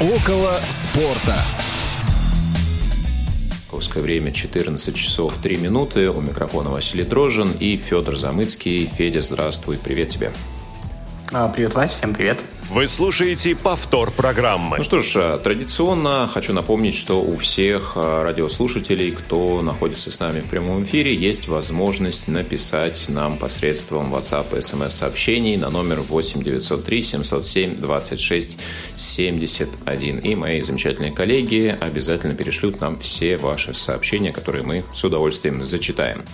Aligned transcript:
Около 0.00 0.56
спорта. 0.70 1.44
Московское 3.62 4.00
время 4.00 4.30
14 4.30 4.94
часов 4.94 5.34
3 5.42 5.56
минуты. 5.56 6.08
У 6.08 6.20
микрофона 6.20 6.70
Василий 6.70 7.02
Дрожжин 7.02 7.50
и 7.58 7.76
Федор 7.76 8.16
Замыцкий. 8.16 8.86
Федя, 8.86 9.22
здравствуй, 9.22 9.76
привет 9.76 10.10
тебе. 10.10 10.32
А, 11.30 11.46
привет, 11.48 11.74
Вась, 11.74 11.90
всем 11.90 12.14
привет. 12.14 12.42
Вы 12.70 12.88
слушаете 12.88 13.54
повтор 13.54 14.10
программы. 14.10 14.78
Ну 14.78 14.84
что 14.84 15.00
ж, 15.00 15.12
а, 15.16 15.38
традиционно 15.38 16.26
хочу 16.32 16.54
напомнить, 16.54 16.94
что 16.94 17.20
у 17.20 17.36
всех 17.36 17.92
а, 17.96 18.24
радиослушателей, 18.24 19.10
кто 19.10 19.60
находится 19.60 20.10
с 20.10 20.20
нами 20.20 20.40
в 20.40 20.46
прямом 20.46 20.84
эфире, 20.84 21.12
есть 21.12 21.46
возможность 21.46 22.28
написать 22.28 23.10
нам 23.10 23.36
посредством 23.36 24.14
WhatsApp 24.14 24.58
и 24.58 24.62
смс-сообщений 24.62 25.58
на 25.58 25.68
номер 25.68 26.00
8 26.00 26.42
903 26.42 27.02
707 27.02 27.76
26 27.76 28.58
71. 28.96 30.18
И 30.20 30.34
мои 30.34 30.62
замечательные 30.62 31.12
коллеги 31.12 31.76
обязательно 31.78 32.34
перешлют 32.34 32.80
нам 32.80 32.98
все 33.00 33.36
ваши 33.36 33.74
сообщения, 33.74 34.32
которые 34.32 34.64
мы 34.64 34.82
с 34.94 35.04
удовольствием 35.04 35.62
зачитаем. 35.62 36.24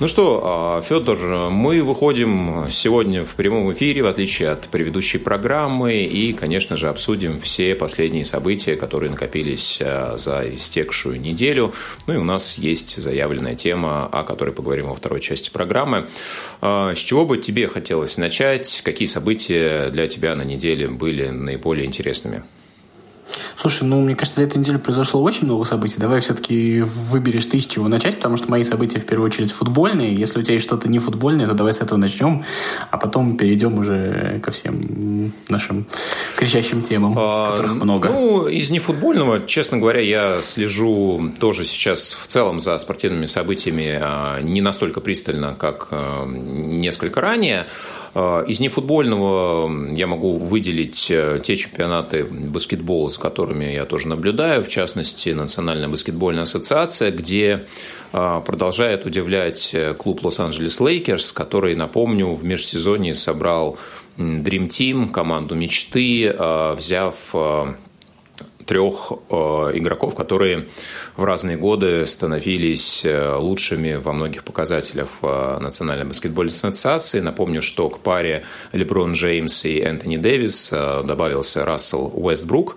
Ну 0.00 0.08
что, 0.08 0.42
а, 0.44 0.82
Федор, 0.82 1.50
мы 1.50 1.82
выходим 1.82 2.66
сегодня 2.70 3.24
в 3.24 3.34
прямом 3.34 3.72
эфире, 3.72 4.02
в 4.02 4.06
отличие 4.06 4.48
от 4.48 4.68
предыдущей 4.68 5.18
программы, 5.18 5.98
и, 5.98 6.32
конечно 6.32 6.76
же, 6.76 6.88
обсудим 6.88 7.38
все 7.38 7.74
последние 7.74 8.24
события, 8.24 8.74
которые 8.74 9.10
накопились 9.10 9.80
а, 9.80 10.16
за 10.16 10.50
истекшую 10.50 11.20
неделю. 11.20 11.72
Ну 12.06 12.14
и 12.14 12.16
у 12.16 12.24
нас 12.24 12.58
есть 12.58 12.96
заявленная 12.96 13.54
тема, 13.54 14.06
о 14.06 14.24
которой 14.24 14.52
поговорим 14.52 14.88
во 14.88 14.94
второй 14.94 15.20
части 15.20 15.50
программы. 15.50 16.08
А, 16.60 16.94
с 16.94 16.98
чего 16.98 17.24
бы 17.24 17.38
тебе 17.38 17.68
хотелось 17.68 18.18
начать? 18.18 18.80
Какие 18.84 19.06
события 19.06 19.90
для 19.90 20.08
тебя 20.08 20.34
на 20.34 20.42
неделе 20.42 20.88
были 20.88 21.28
наиболее 21.28 21.86
интересными? 21.86 22.42
Слушай, 23.56 23.84
ну, 23.84 24.00
мне 24.00 24.14
кажется, 24.14 24.40
за 24.40 24.46
эту 24.46 24.58
неделю 24.58 24.78
произошло 24.78 25.22
очень 25.22 25.46
много 25.46 25.64
событий. 25.64 25.96
Давай 25.98 26.20
все-таки 26.20 26.80
выберешь 26.82 27.46
ты, 27.46 27.60
с 27.60 27.66
чего 27.66 27.88
начать, 27.88 28.16
потому 28.16 28.36
что 28.36 28.50
мои 28.50 28.64
события 28.64 28.98
в 28.98 29.06
первую 29.06 29.26
очередь 29.26 29.52
футбольные. 29.52 30.14
Если 30.14 30.38
у 30.38 30.42
тебя 30.42 30.54
есть 30.54 30.66
что-то 30.66 30.88
не 30.88 30.98
футбольное, 30.98 31.46
то 31.46 31.54
давай 31.54 31.72
с 31.72 31.80
этого 31.80 31.98
начнем, 31.98 32.44
а 32.90 32.98
потом 32.98 33.36
перейдем 33.36 33.78
уже 33.78 34.40
ко 34.42 34.50
всем 34.50 35.32
нашим 35.48 35.86
кричащим 36.36 36.82
темам, 36.82 37.14
а, 37.16 37.52
которых 37.52 37.74
много. 37.74 38.08
Ну, 38.08 38.46
из 38.48 38.70
нефутбольного, 38.70 39.46
честно 39.46 39.78
говоря, 39.78 40.00
я 40.00 40.42
слежу 40.42 41.32
тоже 41.38 41.64
сейчас 41.64 42.18
в 42.20 42.26
целом 42.26 42.60
за 42.60 42.76
спортивными 42.78 43.26
событиями 43.26 43.98
а, 44.00 44.40
не 44.40 44.60
настолько 44.60 45.00
пристально, 45.00 45.54
как 45.54 45.88
а, 45.90 46.26
несколько 46.26 47.20
ранее. 47.20 47.66
А, 48.14 48.42
из 48.42 48.60
нефутбольного 48.60 49.94
я 49.94 50.06
могу 50.06 50.36
выделить 50.36 51.10
э, 51.10 51.40
те 51.42 51.56
чемпионаты 51.56 52.24
баскетбола, 52.24 53.08
с 53.08 53.16
которыми 53.16 53.64
я 53.64 53.86
тоже 53.86 54.08
наблюдаю, 54.08 54.62
в 54.62 54.68
частности, 54.68 55.30
Национальная 55.30 55.88
баскетбольная 55.88 56.42
ассоциация, 56.42 57.10
где 57.10 57.66
а, 58.12 58.40
продолжает 58.40 59.06
удивлять 59.06 59.70
э, 59.72 59.94
клуб 59.94 60.24
Лос-Анджелес 60.24 60.80
Лейкерс, 60.80 61.32
который, 61.32 61.74
напомню, 61.74 62.34
в 62.34 62.44
межсезонье 62.44 63.14
собрал 63.14 63.78
Dream 64.18 64.68
Team, 64.68 65.10
команду 65.10 65.54
мечты, 65.54 66.34
взяв 66.76 67.34
трех 68.66 69.12
э, 69.28 69.34
игроков, 69.74 70.14
которые 70.14 70.68
в 71.16 71.24
разные 71.24 71.56
годы 71.56 72.06
становились 72.06 73.04
э, 73.04 73.36
лучшими 73.36 73.94
во 73.94 74.12
многих 74.12 74.44
показателях 74.44 75.08
в 75.20 75.58
Национальной 75.60 76.04
баскетбольной 76.04 76.52
ассоциации. 76.52 77.20
Напомню, 77.20 77.62
что 77.62 77.88
к 77.90 77.98
паре 77.98 78.44
Леброн 78.72 79.12
Джеймс 79.12 79.64
и 79.64 79.80
Энтони 79.80 80.16
Дэвис 80.16 80.70
э, 80.72 81.02
добавился 81.04 81.64
Рассел 81.64 82.12
Уэстбрук. 82.14 82.76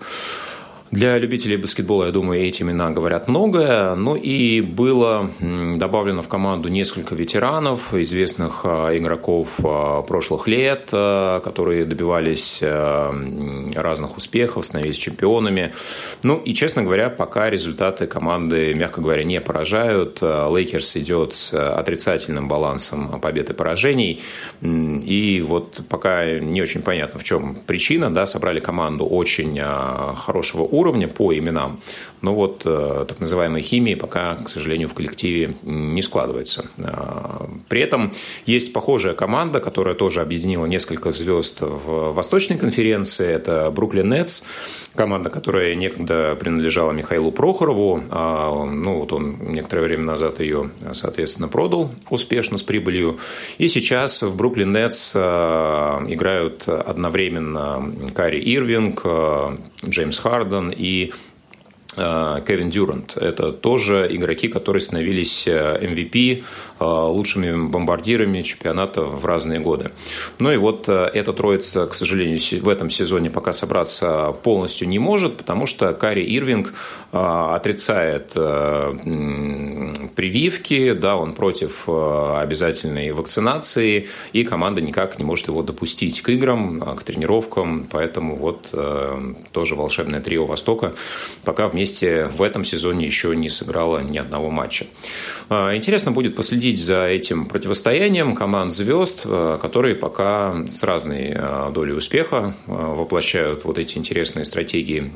Для 0.92 1.18
любителей 1.18 1.56
баскетбола, 1.56 2.06
я 2.06 2.12
думаю, 2.12 2.42
эти 2.42 2.62
имена 2.62 2.90
говорят 2.90 3.26
многое. 3.26 3.96
Ну 3.96 4.14
и 4.14 4.60
было 4.60 5.30
добавлено 5.40 6.22
в 6.22 6.28
команду 6.28 6.68
несколько 6.68 7.16
ветеранов, 7.16 7.92
известных 7.92 8.60
а, 8.64 8.96
игроков 8.96 9.48
а, 9.64 10.02
прошлых 10.02 10.46
лет, 10.46 10.90
а, 10.92 11.40
которые 11.40 11.84
добивались 11.84 12.62
разных 12.62 14.16
успехов, 14.16 14.64
становились 14.64 14.96
чемпионами. 14.96 15.74
Ну 16.22 16.36
и, 16.36 16.54
честно 16.54 16.84
говоря, 16.84 17.10
пока 17.10 17.50
результаты 17.50 18.06
команды, 18.06 18.72
мягко 18.72 19.00
говоря, 19.00 19.24
не 19.24 19.40
поражают. 19.40 20.22
Лейкерс 20.22 20.96
идет 20.98 21.34
с 21.34 21.52
отрицательным 21.52 22.46
балансом 22.46 23.20
побед 23.20 23.50
и 23.50 23.54
поражений. 23.54 24.20
И 24.62 25.44
вот 25.46 25.80
пока 25.88 26.38
не 26.38 26.62
очень 26.62 26.82
понятно, 26.82 27.18
в 27.18 27.24
чем 27.24 27.56
причина. 27.66 28.14
Да, 28.14 28.24
собрали 28.24 28.60
команду 28.60 29.04
очень 29.04 29.58
хорошего 29.58 30.62
уровня 30.62 30.75
по 31.06 31.36
именам, 31.36 31.80
но 32.22 32.34
вот 32.34 32.62
э, 32.64 33.04
так 33.08 33.20
называемой 33.20 33.62
химии 33.62 33.94
пока, 33.94 34.36
к 34.36 34.48
сожалению, 34.48 34.88
в 34.88 34.94
коллективе 34.94 35.54
не 35.62 36.02
складывается. 36.02 36.66
А, 36.82 37.48
при 37.68 37.80
этом 37.80 38.12
есть 38.46 38.72
похожая 38.72 39.14
команда, 39.14 39.60
которая 39.60 39.94
тоже 39.94 40.20
объединила 40.20 40.66
несколько 40.66 41.10
звезд 41.10 41.60
в 41.60 42.12
Восточной 42.12 42.58
конференции. 42.58 43.28
Это 43.28 43.70
Бруклин 43.70 44.10
Нетс, 44.10 44.44
команда, 44.96 45.30
которая 45.30 45.74
некогда 45.74 46.36
принадлежала 46.38 46.92
Михаилу 46.92 47.30
Прохорову. 47.30 48.02
А, 48.10 48.64
ну, 48.64 48.98
вот 48.98 49.12
он 49.12 49.36
некоторое 49.52 49.82
время 49.82 50.04
назад 50.04 50.40
ее, 50.40 50.70
соответственно, 50.92 51.48
продал 51.48 51.90
успешно 52.10 52.58
с 52.58 52.62
прибылью. 52.62 53.18
И 53.58 53.68
сейчас 53.68 54.22
в 54.22 54.36
Бруклин 54.36 54.72
Нетс 54.72 55.12
а, 55.14 56.04
играют 56.08 56.68
одновременно 56.68 57.92
Кари 58.14 58.40
Ирвинг, 58.40 59.04
Джеймс 59.84 60.18
Харден 60.18 60.72
и 60.76 61.12
Кевин 61.96 62.70
Дюрант. 62.70 63.16
Это 63.16 63.52
тоже 63.52 64.06
игроки, 64.10 64.48
которые 64.48 64.80
становились 64.80 65.46
MVP, 65.48 66.38
э, 66.38 66.42
э, 66.80 66.84
лучшими 66.84 67.68
бомбардирами 67.68 68.42
чемпионата 68.42 69.02
в 69.02 69.24
разные 69.24 69.60
годы. 69.60 69.90
Ну 70.38 70.52
и 70.52 70.56
вот 70.56 70.88
эта 70.88 71.32
троица, 71.32 71.86
к 71.86 71.94
сожалению, 71.94 72.38
в 72.62 72.68
этом 72.68 72.90
сезоне 72.90 73.30
пока 73.30 73.52
собраться 73.52 74.34
полностью 74.42 74.88
не 74.88 74.98
может, 74.98 75.36
потому 75.36 75.66
что 75.66 75.92
Кари 75.94 76.22
Ирвинг 76.22 76.74
отрицает 77.12 78.32
прививки, 80.14 80.92
да, 80.92 81.16
он 81.16 81.34
против 81.34 81.88
обязательной 81.88 83.12
вакцинации, 83.12 84.08
и 84.32 84.44
команда 84.44 84.80
никак 84.80 85.18
не 85.18 85.24
может 85.24 85.48
его 85.48 85.62
допустить 85.62 86.20
к 86.22 86.28
играм, 86.30 86.80
к 86.80 87.02
тренировкам, 87.04 87.86
поэтому 87.90 88.36
вот 88.36 88.74
тоже 89.52 89.74
волшебное 89.74 90.20
трио 90.20 90.46
Востока 90.46 90.94
пока 91.44 91.68
вместе 91.68 92.26
в 92.26 92.42
этом 92.42 92.64
сезоне 92.64 93.06
еще 93.06 93.34
не 93.36 93.48
сыграла 93.48 94.00
ни 94.00 94.18
одного 94.18 94.50
матча. 94.50 94.86
А, 95.48 95.74
интересно 95.76 96.12
будет 96.12 96.34
последить 96.34 96.82
за 96.82 97.06
этим 97.06 97.46
противостоянием 97.46 98.34
команд 98.34 98.72
звезд, 98.72 99.22
а, 99.24 99.58
которые 99.58 99.94
пока 99.94 100.64
с 100.68 100.82
разной 100.82 101.32
а, 101.34 101.70
долей 101.70 101.92
успеха 101.92 102.54
воплощают 102.66 103.64
вот 103.64 103.78
эти 103.78 103.98
интересные 103.98 104.44
стратегии 104.44 105.12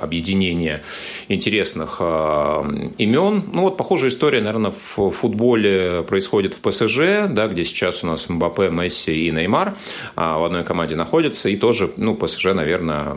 объединения 0.00 0.82
интересных 1.28 2.00
имен. 2.00 3.44
Ну 3.52 3.62
вот 3.62 3.76
похожая 3.76 4.10
история, 4.10 4.40
наверное, 4.40 4.74
в 4.96 5.10
футболе 5.10 6.04
происходит 6.06 6.54
в 6.54 6.60
ПСЖ, 6.60 7.28
да, 7.30 7.46
где 7.46 7.64
сейчас 7.64 8.04
у 8.04 8.06
нас 8.08 8.28
Мбаппе, 8.28 8.68
Месси 8.68 9.28
и 9.28 9.30
Неймар 9.30 9.74
в 10.16 10.44
одной 10.44 10.64
команде 10.64 10.96
находятся, 10.96 11.48
и 11.48 11.56
тоже, 11.56 11.92
ну, 11.96 12.14
ПСЖ, 12.14 12.46
наверное, 12.46 13.16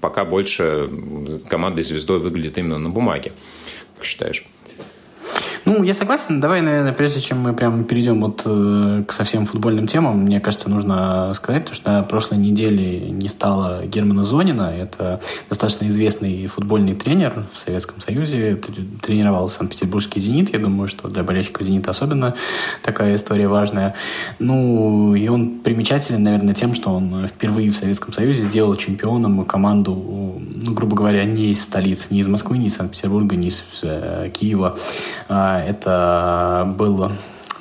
пока 0.00 0.24
больше 0.24 0.88
командой 1.48 1.82
звезд 1.82 1.96
звездой 1.96 2.18
выглядит 2.18 2.58
именно 2.58 2.78
на 2.78 2.90
бумаге. 2.90 3.32
Как 3.96 4.04
считаешь? 4.04 4.46
Ну, 5.66 5.82
я 5.82 5.94
согласен. 5.94 6.40
Давай, 6.40 6.60
наверное, 6.62 6.92
прежде 6.92 7.20
чем 7.20 7.40
мы 7.40 7.52
прям 7.52 7.82
перейдем 7.82 8.20
вот 8.20 8.42
э, 8.44 9.02
к 9.04 9.12
совсем 9.12 9.46
футбольным 9.46 9.88
темам, 9.88 10.20
мне 10.20 10.38
кажется, 10.38 10.70
нужно 10.70 11.34
сказать, 11.34 11.74
что 11.74 11.90
на 11.90 12.02
прошлой 12.04 12.38
неделе 12.38 13.10
не 13.10 13.28
стало 13.28 13.84
Германа 13.84 14.22
Зонина. 14.22 14.72
Это 14.72 15.20
достаточно 15.48 15.88
известный 15.88 16.46
футбольный 16.46 16.94
тренер 16.94 17.46
в 17.52 17.58
Советском 17.58 18.00
Союзе. 18.00 18.60
Тренировал 19.02 19.50
Санкт-Петербургский 19.50 20.20
«Зенит». 20.20 20.52
Я 20.52 20.60
думаю, 20.60 20.86
что 20.86 21.08
для 21.08 21.24
болельщиков 21.24 21.66
«Зенита» 21.66 21.90
особенно 21.90 22.36
такая 22.84 23.16
история 23.16 23.48
важная. 23.48 23.96
Ну, 24.38 25.16
и 25.16 25.26
он 25.26 25.58
примечателен, 25.58 26.22
наверное, 26.22 26.54
тем, 26.54 26.74
что 26.74 26.90
он 26.90 27.26
впервые 27.26 27.72
в 27.72 27.76
Советском 27.76 28.12
Союзе 28.12 28.44
сделал 28.44 28.76
чемпионом 28.76 29.44
команду, 29.44 30.40
ну, 30.64 30.72
грубо 30.72 30.94
говоря, 30.94 31.24
не 31.24 31.50
из 31.50 31.64
столицы, 31.64 32.06
не 32.10 32.20
из 32.20 32.28
Москвы, 32.28 32.58
не 32.58 32.68
из 32.68 32.76
Санкт-Петербурга, 32.76 33.34
не 33.34 33.48
из 33.48 33.64
э, 33.82 34.30
Киева, 34.32 34.78
а 35.28 35.55
это 35.62 36.64
был 36.76 37.10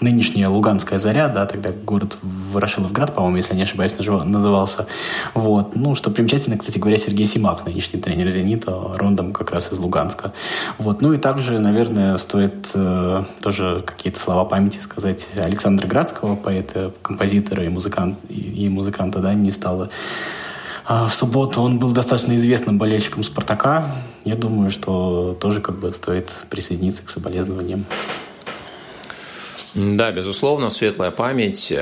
нынешняя 0.01 0.49
Луганская 0.49 0.99
заря, 0.99 1.27
да, 1.29 1.45
тогда 1.45 1.71
город 1.71 2.17
Ворошиловград, 2.21 3.13
по-моему, 3.15 3.37
если 3.37 3.55
не 3.55 3.63
ошибаюсь, 3.63 3.93
назывался. 3.97 4.87
Вот. 5.33 5.75
Ну, 5.75 5.95
что 5.95 6.11
примечательно, 6.11 6.57
кстати 6.57 6.79
говоря, 6.79 6.97
Сергей 6.97 7.25
Симак, 7.25 7.65
нынешний 7.65 7.99
тренер 7.99 8.31
«Зенита», 8.31 8.73
рондом 8.95 9.33
как 9.33 9.51
раз 9.51 9.71
из 9.71 9.79
Луганска. 9.79 10.33
Вот. 10.77 11.01
Ну 11.01 11.13
и 11.13 11.17
также, 11.17 11.59
наверное, 11.59 12.17
стоит 12.17 12.69
э, 12.73 13.23
тоже 13.41 13.83
какие-то 13.85 14.19
слова 14.19 14.45
памяти 14.45 14.79
сказать 14.79 15.27
Александра 15.37 15.87
Градского, 15.87 16.35
поэта, 16.35 16.91
композитора 17.01 17.63
и, 17.63 17.69
музыкант, 17.69 18.17
и, 18.29 18.65
и 18.65 18.69
музыканта, 18.69 19.19
да, 19.19 19.33
не 19.33 19.51
стало 19.51 19.89
в 20.87 21.09
субботу 21.09 21.61
он 21.61 21.79
был 21.79 21.91
достаточно 21.91 22.35
известным 22.35 22.77
болельщиком 22.77 23.23
«Спартака». 23.23 23.91
Я 24.23 24.35
думаю, 24.35 24.69
что 24.71 25.35
тоже 25.39 25.61
как 25.61 25.79
бы 25.79 25.93
стоит 25.93 26.41
присоединиться 26.49 27.03
к 27.03 27.09
соболезнованиям. 27.09 27.85
Да, 29.73 30.11
безусловно, 30.11 30.69
светлая 30.69 31.11
память. 31.11 31.73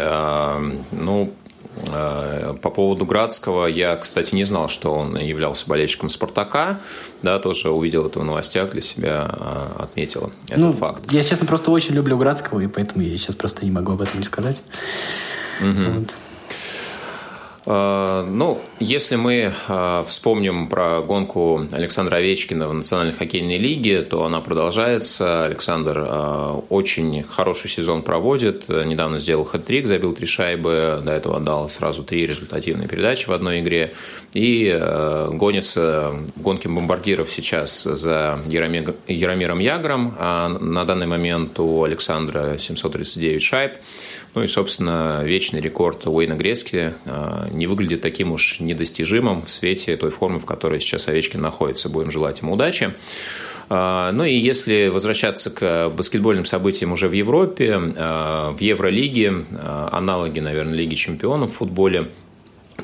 Ну, 0.91 1.33
Э, 1.75 2.55
по 2.61 2.69
поводу 2.69 3.05
Градского, 3.05 3.65
я, 3.65 3.95
кстати, 3.95 4.35
не 4.35 4.43
знал, 4.43 4.69
что 4.69 4.93
он 4.93 5.17
являлся 5.17 5.67
болельщиком 5.67 6.09
«Спартака». 6.09 6.79
Да, 7.21 7.39
тоже 7.39 7.71
увидел 7.71 8.05
это 8.05 8.19
в 8.19 8.23
новостях, 8.23 8.71
для 8.71 8.81
себя 8.81 9.29
э, 9.31 9.83
отметил 9.83 10.31
этот 10.45 10.57
ну, 10.57 10.73
факт. 10.73 11.11
Я, 11.11 11.23
честно, 11.23 11.47
просто 11.47 11.71
очень 11.71 11.95
люблю 11.95 12.17
Градского, 12.17 12.59
и 12.59 12.67
поэтому 12.67 13.03
я 13.03 13.17
сейчас 13.17 13.35
просто 13.35 13.65
не 13.65 13.71
могу 13.71 13.93
об 13.93 14.01
этом 14.01 14.19
не 14.19 14.25
сказать. 14.25 14.61
Угу. 15.61 15.99
Вот. 15.99 16.15
Э, 17.65 18.25
ну, 18.27 18.59
если 18.79 19.15
мы 19.15 19.53
э, 19.67 20.03
вспомним 20.07 20.67
про 20.67 21.01
гонку 21.01 21.65
Александра 21.71 22.17
Овечкина 22.17 22.67
в 22.67 22.73
Национальной 22.73 23.13
хоккейной 23.13 23.57
лиге, 23.57 24.01
то 24.01 24.25
она 24.25 24.41
продолжается. 24.41 25.45
Александр 25.45 26.05
э, 26.05 26.61
очень 26.69 27.23
хороший 27.23 27.69
сезон 27.69 28.01
проводит. 28.01 28.67
Недавно 28.67 29.19
сделал 29.19 29.45
хэт-трик, 29.45 29.85
забил 29.85 30.13
три 30.13 30.25
шайбы. 30.25 31.01
До 31.03 31.11
этого 31.11 31.37
отдал 31.37 31.69
сразу 31.69 32.03
три 32.03 32.25
результативные 32.25 32.87
передачи 32.87 33.27
в 33.27 33.33
одной 33.33 33.61
игре. 33.61 33.93
И 34.33 34.71
гонится 35.31 36.11
в 36.35 36.41
гонке 36.41 36.67
бомбардиров 36.67 37.29
сейчас 37.29 37.83
за 37.83 38.39
Яромиром 38.47 39.59
Ягром. 39.59 40.15
А 40.17 40.49
на 40.49 40.85
данный 40.85 41.07
момент 41.07 41.59
у 41.59 41.83
Александра 41.83 42.57
739 42.57 43.41
шайб. 43.41 43.73
Ну 44.35 44.43
и, 44.43 44.47
собственно, 44.47 45.21
вечный 45.23 45.61
рекорд 45.61 46.07
Уэйна 46.07 46.33
Грецки 46.33 46.93
э, 47.05 47.47
не 47.51 47.67
выглядит 47.67 48.01
таким 48.01 48.31
уж 48.31 48.59
недостижимым 48.59 49.43
в 49.43 49.51
свете 49.51 49.95
той 49.95 50.09
формы, 50.09 50.39
в 50.39 50.45
которой 50.45 50.79
сейчас 50.79 51.07
Овечкин 51.07 51.39
находится. 51.39 51.87
Будем 51.87 52.09
желать 52.09 52.41
ему 52.41 52.53
удачи. 52.53 52.93
Э, 53.69 54.09
ну 54.11 54.23
и 54.23 54.33
если 54.33 54.87
возвращаться 54.87 55.51
к 55.51 55.89
баскетбольным 55.89 56.45
событиям 56.45 56.93
уже 56.93 57.07
в 57.07 57.11
Европе, 57.11 57.79
э, 57.95 58.51
в 58.57 58.59
Евролиге, 58.59 59.45
аналоги, 59.91 60.39
наверное, 60.39 60.73
Лиги 60.73 60.95
чемпионов 60.95 61.51
в 61.51 61.55
футболе– 61.57 62.09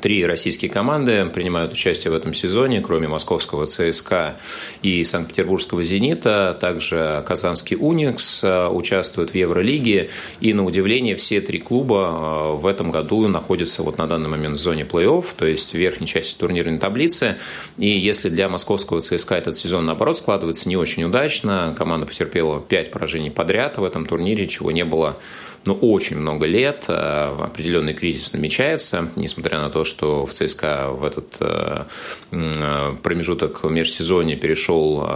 Три 0.02 0.24
российские 0.26 0.70
команды 0.70 1.26
принимают 1.26 1.74
участие 1.74 2.12
в 2.12 2.16
этом 2.16 2.34
сезоне, 2.34 2.80
кроме 2.80 3.08
московского 3.08 3.66
ЦСКА 3.66 4.38
и 4.84 5.04
Санкт-Петербургского 5.04 5.84
«Зенита». 5.84 6.58
Также 6.62 7.24
казанский 7.28 7.76
«Уникс» 7.76 8.44
участвует 8.44 9.32
в 9.32 9.36
Евролиге. 9.36 10.10
И, 10.42 10.54
на 10.54 10.64
удивление, 10.64 11.16
все 11.16 11.42
три 11.42 11.60
клуба 11.60 12.54
э, 12.54 12.56
в 12.58 12.68
этом 12.68 12.92
году 12.92 13.28
находятся 13.28 13.82
вот 13.82 13.98
на 13.98 14.08
данный 14.08 14.30
момент 14.30 14.58
в 14.58 14.60
зоне 14.60 14.84
плей-офф, 14.84 15.26
то 15.36 15.48
есть 15.48 15.72
в 15.72 15.78
верхней 15.78 16.08
части 16.08 16.38
турнирной 16.38 16.78
таблицы. 16.78 17.38
И 17.78 17.88
если 17.90 18.30
для 18.30 18.48
московского 18.48 19.02
ЦСКА 19.02 19.36
этот 19.36 19.58
сезон, 19.58 19.88
наоборот, 19.88 20.18
складывается 20.18 20.70
не 20.70 20.78
очень 20.78 21.04
удачно, 21.04 21.74
команда 21.78 22.06
потерпела 22.06 22.62
пять 22.62 22.92
поражений 22.92 23.32
подряд 23.32 23.78
в 23.78 23.84
этом 23.84 24.06
турнире, 24.06 24.48
чего 24.48 24.72
не 24.72 24.86
было 24.86 25.18
ну, 25.66 25.74
очень 25.74 26.18
много 26.18 26.46
лет. 26.46 26.86
Э, 26.88 27.36
определенный 27.42 27.94
кризис 27.94 28.34
намечается, 28.34 29.10
несмотря 29.16 29.60
на 29.60 29.70
то, 29.70 29.84
что 29.84 30.26
в 30.26 30.34
ЦСКА 30.34 30.90
в 30.92 31.04
этот 31.04 31.36
э, 31.42 31.84
э, 32.32 32.96
промежуток 33.04 33.64
в 33.64 33.70
межсезонье 33.70 34.38
перешел 34.38 35.08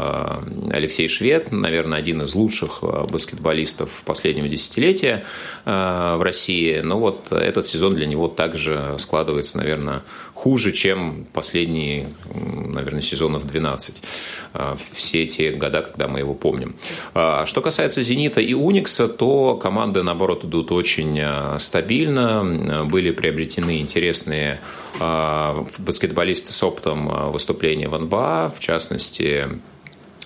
Алексей 0.71 1.07
Швед, 1.07 1.51
наверное, 1.51 1.97
один 1.97 2.21
из 2.21 2.35
лучших 2.35 2.83
баскетболистов 3.09 4.03
последнего 4.05 4.47
десятилетия 4.47 5.25
в 5.65 6.19
России. 6.21 6.79
Но 6.79 6.99
вот 6.99 7.31
этот 7.31 7.65
сезон 7.65 7.95
для 7.95 8.05
него 8.05 8.27
также 8.27 8.95
складывается, 8.99 9.57
наверное, 9.57 10.03
хуже, 10.33 10.71
чем 10.71 11.25
последние, 11.31 12.09
наверное, 12.33 13.01
сезонов 13.01 13.45
12. 13.45 14.01
Все 14.93 15.25
те 15.25 15.51
года, 15.51 15.81
когда 15.81 16.07
мы 16.07 16.19
его 16.19 16.33
помним. 16.33 16.75
А 17.13 17.45
что 17.45 17.61
касается 17.61 18.01
«Зенита» 18.01 18.41
и 18.41 18.53
«Уникса», 18.53 19.07
то 19.07 19.55
команды, 19.55 20.03
наоборот, 20.03 20.32
идут 20.43 20.71
очень 20.71 21.19
а, 21.19 21.57
стабильно. 21.59 22.85
Были 22.85 23.11
приобретены 23.11 23.79
интересные 23.79 24.59
а, 24.99 25.65
баскетболисты 25.77 26.51
с 26.51 26.63
опытом 26.63 27.31
выступления 27.31 27.87
в 27.87 27.97
НБА, 27.97 28.53
в 28.55 28.59
частности, 28.59 29.47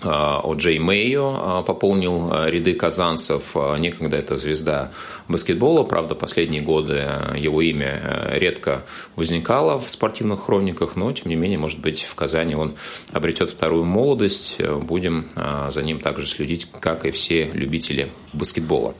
О 0.03 0.53
Джей 0.55 0.77
Мэйо 0.77 1.33
а, 1.35 1.63
пополнил 1.63 2.29
а, 2.31 2.47
ряды 2.49 2.73
казанцев. 2.73 3.55
Некогда 3.79 4.17
это 4.17 4.35
звезда 4.35 4.91
баскетбола. 5.27 5.83
Правда, 5.83 6.13
последние 6.13 6.61
годы 6.61 7.07
его 7.35 7.61
имя 7.61 8.29
редко 8.31 8.83
возникало 9.15 9.79
в 9.79 9.89
спортивных 9.89 10.45
хрониках, 10.45 10.95
но, 10.95 11.11
тем 11.11 11.29
не 11.29 11.35
менее, 11.35 11.57
может 11.57 11.79
быть, 11.79 12.03
в 12.03 12.13
Казани 12.15 12.55
он 12.55 12.75
обретет 13.11 13.49
вторую 13.49 13.85
молодость. 13.85 14.61
Будем 14.61 15.27
за 15.69 15.81
ним 15.81 15.99
также 15.99 16.27
следить, 16.27 16.67
как 16.79 17.05
и 17.05 17.11
все 17.11 17.49
любители 17.53 18.11
баскетбола. 18.33 18.93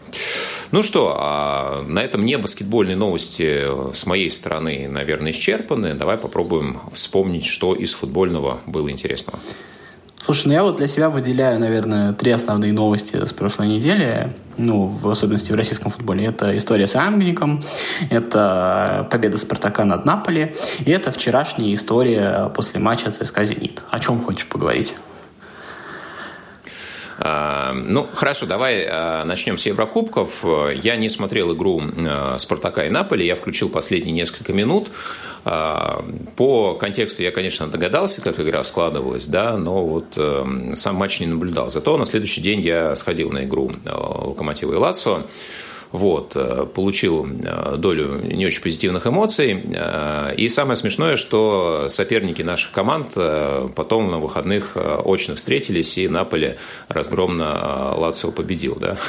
Ну 0.72 0.84
что, 0.84 1.84
на 1.88 2.04
этом 2.04 2.26
не 2.26 2.38
баскетбольные 2.38 2.98
новости 2.98 3.94
с 3.94 4.06
моей 4.06 4.30
стороны, 4.30 4.88
наверное, 4.90 5.32
исчерпаны. 5.32 5.94
Давай 5.94 6.18
попробуем 6.18 6.82
вспомнить, 6.92 7.46
что 7.46 7.74
из 7.74 7.94
футбольного 7.94 8.60
было 8.66 8.92
интересного. 8.92 9.40
Слушай, 10.28 10.48
ну 10.48 10.54
я 10.56 10.64
вот 10.64 10.76
для 10.76 10.88
себя 10.88 11.10
выделяю, 11.10 11.58
наверное, 11.58 12.12
три 12.12 12.34
основные 12.34 12.74
новости 12.74 13.16
с 13.16 13.32
прошлой 13.32 13.70
недели, 13.70 14.36
ну, 14.58 14.86
в 14.86 15.08
особенности 15.08 15.54
в 15.54 15.56
российском 15.56 15.90
футболе. 15.90 16.26
Это 16.26 16.58
история 16.58 16.86
с 16.86 16.98
Ангником, 16.98 17.64
это 18.10 19.08
победа 19.10 19.38
Спартака 19.38 19.86
над 19.86 20.04
Наполи, 20.04 20.54
и 20.80 20.92
это 20.92 21.14
вчерашняя 21.14 21.74
история 21.74 22.52
после 22.54 22.82
матча 22.82 23.10
ЦСКА 23.10 23.46
«Зенит». 23.46 23.86
О 23.90 24.02
чем 24.02 24.22
хочешь 24.22 24.48
поговорить? 24.48 24.96
А, 27.20 27.72
ну, 27.74 28.06
хорошо, 28.14 28.46
давай 28.46 28.86
а, 28.86 29.24
начнем 29.24 29.58
с 29.58 29.66
Еврокубков. 29.66 30.44
Я 30.76 30.98
не 30.98 31.10
смотрел 31.10 31.56
игру 31.56 31.82
а, 31.82 32.38
Спартака 32.38 32.86
и 32.86 32.90
Наполи, 32.90 33.26
я 33.26 33.36
включил 33.36 33.70
последние 33.70 34.14
несколько 34.14 34.52
минут. 34.52 34.90
А, 35.50 36.04
по 36.36 36.74
контексту 36.76 37.24
я, 37.24 37.32
конечно, 37.32 37.68
догадался, 37.68 38.22
как 38.22 38.38
игра 38.38 38.66
складывалась, 38.66 39.28
да, 39.28 39.56
но 39.56 39.86
вот 39.86 40.18
эм, 40.18 40.76
сам 40.76 40.96
матч 40.96 41.22
не 41.22 41.28
наблюдал. 41.28 41.70
Зато 41.70 41.98
на 41.98 42.04
следующий 42.04 42.42
день 42.42 42.60
я 42.60 42.94
сходил 42.96 43.30
на 43.32 43.46
игру 43.46 43.72
э, 43.86 43.90
Локомотива 43.94 44.74
и 44.74 44.76
Лацо. 44.76 45.26
Вот, 45.92 46.34
э, 46.36 46.66
получил 46.74 47.26
э, 47.26 47.76
долю 47.78 48.20
не 48.22 48.46
очень 48.46 48.62
позитивных 48.62 49.08
эмоций. 49.08 49.64
Э, 49.74 50.34
и 50.36 50.50
самое 50.50 50.76
смешное, 50.76 51.16
что 51.16 51.86
соперники 51.88 52.42
наших 52.42 52.72
команд 52.72 53.14
потом 53.76 54.12
на 54.12 54.20
выходных 54.20 54.76
очно 54.76 55.36
встретились, 55.36 55.98
и 55.98 56.08
Наполе 56.08 56.58
разгромно 56.90 57.94
Лацио 57.96 58.32
победил. 58.32 58.76
Да? 58.76 58.98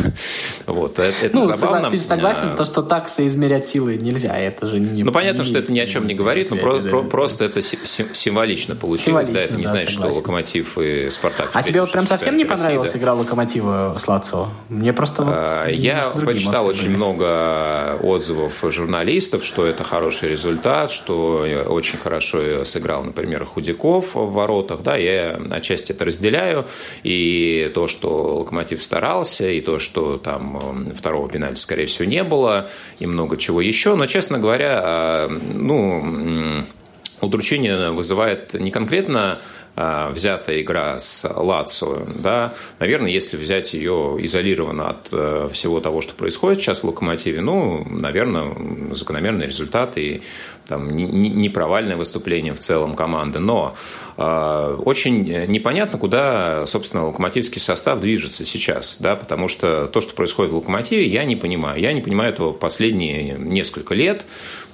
Вот, 0.67 0.99
это, 0.99 1.27
это 1.27 1.35
ну, 1.35 1.43
забавно. 1.43 1.91
Ты 1.91 1.99
согласен, 1.99 2.55
то, 2.55 2.65
что 2.65 2.83
так 2.83 3.09
соизмерять 3.09 3.67
силы 3.67 3.97
нельзя, 3.97 4.37
это 4.37 4.67
же 4.67 4.79
не... 4.79 5.03
Ну, 5.03 5.13
понятно, 5.13 5.41
не, 5.41 5.45
что 5.45 5.59
это 5.59 5.73
ни 5.73 5.79
о 5.79 5.87
чем 5.87 6.07
не 6.07 6.15
говорит, 6.15 6.51
но 6.51 6.57
про, 6.57 6.79
да. 6.79 6.91
про, 6.91 7.03
просто 7.03 7.47
это 7.47 7.63
символично 7.63 8.77
получилось. 8.77 9.05
Символично, 9.05 9.35
да, 9.35 9.41
это 9.41 9.55
не 9.55 9.65
да, 9.65 9.71
значит, 9.71 9.91
согласен. 9.91 10.13
что 10.13 10.21
Локомотив 10.21 10.79
и 10.79 11.09
Спартак. 11.11 11.51
А 11.55 11.63
тебе 11.63 11.81
вот 11.81 11.91
прям 11.91 12.07
совсем 12.07 12.37
не 12.37 12.45
понравилась 12.45 12.95
игра 12.95 13.15
Локомотива 13.15 13.97
с 13.99 14.07
Лацио? 14.07 14.49
Мне 14.69 14.93
просто 14.93 15.23
вот... 15.23 15.73
Я 15.73 16.11
почитал 16.11 16.68
очень 16.69 16.91
много 16.91 17.99
отзывов 18.03 18.65
журналистов, 18.69 19.45
что 19.45 19.67
это 19.67 19.85
хороший 19.85 20.31
результат, 20.31 20.91
что 20.91 21.47
очень 21.67 21.99
хорошо 21.99 22.65
сыграл, 22.65 23.05
например, 23.05 23.45
Худяков 23.45 24.15
в 24.15 24.33
воротах. 24.33 24.83
Да, 24.83 24.97
я 24.97 25.41
отчасти 25.51 25.93
это 25.93 26.05
разделяю. 26.05 26.67
И 27.03 27.71
то, 27.75 27.87
что 27.87 28.39
Локомотив 28.39 28.83
старался, 28.83 29.49
и 29.51 29.61
то, 29.61 29.79
что 29.79 30.19
там 30.19 30.87
второго 30.97 31.29
пенальти, 31.29 31.59
скорее 31.59 31.87
всего, 31.87 32.05
не 32.05 32.23
было, 32.23 32.69
и 32.99 33.07
много 33.07 33.37
чего 33.37 33.61
еще. 33.61 33.95
Но, 33.97 34.07
честно 34.07 34.39
говоря, 34.39 34.81
а, 34.83 35.29
ну, 35.29 36.65
удручение 37.21 37.91
вызывает 37.91 38.55
не 38.55 38.71
конкретно 38.71 39.41
взятая 40.11 40.61
игра 40.63 40.99
с 40.99 41.29
Лацио, 41.29 42.07
да, 42.17 42.55
наверное, 42.81 43.11
если 43.11 43.37
взять 43.37 43.75
ее 43.75 44.17
изолированно 44.21 44.91
от 44.91 45.09
э, 45.13 45.49
всего 45.53 45.81
того, 45.81 46.01
что 46.01 46.15
происходит 46.15 46.61
сейчас 46.61 46.83
в 46.83 46.85
«Локомотиве», 46.85 47.41
ну, 47.41 47.87
наверное, 47.89 48.55
закономерный 48.95 49.47
результат 49.47 49.97
и 49.97 50.23
там, 50.69 50.91
не 50.91 51.49
провальное 51.49 51.97
выступление 51.97 52.55
в 52.55 52.61
целом 52.61 52.95
команды, 52.95 53.39
но 53.39 53.75
э, 54.17 54.77
очень 54.85 55.25
непонятно, 55.47 55.99
куда, 55.99 56.67
собственно, 56.67 57.07
локомотивский 57.07 57.61
состав 57.61 58.01
движется 58.01 58.45
сейчас, 58.45 58.99
да, 59.01 59.17
потому 59.17 59.49
что 59.49 59.89
то, 59.89 60.01
что 60.01 60.15
происходит 60.15 60.53
в 60.53 60.57
«Локомотиве», 60.57 61.07
я 61.07 61.25
не 61.25 61.37
понимаю. 61.37 61.81
Я 61.81 61.93
не 61.93 62.03
понимаю 62.03 62.33
этого 62.33 62.53
последние 62.53 63.37
несколько 63.39 63.95
лет, 63.95 64.27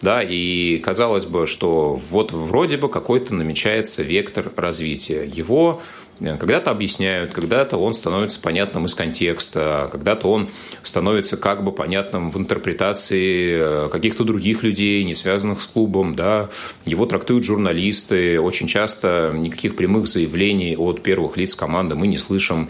да, 0.02 0.20
и 0.22 0.78
казалось 0.78 1.26
бы, 1.26 1.46
что 1.46 1.94
вот 2.10 2.32
вроде 2.32 2.76
бы 2.76 2.88
какой-то 2.88 3.34
намечается 3.34 4.02
вектор 4.02 4.52
развития. 4.56 5.24
Его 5.24 5.80
Когда-то 6.20 6.70
объясняют, 6.70 7.32
когда-то 7.32 7.76
он 7.76 7.92
становится 7.94 8.40
понятным 8.40 8.86
из 8.86 8.94
контекста, 8.94 9.88
когда-то 9.90 10.28
он 10.28 10.48
становится 10.82 11.36
как 11.36 11.64
бы 11.64 11.72
понятным 11.72 12.30
в 12.30 12.38
интерпретации 12.38 13.88
каких-то 13.88 14.24
других 14.24 14.62
людей, 14.62 15.04
не 15.04 15.14
связанных 15.14 15.60
с 15.60 15.66
клубом. 15.66 16.14
Да. 16.14 16.50
Его 16.84 17.06
трактуют 17.06 17.44
журналисты. 17.44 18.40
Очень 18.40 18.66
часто 18.66 19.32
никаких 19.34 19.76
прямых 19.76 20.06
заявлений 20.06 20.76
от 20.76 21.02
первых 21.02 21.36
лиц 21.36 21.54
команды 21.54 21.94
мы 21.94 22.06
не 22.06 22.16
слышим. 22.16 22.68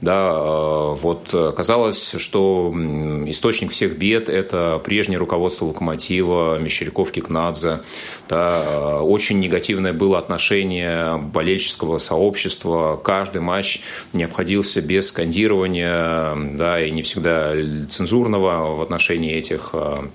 Да, 0.00 0.30
э, 0.30 0.94
вот 1.00 1.54
казалось, 1.56 2.16
что 2.18 2.72
источник 3.26 3.72
всех 3.72 3.96
бед– 3.96 4.28
это 4.30 4.80
прежнее 4.84 5.18
руководство 5.18 5.66
«Локомотива», 5.66 6.58
Мещеряков, 6.58 7.10
Кикнадзе. 7.12 7.80
Да, 8.28 8.62
э, 8.64 8.98
очень 9.00 9.40
негативное 9.40 9.92
было 9.92 10.18
отношение 10.18 11.16
болельческого 11.16 11.98
сообщества. 11.98 13.00
Каждый 13.02 13.40
матч 13.40 13.80
не 14.12 14.24
обходился 14.24 14.82
без 14.82 15.08
скандирования, 15.08 16.34
да, 16.56 16.80
и 16.84 16.90
не 16.90 17.02
всегда 17.02 17.52
цензурного 17.88 18.76
в 18.76 18.82
отношении 18.82 19.34
этих 19.34 19.70
э, 19.72 19.86
Э, 19.86 20.08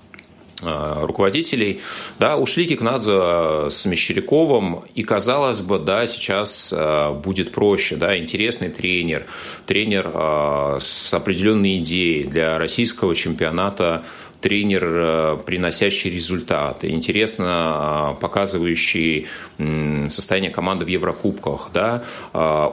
руководителей, 0.63 1.81
да, 2.19 2.37
ушли 2.37 2.65
Кикнадзе 2.65 3.11
э, 3.13 3.67
с 3.69 3.85
Мещеряковым, 3.85 4.83
и, 4.95 5.03
казалось 5.03 5.61
бы, 5.61 5.79
да, 5.79 6.05
сейчас 6.07 6.73
э, 6.75 7.13
будет 7.13 7.51
проще, 7.51 7.95
да, 7.95 8.17
интересный 8.17 8.69
тренер, 8.69 9.25
тренер 9.65 10.11
с 10.79 11.13
определенной 11.13 11.77
идеей 11.77 12.23
для 12.23 12.57
российского 12.57 13.15
чемпионата, 13.15 14.03
тренер, 14.41 15.37
приносящий 15.45 16.09
результаты, 16.09 16.89
интересно 16.89 18.17
показывающий 18.19 19.27
состояние 20.09 20.51
команды 20.51 20.83
в 20.85 20.87
Еврокубках. 20.87 21.69
Да. 21.73 22.03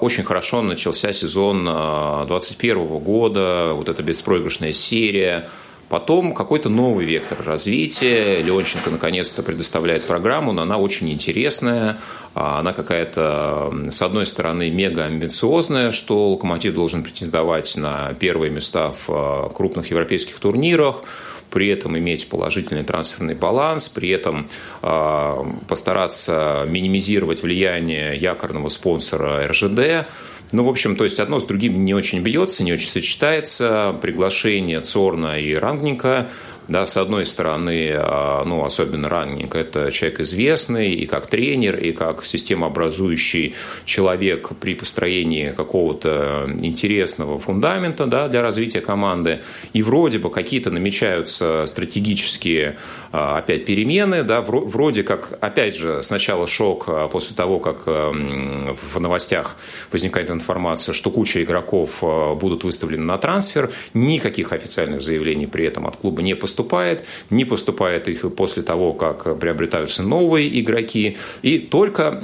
Очень 0.00 0.25
хорошо 0.25 0.62
начался 0.62 1.12
сезон 1.12 1.64
2021 1.64 2.87
года, 2.99 3.73
вот 3.75 3.88
эта 3.88 4.02
беспроигрышная 4.02 4.73
серия, 4.73 5.49
Потом 5.88 6.35
какой-то 6.35 6.68
новый 6.68 7.07
вектор 7.07 7.42
развития. 7.42 8.42
Леонченко 8.42 8.90
наконец-то 8.90 9.42
предоставляет 9.42 10.04
программу, 10.04 10.52
но 10.52 10.62
она 10.62 10.76
очень 10.76 11.11
интересная. 11.11 11.99
А 12.35 12.61
она 12.61 12.73
какая-то, 12.73 13.73
с 13.90 14.02
одной 14.02 14.26
стороны, 14.26 14.71
мега 14.71 15.04
амбициозная, 15.04 15.90
что 15.90 16.30
«Локомотив» 16.33 16.75
должен 16.75 17.02
претендовать 17.02 17.75
на 17.76 18.14
первые 18.21 18.50
места 18.50 18.92
в 18.92 19.09
а, 19.09 19.49
крупных 19.49 19.90
европейских 19.90 20.38
турнирах, 20.38 21.02
при 21.50 21.68
этом 21.68 21.97
иметь 21.97 22.28
положительный 22.28 22.85
трансферный 22.85 23.35
баланс, 23.35 23.88
при 23.88 24.11
этом 24.11 24.49
э, 24.83 25.35
постараться 25.66 26.64
минимизировать 26.68 27.42
влияние 27.42 28.16
якорного 28.16 28.68
спонсора 28.68 29.49
РЖД. 29.49 30.07
Ну, 30.50 30.64
в 30.64 30.69
общем, 30.69 30.97
то 30.97 31.05
есть 31.05 31.21
одно 31.21 31.40
с 31.40 31.45
другим 31.45 31.85
не 31.85 31.95
очень 31.95 32.21
бьется, 32.21 32.64
не 32.64 32.73
очень 32.73 32.88
сочетается. 32.88 33.99
Приглашение 34.00 34.81
Цорна 34.81 35.38
и 35.38 35.55
Рангника 35.55 36.28
да, 36.68 36.84
с 36.84 36.98
одной 36.98 37.25
стороны, 37.25 37.94
а, 37.96 38.44
ну, 38.44 38.62
особенно 38.62 39.08
ранник, 39.08 39.54
это 39.54 39.90
человек 39.90 40.20
известный 40.20 40.92
и 40.92 41.06
как 41.06 41.26
тренер, 41.26 41.78
и 41.78 41.92
как 41.92 42.26
системообразующий 42.26 43.54
человек 43.87 44.50
при 44.60 44.75
построении 44.75 45.50
какого-то 45.50 46.46
интересного 46.60 47.38
фундамента 47.38 48.04
да, 48.04 48.28
для 48.28 48.42
развития 48.42 48.82
команды. 48.82 49.40
И 49.72 49.82
вроде 49.82 50.18
бы 50.18 50.30
какие-то 50.30 50.70
намечаются 50.70 51.64
стратегические 51.66 52.76
а, 53.12 53.38
опять 53.38 53.64
перемены, 53.64 54.22
да, 54.22 54.42
вроде 54.42 55.04
как, 55.04 55.38
опять 55.40 55.75
же, 55.75 56.02
сначала 56.02 56.46
шок 56.46 56.84
а, 56.88 57.08
после 57.08 57.34
того, 57.34 57.60
как 57.60 57.87
в 57.87 59.00
новостях 59.00 59.56
возникает 59.90 60.30
информация, 60.30 60.92
что 60.92 61.10
куча 61.10 61.42
игроков 61.42 62.02
будут 62.38 62.64
выставлены 62.64 63.04
на 63.04 63.16
трансфер, 63.16 63.72
никаких 63.94 64.52
официальных 64.52 65.00
заявлений 65.00 65.46
при 65.46 65.64
этом 65.64 65.87
от 65.87 65.96
клуба 65.96 66.20
не 66.20 66.34
поступает 66.34 66.58
поступает, 66.59 67.05
не 67.31 67.45
поступает 67.45 68.09
их 68.09 68.35
после 68.35 68.62
того, 68.62 68.93
как 68.93 69.38
приобретаются 69.38 70.03
новые 70.03 70.61
игроки, 70.61 71.17
и 71.43 71.59
только 71.59 72.19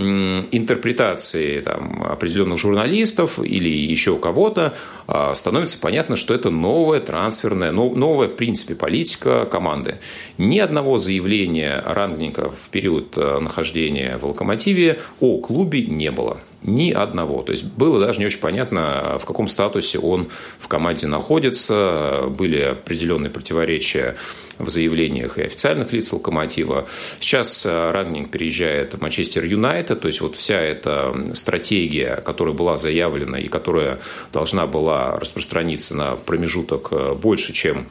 интерпретации 0.50 1.61
там, 1.61 2.03
определенных 2.03 2.59
журналистов 2.59 3.38
или 3.38 3.69
еще 3.69 4.19
кого-то 4.19 4.75
а, 5.07 5.35
становится 5.35 5.79
понятно, 5.79 6.17
что 6.17 6.35
это 6.35 6.50
новая 6.50 7.00
трансферная, 7.00 7.71
новая, 7.71 8.29
в 8.29 8.35
принципе, 8.35 8.75
политика 8.75 9.47
команды. 9.47 9.97
Ни 10.38 10.59
одного 10.59 10.99
заявления 10.99 11.83
рангника 11.87 12.50
в 12.50 12.69
период 12.71 13.17
э, 13.17 13.38
нахождения 13.38 14.19
в 14.19 14.25
«Локомотиве» 14.25 14.99
о 15.21 15.38
клубе 15.38 15.83
не 15.87 16.11
было. 16.11 16.38
Ни 16.64 16.92
одного. 16.92 17.42
То 17.42 17.52
есть 17.52 17.64
было 17.64 18.00
даже 18.00 18.21
не 18.21 18.26
очень 18.26 18.40
понятно, 18.40 19.18
в 19.21 19.26
каком 19.26 19.49
статусе 19.49 19.99
он 19.99 20.28
в 20.59 20.66
команде 20.66 21.06
находится. 21.06 22.25
Были 22.28 22.61
определенные 22.61 23.30
противоречия 23.30 24.16
в 24.59 24.71
заявлениях 24.71 25.37
и 25.37 25.42
официальных 25.42 25.92
лиц 25.92 26.12
«Локомотива». 26.12 26.87
Сейчас 27.21 27.66
э, 27.66 27.90
Рангнинг 27.90 28.30
переезжает 28.30 28.94
в 28.94 29.00
Манчестер 29.00 29.44
Юнайтед, 29.44 30.00
то 30.00 30.06
есть 30.06 30.21
вот 30.21 30.37
вся 30.37 30.61
эта 30.61 31.14
стратегия, 31.35 32.16
которая 32.25 32.54
была 32.54 32.78
заявлена 32.78 33.38
и 33.38 33.49
которая 33.49 33.99
должна 34.33 34.66
была 34.66 35.18
распространиться 35.18 35.94
на 35.94 36.16
промежуток 36.16 36.88
э, 36.92 37.14
больше, 37.14 37.52
чем 37.52 37.88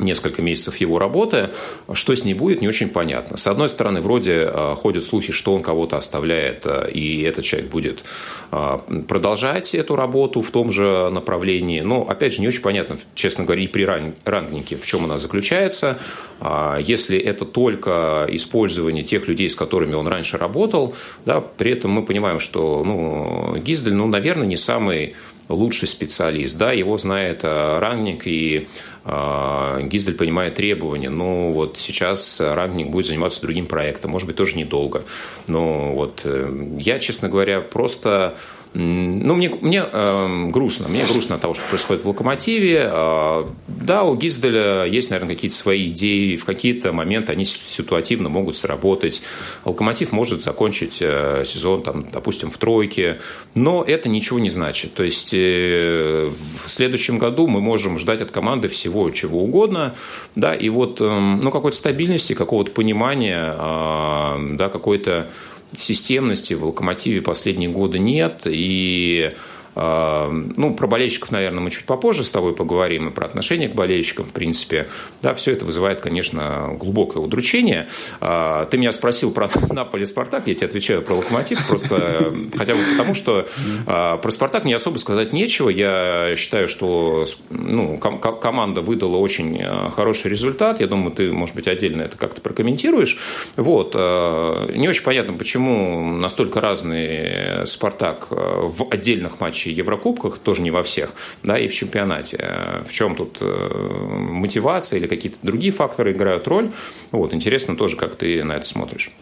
несколько 0.00 0.42
месяцев 0.42 0.76
его 0.76 0.98
работы, 0.98 1.50
что 1.92 2.14
с 2.14 2.24
ней 2.24 2.34
будет, 2.34 2.60
не 2.60 2.68
очень 2.68 2.88
понятно. 2.88 3.36
С 3.36 3.46
одной 3.46 3.68
стороны, 3.68 4.00
вроде 4.00 4.50
э, 4.52 4.74
ходят 4.76 5.04
слухи, 5.04 5.32
что 5.32 5.54
он 5.54 5.62
кого-то 5.62 5.96
оставляет, 5.96 6.62
э, 6.64 6.90
и 6.92 7.22
этот 7.22 7.44
человек 7.44 7.70
будет 7.70 8.04
э, 8.52 8.78
продолжать 9.06 9.74
эту 9.74 9.96
работу 9.96 10.42
в 10.42 10.50
том 10.50 10.72
же 10.72 11.10
направлении. 11.10 11.80
Но, 11.80 12.02
опять 12.02 12.32
же, 12.32 12.40
не 12.40 12.48
очень 12.48 12.62
понятно, 12.62 12.98
честно 13.14 13.44
говоря, 13.44 13.62
и 13.62 13.66
при 13.66 13.84
рангнике, 14.24 14.76
в 14.76 14.86
чем 14.86 15.04
она 15.04 15.18
заключается. 15.18 15.98
А 16.40 16.78
если 16.78 17.18
это 17.18 17.44
только 17.44 18.26
использование 18.30 19.02
тех 19.02 19.28
людей, 19.28 19.48
с 19.48 19.54
которыми 19.54 19.94
он 19.94 20.08
раньше 20.08 20.38
работал, 20.38 20.94
да, 21.24 21.40
при 21.40 21.72
этом 21.72 21.90
мы 21.90 22.04
понимаем, 22.04 22.40
что 22.40 22.82
ну, 22.84 23.56
Гиздель, 23.58 23.94
ну, 23.94 24.06
наверное, 24.06 24.46
не 24.46 24.56
самый 24.56 25.14
лучший 25.50 25.88
специалист. 25.88 26.56
Да, 26.56 26.72
его 26.72 26.96
знает 26.96 27.40
рангник, 27.42 28.26
и 28.26 28.58
а, 28.60 28.68
Гиздель 29.04 30.14
понимает 30.14 30.54
требования. 30.56 31.08
Ну, 31.08 31.52
вот 31.52 31.78
сейчас 31.78 32.40
Рангник 32.40 32.88
будет 32.88 33.06
заниматься 33.06 33.40
другим 33.40 33.66
проектом, 33.66 34.10
может 34.10 34.26
быть, 34.26 34.36
тоже 34.36 34.56
недолго. 34.56 35.04
Но 35.48 35.94
вот 35.94 36.22
э, 36.24 36.76
я, 36.78 36.98
честно 36.98 37.28
говоря, 37.28 37.60
просто 37.60 38.36
ну, 38.72 39.34
мне, 39.34 39.50
мне 39.60 39.82
э, 39.84 40.46
грустно. 40.48 40.86
Мне 40.88 41.02
грустно 41.04 41.34
от 41.34 41.40
того, 41.40 41.54
что 41.54 41.64
происходит 41.64 42.04
в 42.04 42.08
«Локомотиве». 42.08 42.88
Э, 42.92 43.44
да, 43.66 44.04
у 44.04 44.14
Гизделя 44.14 44.84
есть, 44.84 45.10
наверное, 45.10 45.34
какие-то 45.34 45.56
свои 45.56 45.88
идеи. 45.88 46.36
В 46.36 46.44
какие-то 46.44 46.92
моменты 46.92 47.32
они 47.32 47.44
ситуативно 47.44 48.28
могут 48.28 48.54
сработать. 48.54 49.22
«Локомотив» 49.64 50.12
может 50.12 50.44
закончить 50.44 50.98
э, 51.00 51.42
сезон, 51.44 51.82
там, 51.82 52.06
допустим, 52.12 52.50
в 52.52 52.58
тройке. 52.58 53.18
Но 53.56 53.82
это 53.82 54.08
ничего 54.08 54.38
не 54.38 54.50
значит. 54.50 54.94
То 54.94 55.02
есть 55.02 55.34
э, 55.34 56.30
в 56.64 56.70
следующем 56.70 57.18
году 57.18 57.48
мы 57.48 57.60
можем 57.60 57.98
ждать 57.98 58.20
от 58.20 58.30
команды 58.30 58.68
всего 58.68 59.10
чего 59.10 59.42
угодно. 59.42 59.96
Да, 60.36 60.54
и 60.54 60.68
вот 60.68 61.00
э, 61.00 61.04
ну, 61.08 61.50
какой-то 61.50 61.76
стабильности, 61.76 62.34
какого-то 62.34 62.70
понимания, 62.70 63.52
э, 63.58 64.56
да, 64.56 64.68
какой-то 64.68 65.28
системности 65.76 66.54
в 66.54 66.64
«Локомотиве» 66.64 67.22
последние 67.22 67.70
годы 67.70 67.98
нет. 67.98 68.42
И 68.44 69.32
ну, 69.74 70.74
про 70.74 70.86
болельщиков, 70.86 71.30
наверное, 71.30 71.60
мы 71.60 71.70
чуть 71.70 71.84
попозже 71.84 72.24
с 72.24 72.30
тобой 72.30 72.54
поговорим, 72.54 73.08
и 73.08 73.10
про 73.12 73.26
отношение 73.26 73.68
к 73.68 73.74
болельщикам, 73.74 74.26
в 74.26 74.32
принципе. 74.32 74.88
Да, 75.22 75.34
все 75.34 75.52
это 75.52 75.64
вызывает, 75.64 76.00
конечно, 76.00 76.74
глубокое 76.78 77.22
удручение. 77.22 77.88
А, 78.20 78.66
ты 78.66 78.78
меня 78.78 78.92
спросил 78.92 79.30
про 79.30 79.48
Наполе 79.70 80.06
Спартак, 80.06 80.48
я 80.48 80.54
тебе 80.54 80.66
отвечаю 80.66 81.02
про 81.02 81.14
Локомотив, 81.14 81.66
просто 81.66 82.32
хотя 82.56 82.74
бы 82.74 82.80
потому, 82.92 83.14
что 83.14 83.46
про 83.86 84.30
Спартак 84.30 84.64
не 84.64 84.72
особо 84.72 84.98
сказать 84.98 85.32
нечего. 85.32 85.68
Я 85.68 86.34
считаю, 86.36 86.68
что 86.68 87.24
ну, 87.50 87.98
команда 87.98 88.80
выдала 88.80 89.18
очень 89.18 89.62
хороший 89.94 90.30
результат. 90.30 90.80
Я 90.80 90.86
думаю, 90.86 91.12
ты, 91.12 91.32
может 91.32 91.54
быть, 91.54 91.68
отдельно 91.68 92.02
это 92.02 92.16
как-то 92.16 92.40
прокомментируешь. 92.40 93.18
Вот. 93.56 93.94
Не 93.94 94.88
очень 94.88 95.04
понятно, 95.04 95.34
почему 95.34 96.16
настолько 96.16 96.60
разный 96.60 97.66
Спартак 97.66 98.28
в 98.30 98.88
отдельных 98.90 99.40
матчах 99.40 99.59
матчей 99.60 99.72
Еврокубках, 99.72 100.38
тоже 100.38 100.62
не 100.62 100.70
во 100.70 100.82
всех, 100.82 101.10
да, 101.42 101.58
и 101.58 101.68
в 101.68 101.74
чемпионате. 101.74 102.82
В 102.86 102.92
чем 102.92 103.14
тут 103.14 103.38
э, 103.40 104.14
мотивация 104.18 104.98
или 104.98 105.06
какие-то 105.06 105.38
другие 105.42 105.72
факторы 105.72 106.12
играют 106.12 106.48
роль? 106.48 106.70
Вот, 107.12 107.34
интересно 107.34 107.76
тоже, 107.76 107.96
как 107.96 108.16
ты 108.16 108.42
на 108.44 108.52
это 108.52 108.66
смотришь. 108.66 109.12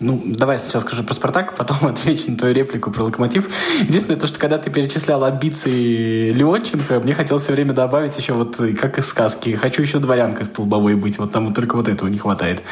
Ну, 0.00 0.20
давай 0.24 0.58
сначала 0.58 0.82
скажу 0.82 1.04
про 1.04 1.14
«Спартак», 1.14 1.54
потом 1.56 1.76
отвечу 1.82 2.30
на 2.30 2.36
твою 2.36 2.54
реплику 2.54 2.90
про 2.90 3.04
«Локомотив». 3.04 3.48
Единственное, 3.80 4.18
то, 4.18 4.26
что 4.26 4.38
когда 4.38 4.58
ты 4.58 4.70
перечислял 4.70 5.22
амбиции 5.24 6.30
Леонченко, 6.30 7.00
мне 7.00 7.14
хотелось 7.14 7.44
все 7.44 7.52
время 7.52 7.72
добавить 7.72 8.16
еще 8.18 8.32
вот, 8.32 8.56
как 8.80 8.98
из 8.98 9.06
сказки, 9.06 9.54
«хочу 9.54 9.82
еще 9.82 9.98
дворянкой 9.98 10.46
столбовой 10.46 10.94
быть», 10.94 11.18
вот 11.18 11.32
там 11.32 11.46
вот 11.46 11.54
только 11.54 11.76
вот 11.76 11.88
этого 11.88 12.08
не 12.08 12.18
хватает. 12.18 12.62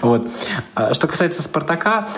Вот. 0.00 0.28
А 0.74 0.94
что 0.94 1.08
касается 1.08 1.42
«Спартака», 1.42 2.08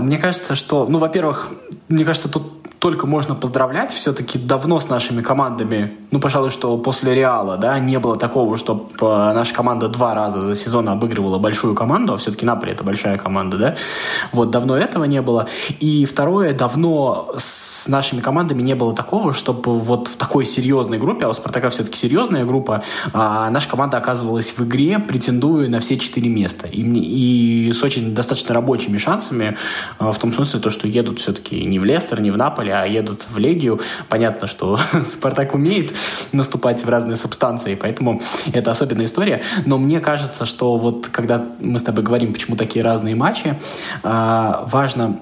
мне 0.00 0.18
кажется, 0.18 0.54
что, 0.54 0.86
ну, 0.86 0.98
во-первых, 0.98 1.48
мне 1.88 2.04
кажется, 2.04 2.28
тут 2.28 2.61
только 2.82 3.06
можно 3.06 3.36
поздравлять. 3.36 3.92
Все-таки 3.92 4.40
давно 4.40 4.80
с 4.80 4.88
нашими 4.88 5.22
командами, 5.22 5.92
ну, 6.10 6.18
пожалуй, 6.18 6.50
что 6.50 6.76
после 6.78 7.14
Реала, 7.14 7.56
да, 7.56 7.78
не 7.78 8.00
было 8.00 8.16
такого, 8.16 8.58
чтобы 8.58 8.86
э, 9.00 9.04
наша 9.04 9.54
команда 9.54 9.88
два 9.88 10.14
раза 10.14 10.40
за 10.40 10.56
сезон 10.56 10.88
обыгрывала 10.88 11.38
большую 11.38 11.76
команду, 11.76 12.14
а 12.14 12.16
все-таки 12.16 12.44
Наполе 12.44 12.72
это 12.72 12.82
большая 12.82 13.18
команда, 13.18 13.56
да. 13.56 13.76
Вот 14.32 14.50
давно 14.50 14.76
этого 14.76 15.04
не 15.04 15.22
было. 15.22 15.46
И 15.78 16.04
второе, 16.06 16.54
давно 16.54 17.32
с 17.38 17.86
нашими 17.86 18.20
командами 18.20 18.62
не 18.62 18.74
было 18.74 18.92
такого, 18.92 19.32
чтобы 19.32 19.78
вот 19.78 20.08
в 20.08 20.16
такой 20.16 20.44
серьезной 20.44 20.98
группе, 20.98 21.26
а 21.26 21.28
у 21.28 21.34
Спартака 21.34 21.70
все-таки 21.70 21.96
серьезная 21.96 22.44
группа, 22.44 22.82
а 23.12 23.48
наша 23.50 23.68
команда 23.68 23.98
оказывалась 23.98 24.50
в 24.50 24.64
игре, 24.64 24.98
претендуя 24.98 25.68
на 25.68 25.78
все 25.78 25.96
четыре 25.98 26.28
места. 26.28 26.66
И, 26.66 26.82
и 26.82 27.72
с 27.72 27.80
очень 27.84 28.12
достаточно 28.12 28.54
рабочими 28.54 28.98
шансами, 28.98 29.56
а, 30.00 30.10
в 30.10 30.18
том 30.18 30.32
смысле, 30.32 30.58
то, 30.58 30.70
что 30.70 30.88
едут 30.88 31.20
все-таки 31.20 31.64
не 31.64 31.78
в 31.78 31.84
Лестер, 31.84 32.20
не 32.20 32.32
в 32.32 32.36
Наполе, 32.36 32.71
а 32.72 32.86
едут 32.86 33.24
в 33.28 33.38
Легию. 33.38 33.80
Понятно, 34.08 34.48
что 34.48 34.78
Спартак 35.06 35.54
умеет 35.54 35.94
наступать 36.32 36.84
в 36.84 36.88
разные 36.88 37.16
субстанции, 37.16 37.74
поэтому 37.74 38.22
это 38.52 38.70
особенная 38.70 39.06
история. 39.06 39.42
Но 39.66 39.78
мне 39.78 40.00
кажется, 40.00 40.46
что 40.46 40.76
вот 40.76 41.08
когда 41.08 41.44
мы 41.60 41.78
с 41.78 41.82
тобой 41.82 42.02
говорим, 42.02 42.32
почему 42.32 42.56
такие 42.56 42.84
разные 42.84 43.14
матчи, 43.14 43.58
а, 44.02 44.66
важно 44.70 45.18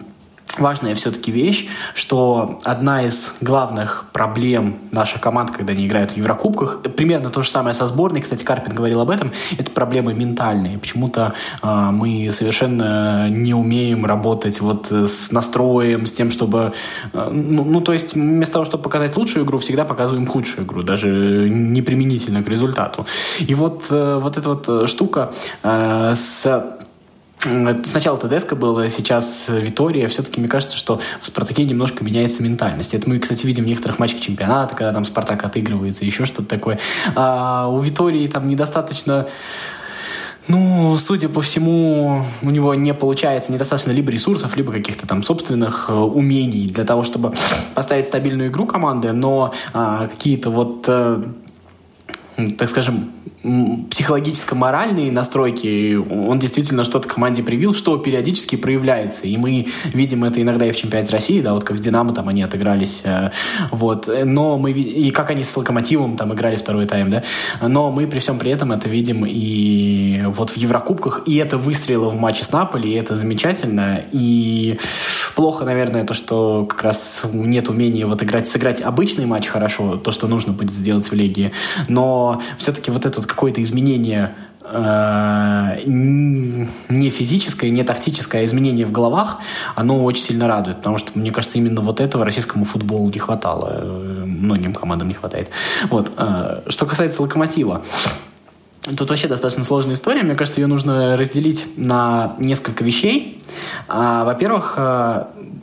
важная 0.59 0.95
все-таки 0.95 1.31
вещь, 1.31 1.69
что 1.95 2.61
одна 2.65 3.03
из 3.05 3.35
главных 3.41 4.07
проблем 4.13 4.79
наших 4.93 5.21
команд, 5.21 5.51
когда 5.51 5.73
они 5.73 5.87
играют 5.87 6.13
в 6.13 6.17
Еврокубках, 6.17 6.83
примерно 6.97 7.31
то 7.31 7.43
же 7.43 7.51
самое 7.51 7.75
со 7.75 7.87
сборной, 7.87 8.21
кстати, 8.21 8.45
Карпин 8.45 8.75
говорил 8.75 9.01
об 9.01 9.11
этом, 9.11 9.33
это 9.59 9.71
проблемы 9.71 10.15
ментальные. 10.15 10.79
Почему-то 10.79 11.35
э, 11.63 11.91
мы 11.93 12.31
совершенно 12.33 13.29
не 13.29 13.55
умеем 13.55 14.07
работать 14.07 14.61
вот 14.61 14.91
с 14.91 15.31
настроем, 15.31 16.07
с 16.07 16.13
тем, 16.13 16.31
чтобы... 16.31 16.73
Э, 17.13 17.31
ну, 17.31 17.65
ну, 17.65 17.81
то 17.81 17.93
есть 17.93 18.15
вместо 18.15 18.55
того, 18.55 18.65
чтобы 18.65 18.83
показать 18.83 19.17
лучшую 19.17 19.45
игру, 19.45 19.59
всегда 19.59 19.85
показываем 19.85 20.27
худшую 20.27 20.67
игру, 20.67 20.83
даже 20.83 21.49
неприменительно 21.51 22.43
к 22.43 22.49
результату. 22.49 23.07
И 23.39 23.55
вот, 23.55 23.85
э, 23.91 24.19
вот 24.21 24.37
эта 24.37 24.49
вот 24.49 24.89
штука 24.89 25.33
э, 25.63 26.15
с 26.15 26.80
Сначала 27.41 28.19
Тедеско 28.19 28.55
было, 28.55 28.91
сейчас 28.91 29.47
Витория. 29.49 30.09
Все-таки 30.09 30.41
мне 30.41 30.49
кажется, 30.49 30.77
что 30.77 31.01
в 31.23 31.27
«Спартаке» 31.27 31.65
немножко 31.65 32.05
меняется 32.05 32.43
ментальность. 32.43 32.93
Это 32.93 33.09
мы, 33.09 33.19
кстати, 33.19 33.47
видим 33.47 33.65
в 33.65 33.67
некоторых 33.67 33.99
матчах 33.99 34.21
чемпионата, 34.21 34.77
когда 34.77 34.93
там 34.93 35.05
«Спартак» 35.07 35.43
отыгрывается, 35.45 36.05
еще 36.05 36.27
что-то 36.27 36.49
такое. 36.49 36.79
А 37.15 37.69
у 37.69 37.79
Витории 37.81 38.27
там 38.29 38.47
недостаточно 38.47 39.27
ну, 40.49 40.97
судя 40.97 41.29
по 41.29 41.41
всему, 41.43 42.25
у 42.43 42.51
него 42.51 42.75
не 42.75 42.93
получается 42.93 43.53
недостаточно 43.53 43.93
либо 43.93 44.11
ресурсов, 44.11 44.57
либо 44.57 44.73
каких-то 44.73 45.07
там 45.07 45.23
собственных 45.23 45.87
э, 45.89 45.93
умений 45.93 46.67
для 46.67 46.85
того, 46.85 47.05
чтобы 47.05 47.33
поставить 47.75 48.07
стабильную 48.07 48.49
игру 48.49 48.67
команды, 48.67 49.13
но 49.13 49.55
а, 49.73 50.09
какие-то 50.09 50.51
вот 50.51 50.87
э, 50.89 51.23
так 52.59 52.69
скажем, 52.69 53.13
психологическо-моральные 53.43 55.11
настройки, 55.11 55.97
он 55.97 56.39
действительно 56.39 56.85
что-то 56.85 57.09
команде 57.09 57.43
привил, 57.43 57.75
что 57.75 57.97
периодически 57.97 58.57
проявляется. 58.57 59.27
И 59.27 59.37
мы 59.37 59.67
видим 59.93 60.25
это 60.25 60.43
иногда 60.43 60.67
и 60.67 60.73
в 60.73 60.77
чемпионате 60.77 61.13
России, 61.13 61.41
да, 61.41 61.55
вот 61.55 61.65
как 61.65 61.79
с 61.79 61.81
Динамо 61.81 62.13
там 62.13 62.29
они 62.29 62.43
отыгрались, 62.43 63.01
э, 63.05 63.31
вот. 63.71 64.09
Но 64.25 64.59
мы 64.59 64.73
и 64.73 65.11
как 65.11 65.31
они 65.31 65.45
с 65.45 65.57
Локомотивом 65.57 66.17
там 66.17 66.35
играли 66.35 66.57
второй 66.57 66.87
тайм, 66.87 67.11
да. 67.11 67.23
Но 67.61 67.91
мы 67.91 68.07
при 68.07 68.19
всем 68.19 68.39
при 68.39 68.51
этом 68.51 68.73
это 68.73 68.89
видим 68.89 69.25
и 69.27 70.23
вот 70.27 70.51
в 70.51 70.57
Еврокубках, 70.57 71.23
и 71.27 71.37
это 71.37 71.57
выстрелило 71.57 72.11
в 72.11 72.17
матче 72.17 72.45
с 72.45 72.53
Наполи, 72.53 72.91
и 72.91 72.95
это 72.95 73.17
замечательно. 73.17 74.03
И 74.13 74.79
плохо, 75.41 75.65
наверное, 75.65 76.05
то, 76.05 76.13
что 76.13 76.67
как 76.67 76.83
раз 76.83 77.23
нет 77.33 77.71
умения 77.71 78.07
вот 78.07 78.23
играть, 78.23 78.47
сыграть 78.47 78.83
обычный 78.83 79.25
матч 79.25 79.47
хорошо, 79.49 79.97
то, 79.97 80.13
что 80.13 80.29
нужно 80.29 80.53
будет 80.53 80.75
сделать 80.75 81.11
в 81.11 81.15
Лиге. 81.15 81.53
Но 81.89 82.43
все-таки 82.59 82.91
вот 82.91 83.07
это 83.07 83.21
вот 83.21 83.27
какое-то 83.27 83.63
изменение 83.63 84.35
э, 84.63 85.81
не 85.87 87.09
физическое, 87.09 87.71
не 87.71 87.85
тактическое, 87.85 88.43
а 88.43 88.45
изменение 88.45 88.85
в 88.85 88.93
головах, 88.93 89.39
оно 89.77 90.05
очень 90.05 90.25
сильно 90.25 90.47
радует, 90.47 90.77
потому 90.77 90.99
что, 90.99 91.19
мне 91.19 91.31
кажется, 91.31 91.57
именно 91.57 91.81
вот 91.81 92.03
этого 92.03 92.27
российскому 92.27 92.67
футболу 92.67 93.09
не 93.09 93.19
хватало, 93.19 93.81
э, 93.81 94.25
многим 94.27 94.75
командам 94.75 95.09
не 95.09 95.15
хватает. 95.15 95.49
Вот. 95.89 96.13
Э, 96.19 96.61
что 96.69 96.85
касается 96.85 97.23
«Локомотива», 97.23 97.83
Тут 98.83 99.11
вообще 99.11 99.29
достаточно 99.29 99.65
сложная 99.65 99.95
история. 99.95 100.23
Мне 100.23 100.35
кажется, 100.35 100.61
ее 100.61 100.67
нужно 100.67 101.17
разделить 101.17 101.67
на 101.77 102.35
несколько 102.39 102.83
вещей. 102.83 103.39
А, 103.89 104.25
во-первых, 104.25 104.79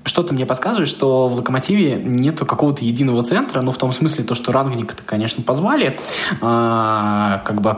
что-то 0.07 0.33
мне 0.33 0.45
подсказывает, 0.45 0.87
что 0.87 1.27
в 1.27 1.35
«Локомотиве» 1.35 1.95
нету 1.95 2.45
какого-то 2.45 2.83
единого 2.83 3.23
центра, 3.23 3.61
ну, 3.61 3.71
в 3.71 3.77
том 3.77 3.91
смысле, 3.91 4.23
то, 4.23 4.35
что 4.35 4.51
Рангника-то, 4.51 5.03
конечно, 5.03 5.43
позвали, 5.43 5.99
а, 6.41 7.41
как 7.45 7.61
бы, 7.61 7.77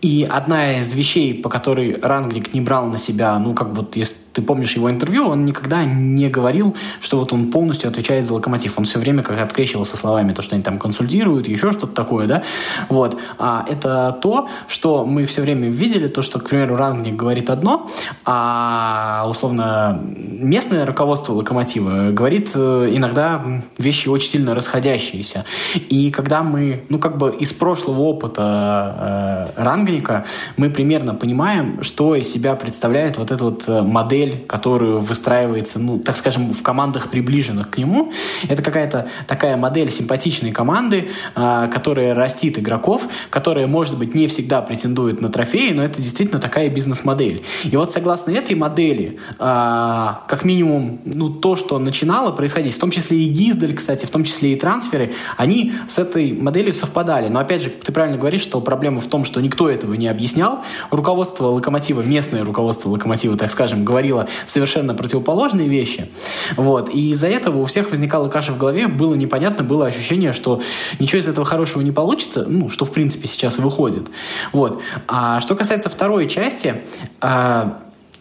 и 0.00 0.26
одна 0.28 0.80
из 0.80 0.92
вещей, 0.94 1.34
по 1.34 1.48
которой 1.48 1.96
Рангник 2.00 2.52
не 2.54 2.60
брал 2.60 2.86
на 2.86 2.98
себя, 2.98 3.38
ну, 3.38 3.54
как 3.54 3.68
вот, 3.68 3.96
если 3.96 4.16
ты 4.38 4.42
помнишь 4.42 4.76
его 4.76 4.88
интервью, 4.88 5.26
он 5.26 5.44
никогда 5.44 5.84
не 5.84 6.28
говорил, 6.28 6.76
что 7.00 7.18
вот 7.18 7.32
он 7.32 7.50
полностью 7.50 7.90
отвечает 7.90 8.24
за 8.24 8.34
локомотив. 8.34 8.78
Он 8.78 8.84
все 8.84 9.00
время 9.00 9.24
как 9.24 9.40
открещивался 9.40 9.96
словами, 9.96 10.32
то, 10.32 10.42
что 10.42 10.54
они 10.54 10.62
там 10.62 10.78
консультируют, 10.78 11.48
еще 11.48 11.72
что-то 11.72 11.92
такое, 11.92 12.28
да. 12.28 12.44
Вот. 12.88 13.18
А 13.38 13.64
это 13.68 14.16
то, 14.22 14.48
что 14.68 15.04
мы 15.04 15.24
все 15.24 15.42
время 15.42 15.68
видели, 15.70 16.06
то, 16.06 16.22
что, 16.22 16.38
к 16.38 16.48
примеру, 16.48 16.76
Рангник 16.76 17.16
говорит 17.16 17.50
одно, 17.50 17.90
а 18.24 19.26
условно 19.28 20.00
местное 20.04 20.86
руководство 20.86 21.32
локомотива 21.32 22.12
говорит 22.12 22.50
э, 22.54 22.90
иногда 22.92 23.44
вещи 23.76 24.08
очень 24.08 24.28
сильно 24.28 24.54
расходящиеся. 24.54 25.44
И 25.74 26.12
когда 26.12 26.44
мы, 26.44 26.84
ну, 26.88 27.00
как 27.00 27.18
бы 27.18 27.34
из 27.34 27.52
прошлого 27.52 28.02
опыта 28.02 29.52
э, 29.56 29.62
Рангника, 29.64 30.24
мы 30.56 30.70
примерно 30.70 31.14
понимаем, 31.14 31.82
что 31.82 32.14
из 32.14 32.32
себя 32.32 32.54
представляет 32.54 33.18
вот 33.18 33.32
эта 33.32 33.44
вот 33.44 33.64
э, 33.66 33.82
модель 33.82 34.27
модель, 34.28 34.46
которую 34.46 35.00
выстраивается, 35.00 35.78
ну, 35.78 35.98
так 35.98 36.16
скажем, 36.16 36.52
в 36.52 36.62
командах, 36.62 37.10
приближенных 37.10 37.70
к 37.70 37.78
нему. 37.78 38.12
Это 38.48 38.62
какая-то 38.62 39.08
такая 39.26 39.56
модель 39.56 39.90
симпатичной 39.90 40.52
команды, 40.52 41.08
э, 41.34 41.70
которая 41.72 42.14
растит 42.14 42.58
игроков, 42.58 43.08
которая, 43.30 43.66
может 43.66 43.98
быть, 43.98 44.14
не 44.14 44.26
всегда 44.26 44.62
претендует 44.62 45.20
на 45.20 45.28
трофеи, 45.28 45.72
но 45.72 45.82
это 45.82 46.00
действительно 46.02 46.40
такая 46.40 46.68
бизнес-модель. 46.68 47.42
И 47.64 47.76
вот 47.76 47.92
согласно 47.92 48.30
этой 48.30 48.54
модели, 48.54 49.18
э, 49.38 49.38
как 49.38 50.44
минимум, 50.44 51.00
ну, 51.04 51.30
то, 51.30 51.56
что 51.56 51.78
начинало 51.78 52.32
происходить, 52.32 52.74
в 52.74 52.78
том 52.78 52.90
числе 52.90 53.18
и 53.18 53.28
Гиздель, 53.28 53.74
кстати, 53.74 54.06
в 54.06 54.10
том 54.10 54.24
числе 54.24 54.52
и 54.52 54.56
трансферы, 54.56 55.12
они 55.36 55.72
с 55.88 55.98
этой 55.98 56.32
моделью 56.32 56.72
совпадали. 56.72 57.28
Но, 57.28 57.40
опять 57.40 57.62
же, 57.62 57.70
ты 57.70 57.92
правильно 57.92 58.18
говоришь, 58.18 58.42
что 58.42 58.60
проблема 58.60 59.00
в 59.00 59.06
том, 59.06 59.24
что 59.24 59.40
никто 59.40 59.68
этого 59.68 59.94
не 59.94 60.08
объяснял. 60.08 60.60
Руководство 60.90 61.46
Локомотива, 61.46 62.02
местное 62.02 62.44
руководство 62.44 62.90
Локомотива, 62.90 63.36
так 63.36 63.50
скажем, 63.50 63.84
говорило, 63.84 64.07
говорила 64.08 64.28
совершенно 64.46 64.94
противоположные 64.94 65.68
вещи. 65.68 66.08
Вот. 66.56 66.90
И 66.90 67.10
из-за 67.10 67.28
этого 67.28 67.58
у 67.58 67.64
всех 67.64 67.90
возникала 67.90 68.28
каша 68.28 68.52
в 68.52 68.58
голове, 68.58 68.88
было 68.88 69.14
непонятно, 69.14 69.64
было 69.64 69.86
ощущение, 69.86 70.32
что 70.32 70.60
ничего 70.98 71.20
из 71.20 71.28
этого 71.28 71.46
хорошего 71.46 71.82
не 71.82 71.92
получится, 71.92 72.44
ну, 72.48 72.68
что 72.68 72.84
в 72.84 72.92
принципе 72.92 73.28
сейчас 73.28 73.58
выходит. 73.58 74.08
Вот. 74.52 74.80
А 75.06 75.40
что 75.40 75.54
касается 75.54 75.88
второй 75.88 76.28
части, 76.28 76.82
а, 77.20 77.80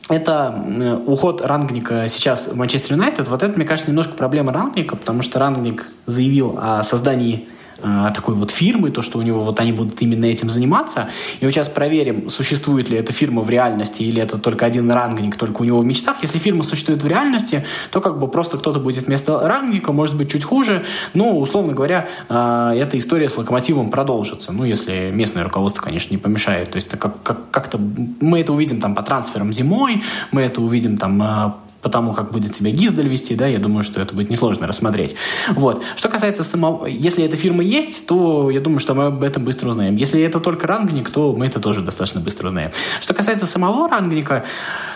это 0.10 0.64
э, 0.66 0.98
уход 1.06 1.42
Рангника 1.42 2.08
сейчас 2.08 2.48
в 2.48 2.56
Манчестер 2.56 2.94
Юнайтед. 2.94 3.28
Вот 3.28 3.44
это, 3.44 3.58
мне 3.58 3.66
кажется, 3.66 3.92
немножко 3.92 4.14
проблема 4.14 4.54
Рангника, 4.54 4.96
потому 4.96 5.22
что 5.22 5.40
Рангник 5.40 5.86
заявил 6.06 6.58
о 6.62 6.84
создании 6.84 7.48
Э, 7.84 8.10
такой 8.14 8.34
вот 8.36 8.52
фирмы, 8.52 8.90
то, 8.90 9.02
что 9.02 9.20
у 9.20 9.22
него 9.22 9.42
вот 9.42 9.60
они 9.60 9.72
будут 9.72 10.02
именно 10.02 10.26
этим 10.26 10.50
заниматься. 10.50 11.10
И 11.40 11.46
вот 11.46 11.52
сейчас 11.52 11.70
проверим, 11.70 12.30
существует 12.30 12.90
ли 12.90 12.98
эта 12.98 13.14
фирма 13.14 13.42
в 13.44 13.50
реальности 13.50 14.04
или 14.04 14.22
это 14.22 14.38
только 14.38 14.66
один 14.66 14.90
рангник, 14.90 15.36
только 15.36 15.62
у 15.62 15.64
него 15.64 15.80
в 15.80 15.86
мечтах. 15.86 16.18
Если 16.22 16.40
фирма 16.40 16.64
существует 16.64 17.04
в 17.04 17.08
реальности, 17.08 17.66
то 17.92 18.02
как 18.02 18.20
бы 18.20 18.28
просто 18.28 18.58
кто-то 18.58 18.80
будет 18.80 19.06
вместо 19.06 19.40
рангника, 19.40 19.92
может 19.92 20.16
быть, 20.16 20.32
чуть 20.32 20.44
хуже, 20.44 20.86
но, 21.14 21.38
условно 21.38 21.74
говоря, 21.74 22.08
э, 22.30 22.74
эта 22.78 22.98
история 22.98 23.30
с 23.30 23.38
локомотивом 23.38 23.92
продолжится. 23.92 24.52
Ну, 24.52 24.64
если 24.64 25.12
местное 25.14 25.44
руководство, 25.44 25.82
конечно, 25.84 26.14
не 26.14 26.18
помешает. 26.18 26.72
То 26.72 26.78
есть 26.78 26.90
как, 26.90 27.22
как, 27.22 27.52
как-то 27.52 27.78
мы 27.78 28.40
это 28.40 28.54
увидим 28.54 28.82
там 28.82 28.96
по 28.96 29.04
трансферам 29.04 29.54
зимой, 29.54 30.02
мы 30.32 30.42
это 30.42 30.62
увидим 30.62 30.98
там 30.98 31.22
э, 31.22 31.52
по 31.82 31.90
тому, 31.90 32.14
как 32.14 32.32
будет 32.32 32.56
себя 32.56 32.72
Гиздель 32.72 33.08
вести, 33.08 33.36
да, 33.36 33.48
я 33.48 33.60
думаю, 33.60 33.84
что 33.84 34.02
это 34.02 34.16
будет 34.16 34.30
несложно 34.30 34.68
рассмотреть. 34.68 35.16
Вот. 35.50 35.84
Что 35.96 36.10
касается 36.10 36.44
самого... 36.44 36.86
Если 36.86 37.24
эта 37.24 37.36
фирма 37.36 37.64
есть, 37.64 38.08
то 38.08 38.50
я 38.50 38.60
думаю, 38.60 38.80
что 38.80 38.94
мы 38.96 39.06
об 39.06 39.24
этом 39.24 39.44
быстро 39.44 39.70
узнаем. 39.70 39.96
Если 39.96 40.22
это 40.22 40.40
только 40.40 40.68
рангник, 40.68 41.10
то 41.10 41.36
мы 41.36 41.46
это 41.46 41.60
тоже 41.60 41.82
достаточно 41.82 42.22
быстро 42.22 42.48
узнаем. 42.48 42.72
Что 43.02 43.14
касается 43.14 43.46
самого 43.46 43.88
рангника, 43.88 44.44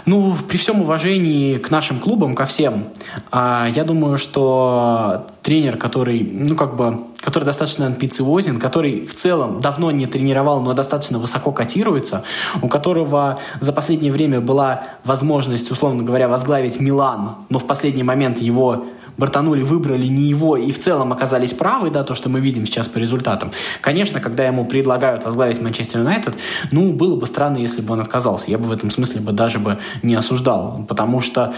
ну, 0.06 0.36
при 0.48 0.58
всем 0.58 0.82
уважении 0.82 1.58
к 1.58 1.70
нашим 1.72 2.00
клубам, 2.00 2.36
ко 2.36 2.46
всем, 2.46 2.86
а, 3.32 3.68
я 3.76 3.84
думаю, 3.84 4.18
что 4.18 5.28
тренер, 5.42 5.78
который, 5.78 6.22
ну, 6.32 6.56
как 6.56 6.76
бы, 6.76 7.06
который 7.20 7.46
достаточно 7.46 7.88
амбициозен, 7.88 8.60
который 8.60 9.06
в 9.06 9.16
целом 9.16 9.60
давно 9.60 9.92
не 9.92 10.06
тренировал, 10.06 10.62
но 10.62 10.74
достаточно 10.74 11.20
высоко 11.20 11.52
котируется, 11.52 12.24
у 12.62 12.68
которого 12.68 13.40
за 13.60 13.74
последнее 13.74 14.12
время 14.12 14.40
была 14.40 14.84
возможность, 15.04 15.72
условно 15.72 16.04
говоря, 16.04 16.28
возглавить 16.28 16.80
Милан, 16.80 17.36
но 17.50 17.60
в 17.60 17.66
последний 17.66 18.04
момент 18.04 18.40
его 18.40 18.86
бортанули, 19.18 19.62
выбрали 19.62 20.08
не 20.08 20.24
его 20.24 20.58
и 20.58 20.72
в 20.72 20.80
целом 20.80 21.14
оказались 21.14 21.54
правы, 21.54 21.90
да, 21.90 22.04
то, 22.04 22.16
что 22.16 22.30
мы 22.30 22.40
видим 22.40 22.66
сейчас 22.66 22.88
по 22.88 22.98
результатам. 22.98 23.52
Конечно, 23.82 24.20
когда 24.20 24.46
ему 24.46 24.66
предлагают 24.66 25.24
возглавить 25.26 25.62
Манчестер 25.62 26.00
Юнайтед, 26.00 26.36
ну, 26.72 26.94
было 26.94 27.16
бы 27.16 27.26
странно, 27.26 27.58
если 27.58 27.82
бы 27.82 27.94
он 27.94 28.00
отказался. 28.00 28.50
Я 28.50 28.58
бы 28.58 28.66
в 28.66 28.72
этом 28.72 28.92
смысле 28.92 29.22
бы 29.22 29.32
даже 29.32 29.60
бы 29.60 29.80
не 30.04 30.16
осуждал, 30.16 30.86
потому 30.88 31.22
что, 31.22 31.54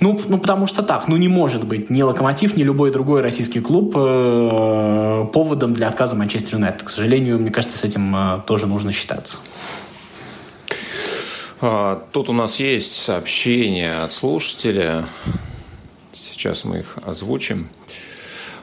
ну, 0.00 0.18
ну 0.28 0.38
потому 0.38 0.66
что 0.66 0.82
так, 0.82 1.08
ну, 1.08 1.16
не 1.16 1.28
может 1.28 1.64
быть 1.64 1.90
ни 1.90 2.02
Локомотив, 2.02 2.56
ни 2.56 2.62
любой 2.62 2.90
другой 2.90 3.22
российский 3.22 3.60
клуб 3.60 3.94
э, 3.96 5.26
поводом 5.32 5.74
для 5.74 5.88
отказа 5.88 6.16
Манчестер 6.16 6.56
Юнайтед. 6.56 6.82
К 6.82 6.90
сожалению, 6.90 7.38
мне 7.38 7.50
кажется, 7.50 7.78
с 7.78 7.84
этим 7.84 8.14
э, 8.14 8.40
тоже 8.46 8.66
нужно 8.66 8.92
считаться. 8.92 9.38
А, 11.60 12.02
тут 12.12 12.28
у 12.28 12.32
нас 12.32 12.60
есть 12.60 12.94
сообщение 12.94 14.02
от 14.02 14.12
слушателя. 14.12 15.06
Сейчас 16.34 16.64
мы 16.64 16.78
их 16.80 16.98
озвучим. 17.06 17.68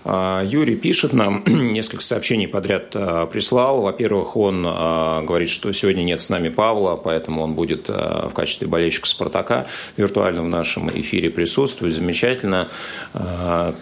А, 0.04 0.44
Юрий 0.44 0.76
пишет 0.76 1.14
нам, 1.14 1.44
несколько 1.48 2.04
сообщений 2.04 2.48
подряд 2.48 2.92
а, 2.96 3.26
прислал. 3.28 3.82
Во-первых, 3.82 4.36
он 4.36 4.66
а, 4.68 5.22
говорит, 5.22 5.50
что 5.50 5.72
сегодня 5.74 6.04
нет 6.04 6.22
с 6.22 6.30
нами 6.30 6.50
Павла, 6.50 6.96
поэтому 6.96 7.44
он 7.44 7.54
будет 7.54 7.90
в 7.90 8.32
качестве 8.34 8.68
болельщика 8.68 9.08
«Спартака» 9.08 9.68
виртуально 9.98 10.44
в 10.44 10.48
нашем 10.48 10.90
эфире 10.90 11.30
присутствовать. 11.30 11.94
Замечательно. 11.94 12.70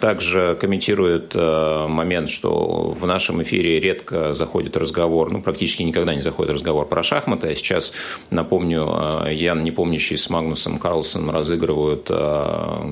Также 0.00 0.56
комментирует 0.60 1.34
момент, 1.34 2.28
что 2.28 2.94
в 2.98 3.06
нашем 3.06 3.42
эфире 3.42 3.80
редко 3.80 4.32
заходит 4.32 4.76
разговор, 4.76 5.30
ну, 5.30 5.40
практически 5.42 5.82
никогда 5.82 6.14
не 6.14 6.20
заходит 6.20 6.52
разговор 6.52 6.86
про 6.86 7.02
шахматы. 7.02 7.48
А 7.48 7.54
сейчас, 7.54 7.92
напомню, 8.30 9.26
Ян, 9.30 9.62
не 9.62 9.70
помнящий 9.70 10.16
с 10.16 10.28
Магнусом 10.30 10.78
Карлсоном, 10.78 11.30
разыгрывают 11.30 12.10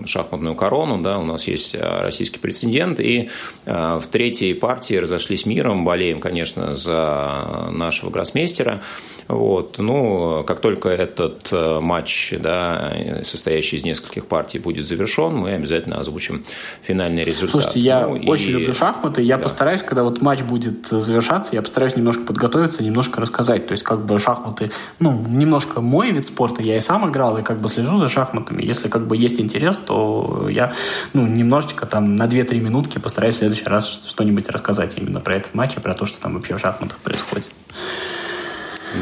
шахматную 0.07 0.55
корону. 0.55 0.99
Да, 1.03 1.19
у 1.19 1.25
нас 1.25 1.47
есть 1.49 1.75
российский 1.79 2.39
прецедент, 2.39 3.01
и 3.01 3.18
Э, 3.65 3.99
в 4.01 4.07
третьей 4.07 4.55
партии 4.55 4.95
разошлись 4.95 5.47
миром. 5.47 5.85
Болеем, 5.85 6.21
конечно, 6.21 6.75
за 6.75 7.69
нашего 7.71 8.11
гроссмейстера. 8.11 8.83
Вот. 9.29 9.77
Ну, 9.79 10.43
как 10.47 10.61
только 10.61 10.89
этот 10.89 11.49
э, 11.53 11.81
матч, 11.81 12.35
да, 12.41 12.95
состоящий 13.23 13.77
из 13.77 13.85
нескольких 13.85 14.27
партий, 14.27 14.59
будет 14.59 14.87
завершен, 14.87 15.35
мы 15.35 15.53
обязательно 15.53 16.01
озвучим 16.01 16.43
финальный 16.83 17.25
результат. 17.25 17.51
Слушайте, 17.51 17.81
я 17.81 18.07
ну, 18.07 18.15
очень 18.27 18.49
и... 18.49 18.53
люблю 18.53 18.73
шахматы. 18.73 19.21
Я 19.21 19.37
да. 19.37 19.43
постараюсь, 19.43 19.83
когда 19.83 20.03
вот 20.03 20.23
матч 20.23 20.41
будет 20.43 20.87
завершаться, 20.87 21.55
я 21.55 21.61
постараюсь 21.61 21.95
немножко 21.95 22.23
подготовиться, 22.23 22.83
немножко 22.83 23.21
рассказать. 23.21 23.67
То 23.67 23.73
есть, 23.73 23.85
как 23.85 24.07
бы 24.07 24.19
шахматы, 24.19 24.71
ну, 24.99 25.19
немножко 25.29 25.83
мой 25.83 26.11
вид 26.11 26.27
спорта. 26.27 26.63
Я 26.63 26.79
и 26.79 26.81
сам 26.81 27.09
играл, 27.11 27.37
и 27.37 27.43
как 27.43 27.61
бы 27.61 27.69
слежу 27.69 27.99
за 27.99 28.09
шахматами. 28.09 28.63
Если 28.63 28.89
как 28.89 29.07
бы 29.07 29.17
есть 29.17 29.41
интерес, 29.41 29.77
то 29.77 30.49
я, 30.49 30.73
ну, 31.13 31.27
немножечко 31.27 31.85
там 31.85 32.17
на 32.17 32.27
2-3 32.27 32.61
минутки 32.61 32.99
постараюсь 32.99 33.37
в 33.37 33.39
следующий 33.39 33.67
раз 33.67 34.03
что-нибудь 34.09 34.49
рассказать 34.49 34.97
именно 34.97 35.21
про 35.21 35.37
этот 35.37 35.55
матч 35.55 35.77
и 35.77 35.81
про 35.81 35.93
то, 35.93 36.07
что 36.07 36.19
там 36.19 36.35
вообще 36.35 36.57
в 36.57 36.61
шахматах 36.61 36.99
происходит. 36.99 37.51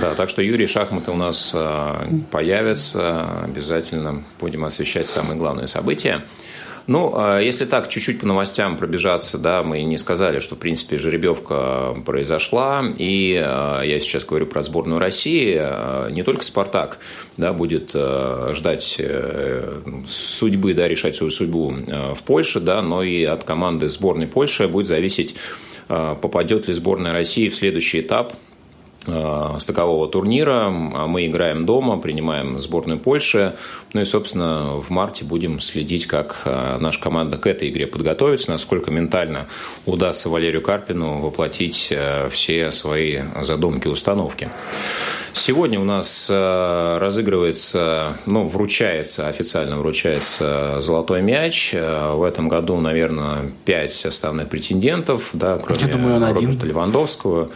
Да, 0.01 0.15
так 0.15 0.29
что 0.29 0.43
Юрий, 0.43 0.67
шахматы 0.67 1.11
у 1.11 1.17
нас 1.17 1.53
а, 1.55 2.07
появятся. 2.31 3.43
Обязательно 3.45 4.25
будем 4.41 4.65
освещать 4.65 5.07
самые 5.07 5.39
главные 5.39 5.69
события. 5.69 6.25
Ну, 6.89 7.13
а 7.17 7.41
если 7.41 7.65
так, 7.65 7.89
чуть-чуть 7.89 8.21
по 8.21 8.27
новостям 8.27 8.77
пробежаться, 8.77 9.39
да, 9.39 9.65
мы 9.65 9.83
не 9.83 9.99
сказали, 9.99 10.39
что, 10.39 10.55
в 10.55 10.59
принципе, 10.59 10.99
жеребьевка 10.99 11.97
произошла, 12.05 12.85
и 12.97 13.41
а, 13.43 13.83
я 13.83 13.99
сейчас 14.01 14.25
говорю 14.25 14.47
про 14.47 14.63
сборную 14.63 15.01
России, 15.01 15.55
не 16.13 16.23
только 16.23 16.45
«Спартак», 16.45 16.99
да, 17.37 17.53
будет 17.53 17.91
ждать 17.91 18.97
э, 18.99 19.81
судьбы, 20.07 20.75
да, 20.75 20.89
решать 20.89 21.15
свою 21.15 21.31
судьбу 21.31 21.75
в 22.15 22.23
Польше, 22.23 22.61
да, 22.61 22.83
но 22.83 23.03
и 23.03 23.25
от 23.25 23.45
команды 23.45 23.89
сборной 23.89 24.27
Польши 24.27 24.69
будет 24.69 24.87
зависеть, 24.87 25.37
попадет 25.89 26.69
ли 26.69 26.75
сборная 26.75 27.13
России 27.13 27.49
в 27.49 27.55
следующий 27.55 28.01
этап– 28.01 28.35
Э, 28.46 28.46
стыкового 29.07 30.09
турнира. 30.09 30.67
А 30.67 31.07
мы 31.07 31.27
играем 31.27 31.67
дома, 31.67 31.99
принимаем 31.99 32.59
сборную 32.59 32.99
Польши. 32.99 33.55
Ну 33.93 34.01
и, 34.01 34.05
собственно, 34.05 34.77
в 34.77 34.91
марте 34.91 35.25
будем 35.25 35.61
следить, 35.61 36.07
как 36.07 36.43
э, 36.45 36.77
наша 36.81 37.01
команда 37.01 37.39
к 37.39 37.47
этой 37.47 37.71
игре 37.71 37.87
подготовится, 37.87 38.51
насколько 38.51 38.91
ментально 38.91 39.47
удастся 39.87 40.29
Валерию 40.29 40.61
Карпину 40.61 41.21
воплотить 41.21 41.89
э, 41.91 42.29
все 42.31 42.71
свои 42.73 43.23
задумки, 43.43 43.89
установки. 43.89 44.51
Сегодня 45.33 45.79
у 45.79 45.85
нас 45.85 46.31
разыгрывается, 46.31 48.17
ну, 48.25 48.49
вручается, 48.49 49.29
официально 49.29 49.77
вручается 49.77 50.81
золотой 50.81 51.21
мяч. 51.21 51.75
В 51.75 52.23
этом 52.23 52.49
году, 52.49 52.81
наверное, 52.81 53.53
пять 53.67 54.07
основных 54.07 54.49
претендентов, 54.49 55.29
да, 55.35 55.59
кроме 55.59 55.81
Я 55.83 55.89
думаю, 55.89 56.21
Роберта 56.21 56.39
один. 56.39 56.63
Левандовского. 56.63 57.51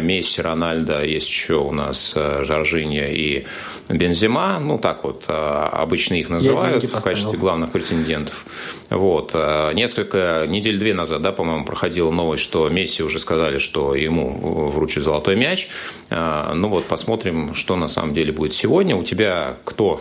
Месси, 0.00 0.42
Рональдо, 0.42 0.61
есть 0.70 1.28
еще 1.28 1.54
у 1.56 1.72
нас 1.72 2.12
э, 2.16 2.44
Жоржинья 2.44 3.08
и 3.08 3.44
Бензима, 3.88 4.58
ну 4.60 4.78
так 4.78 5.04
вот 5.04 5.24
а, 5.28 5.68
обычно 5.68 6.14
их 6.14 6.28
называют 6.28 6.84
в 6.84 7.02
качестве 7.02 7.38
главных 7.38 7.72
претендентов. 7.72 8.46
Вот. 8.90 9.32
А, 9.34 9.72
несколько 9.72 10.46
недель 10.48 10.78
две 10.78 10.94
назад, 10.94 11.20
да, 11.22 11.32
по-моему, 11.32 11.64
проходила 11.64 12.10
новость, 12.10 12.42
что 12.42 12.68
Месси 12.68 13.02
уже 13.02 13.18
сказали, 13.18 13.58
что 13.58 13.94
ему 13.94 14.68
вручат 14.70 15.02
золотой 15.02 15.36
мяч. 15.36 15.68
Ну 16.10 16.68
вот 16.68 16.86
посмотрим, 16.86 17.54
что 17.54 17.76
на 17.76 17.88
самом 17.88 18.14
деле 18.14 18.32
будет 18.32 18.54
сегодня. 18.54 18.96
У 18.96 19.02
тебя 19.02 19.56
кто 19.64 20.00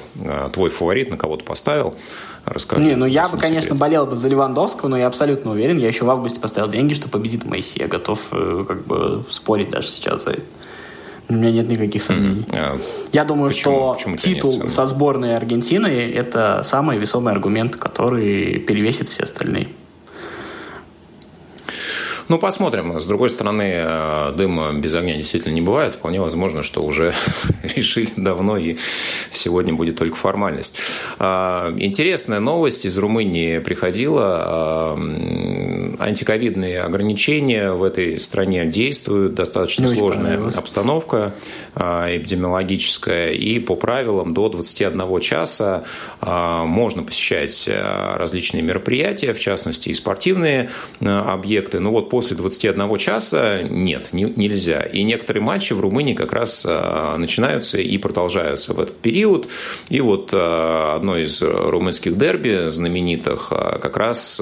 твой 0.53 0.69
фаворит, 0.69 1.09
на 1.09 1.17
кого 1.17 1.37
то 1.37 1.43
поставил? 1.43 1.95
Расскажи. 2.45 2.83
Не, 2.83 2.95
ну 2.95 3.05
я 3.05 3.29
бы, 3.29 3.37
конечно, 3.37 3.61
секрет. 3.61 3.79
болел 3.79 4.05
бы 4.07 4.15
за 4.15 4.27
Левандовского, 4.27 4.89
но 4.89 4.97
я 4.97 5.07
абсолютно 5.07 5.51
уверен. 5.51 5.77
Я 5.77 5.87
еще 5.87 6.05
в 6.05 6.09
августе 6.09 6.39
поставил 6.39 6.69
деньги, 6.69 6.93
что 6.93 7.07
победит 7.07 7.45
Месси. 7.45 7.79
Я 7.79 7.87
готов 7.87 8.19
э, 8.31 8.65
как 8.67 8.85
бы 8.85 9.23
спорить 9.29 9.69
даже 9.69 9.87
сейчас 9.87 10.23
за 10.23 10.31
это. 10.31 10.41
У 11.29 11.33
меня 11.33 11.51
нет 11.51 11.69
никаких 11.69 12.03
сомнений. 12.03 12.41
Mm-hmm. 12.41 12.55
А 12.57 12.77
я 13.13 13.23
думаю, 13.23 13.49
почему? 13.49 13.73
что 13.75 13.93
почему 13.93 14.15
титул 14.17 14.69
со 14.69 14.85
сборной 14.85 15.37
Аргентины– 15.37 15.87
это 16.15 16.61
самый 16.63 16.97
весомый 16.97 17.31
аргумент, 17.31 17.77
который 17.77 18.59
перевесит 18.59 19.07
все 19.07 19.23
остальные. 19.23 19.69
Ну, 22.31 22.39
посмотрим. 22.39 22.97
С 22.97 23.05
другой 23.07 23.29
стороны, 23.29 23.73
э, 23.75 24.31
дыма 24.37 24.71
без 24.71 24.95
огня 24.95 25.17
действительно 25.17 25.51
не 25.51 25.59
бывает. 25.59 25.95
Вполне 25.95 26.21
возможно, 26.21 26.63
что 26.63 26.81
уже 26.81 27.13
решили 27.75 28.07
давно, 28.15 28.55
и 28.55 28.77
сегодня 29.33 29.73
будет 29.73 29.97
только 29.97 30.15
формальность. 30.15 30.77
А, 31.19 31.73
интересная 31.77 32.39
новость 32.39 32.85
из 32.85 32.97
Румынии 32.97 33.59
приходила. 33.59 34.43
А, 34.45 34.99
антиковидные 35.99 36.83
ограничения 36.83 37.73
в 37.73 37.83
этой 37.83 38.17
стране 38.17 38.65
действуют. 38.65 39.33
Достаточно 39.33 39.87
не 39.87 39.95
сложная 39.97 40.39
обстановка 40.57 41.33
эпидемиологическая. 41.75 43.31
И 43.31 43.59
по 43.59 43.75
правилам 43.75 44.33
до 44.33 44.49
21 44.49 45.19
часа 45.19 45.83
можно 46.21 47.03
посещать 47.03 47.69
различные 47.69 48.63
мероприятия, 48.63 49.33
в 49.33 49.39
частности, 49.39 49.89
и 49.89 49.93
спортивные 49.93 50.69
объекты. 50.99 51.79
Ну 51.79 51.91
вот 51.91 52.09
после 52.09 52.35
21 52.35 52.97
часа 52.97 53.59
нет, 53.63 54.09
не, 54.11 54.23
нельзя. 54.23 54.81
И 54.81 55.03
некоторые 55.03 55.43
матчи 55.43 55.73
в 55.73 55.79
Румынии 55.79 56.13
как 56.13 56.33
раз 56.33 56.65
начинаются 57.17 57.79
и 57.79 57.97
продолжаются 57.97 58.73
в 58.73 58.79
этот 58.79 58.97
период. 58.97 59.47
И 59.89 60.01
вот 60.01 60.33
одно 60.33 61.17
из 61.17 61.41
румынских 61.41 62.17
дерби 62.17 62.69
знаменитых 62.69 63.49
как 63.49 63.97
раз 63.97 64.41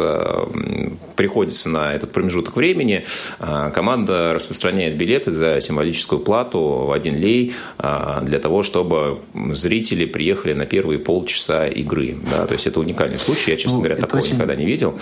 приходится 1.15 1.69
на 1.69 1.93
этот 1.93 2.11
промежуток 2.11 2.55
времени. 2.55 3.05
Команда 3.39 4.33
распространяет 4.33 4.97
билеты 4.97 5.31
за 5.31 5.59
символическую 5.61 6.19
плату 6.19 6.59
в 6.59 6.91
один 6.91 7.15
лей 7.19 7.53
для 7.77 8.39
того, 8.39 8.63
чтобы 8.63 9.19
зрители 9.51 10.05
приехали 10.05 10.53
на 10.53 10.65
первые 10.65 10.99
полчаса 10.99 11.67
игры. 11.67 12.17
Да, 12.31 12.45
то 12.45 12.53
есть 12.53 12.67
это 12.67 12.79
уникальный 12.79 13.19
случай. 13.19 13.51
Я, 13.51 13.57
честно 13.57 13.77
ну, 13.77 13.83
говоря, 13.83 13.95
такого 13.95 14.21
никогда 14.21 14.55
не 14.55 14.65
видел. 14.65 14.99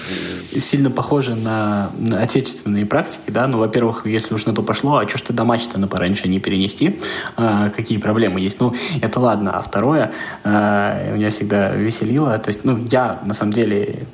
Сильно 0.52 0.90
похоже 0.92 1.36
на, 1.36 1.92
на 1.98 2.22
отечественные 2.22 2.86
практики, 2.86 3.30
да, 3.30 3.48
ну, 3.48 3.60
во-первых, 3.60 4.06
если 4.06 4.34
уж 4.34 4.46
на 4.46 4.54
то 4.54 4.64
пошло, 4.64 4.98
а 4.98 5.08
что 5.08 5.18
ж 5.18 5.22
тогда 5.22 5.44
матч-то 5.44 5.80
на 5.80 5.88
пораньше 5.88 6.28
не 6.28 6.40
перенести, 6.40 7.00
а, 7.36 7.70
какие 7.70 7.98
проблемы 7.98 8.40
есть, 8.40 8.60
ну, 8.60 8.74
это 9.02 9.20
ладно, 9.20 9.52
а 9.58 9.62
второе, 9.62 10.12
а, 10.44 11.14
меня 11.14 11.30
всегда 11.30 11.74
веселило, 11.76 12.38
то 12.40 12.50
есть, 12.50 12.64
ну, 12.64 12.86
я, 12.92 13.20
на 13.26 13.34
самом 13.34 13.54
деле, 13.54 14.08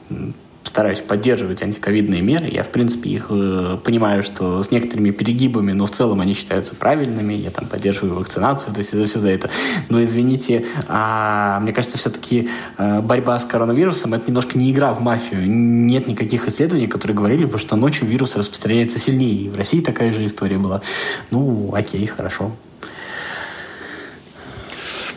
стараюсь 0.73 1.01
поддерживать 1.01 1.61
антиковидные 1.61 2.23
меры. 2.23 2.47
Я, 2.47 2.63
в 2.63 2.69
принципе, 2.69 3.11
их 3.11 3.27
э, 3.29 3.77
понимаю, 3.83 4.23
что 4.23 4.63
с 4.63 4.71
некоторыми 4.71 5.11
перегибами, 5.11 5.71
но 5.71 5.85
в 5.85 5.91
целом 5.91 6.19
они 6.19 6.33
считаются 6.33 6.73
правильными. 6.73 7.35
Я 7.35 7.51
там 7.51 7.67
поддерживаю 7.67 8.15
вакцинацию, 8.15 8.73
то 8.73 8.79
есть 8.79 8.91
это 8.91 9.05
все 9.05 9.19
за 9.19 9.29
это. 9.29 9.51
Но, 9.89 10.03
извините, 10.03 10.65
а, 10.87 11.59
мне 11.59 11.73
кажется, 11.73 11.99
все-таки 11.99 12.49
э, 12.79 13.01
борьба 13.01 13.37
с 13.37 13.45
коронавирусом– 13.45 14.13
это 14.15 14.25
немножко 14.25 14.57
не 14.57 14.71
игра 14.71 14.93
в 14.93 14.99
мафию. 14.99 15.41
Нет 15.45 16.07
никаких 16.07 16.47
исследований, 16.47 16.87
которые 16.87 17.15
говорили 17.15 17.45
бы, 17.45 17.59
что 17.59 17.75
ночью 17.75 18.07
вирус 18.07 18.35
распространяется 18.35 18.97
сильнее. 18.97 19.43
И 19.43 19.49
в 19.49 19.55
России 19.55 19.79
такая 19.79 20.11
же 20.11 20.25
история 20.25 20.57
была. 20.57 20.81
Ну, 21.29 21.71
окей, 21.75 22.03
хорошо. 22.07 22.51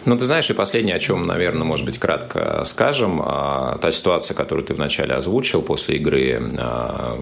Ну, 0.07 0.17
ты 0.17 0.25
знаешь, 0.25 0.49
и 0.51 0.55
последнее, 0.55 0.97
о 0.97 0.99
чем, 0.99 1.27
наверное, 1.27 1.65
может 1.65 1.85
быть, 1.85 1.99
кратко 1.99 2.63
скажем, 2.65 3.21
а, 3.25 3.79
та 3.79 3.91
ситуация, 3.91 4.35
которую 4.35 4.65
ты 4.65 4.73
вначале 4.73 5.15
озвучил 5.15 5.63
после 5.63 5.97
игры 5.97 6.41
а, 6.59 7.19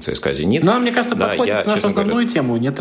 ЦСКА 0.00 0.32
«Зенит». 0.32 0.64
Ну, 0.64 0.78
мне 0.78 0.92
кажется, 0.92 1.16
подходит 1.16 1.54
я, 1.54 1.64
нашу 1.64 1.88
основную 1.88 2.14
говоря, 2.14 2.28
тему. 2.28 2.56
Нет 2.56 2.80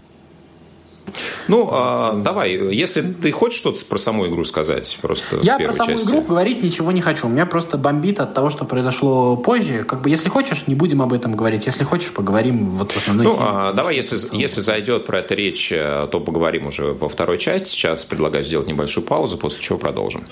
ну, 1.47 1.69
а, 1.71 2.13
давай, 2.13 2.51
если 2.73 3.01
ты 3.01 3.31
хочешь 3.31 3.59
что-то 3.59 3.83
про 3.85 3.97
саму 3.97 4.27
игру 4.27 4.43
сказать, 4.43 4.97
просто 5.01 5.39
Я 5.41 5.57
про 5.57 5.73
саму 5.73 5.91
части. 5.91 6.07
игру 6.07 6.21
говорить 6.21 6.63
ничего 6.63 6.91
не 6.91 7.01
хочу. 7.01 7.27
У 7.27 7.29
меня 7.29 7.45
просто 7.45 7.77
бомбит 7.77 8.19
от 8.19 8.33
того, 8.33 8.49
что 8.49 8.65
произошло 8.65 9.35
позже. 9.37 9.83
Как 9.83 10.01
бы, 10.01 10.09
если 10.09 10.29
хочешь, 10.29 10.67
не 10.67 10.75
будем 10.75 11.01
об 11.01 11.13
этом 11.13 11.35
говорить. 11.35 11.65
Если 11.65 11.83
хочешь, 11.83 12.11
поговорим 12.11 12.71
вот 12.71 12.91
в 12.91 12.97
основной 12.97 13.25
ну, 13.25 13.33
теме. 13.33 13.45
А, 13.47 13.73
давай, 13.73 13.95
если, 13.95 14.17
если 14.35 14.61
зайдет 14.61 15.05
про 15.05 15.19
это 15.19 15.35
речь, 15.35 15.71
э, 15.71 16.07
то 16.11 16.19
поговорим 16.19 16.67
уже 16.67 16.93
во 16.93 17.09
второй 17.09 17.37
части. 17.37 17.69
Сейчас 17.69 18.05
предлагаю 18.05 18.43
сделать 18.43 18.67
небольшую 18.67 19.05
паузу, 19.05 19.37
после 19.37 19.61
чего 19.61 19.77
продолжим. 19.77 20.23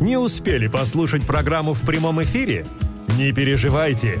Не 0.00 0.18
успели 0.18 0.68
послушать 0.68 1.26
программу 1.26 1.72
в 1.72 1.80
прямом 1.80 2.22
эфире? 2.22 2.66
Не 3.18 3.32
переживайте. 3.32 4.20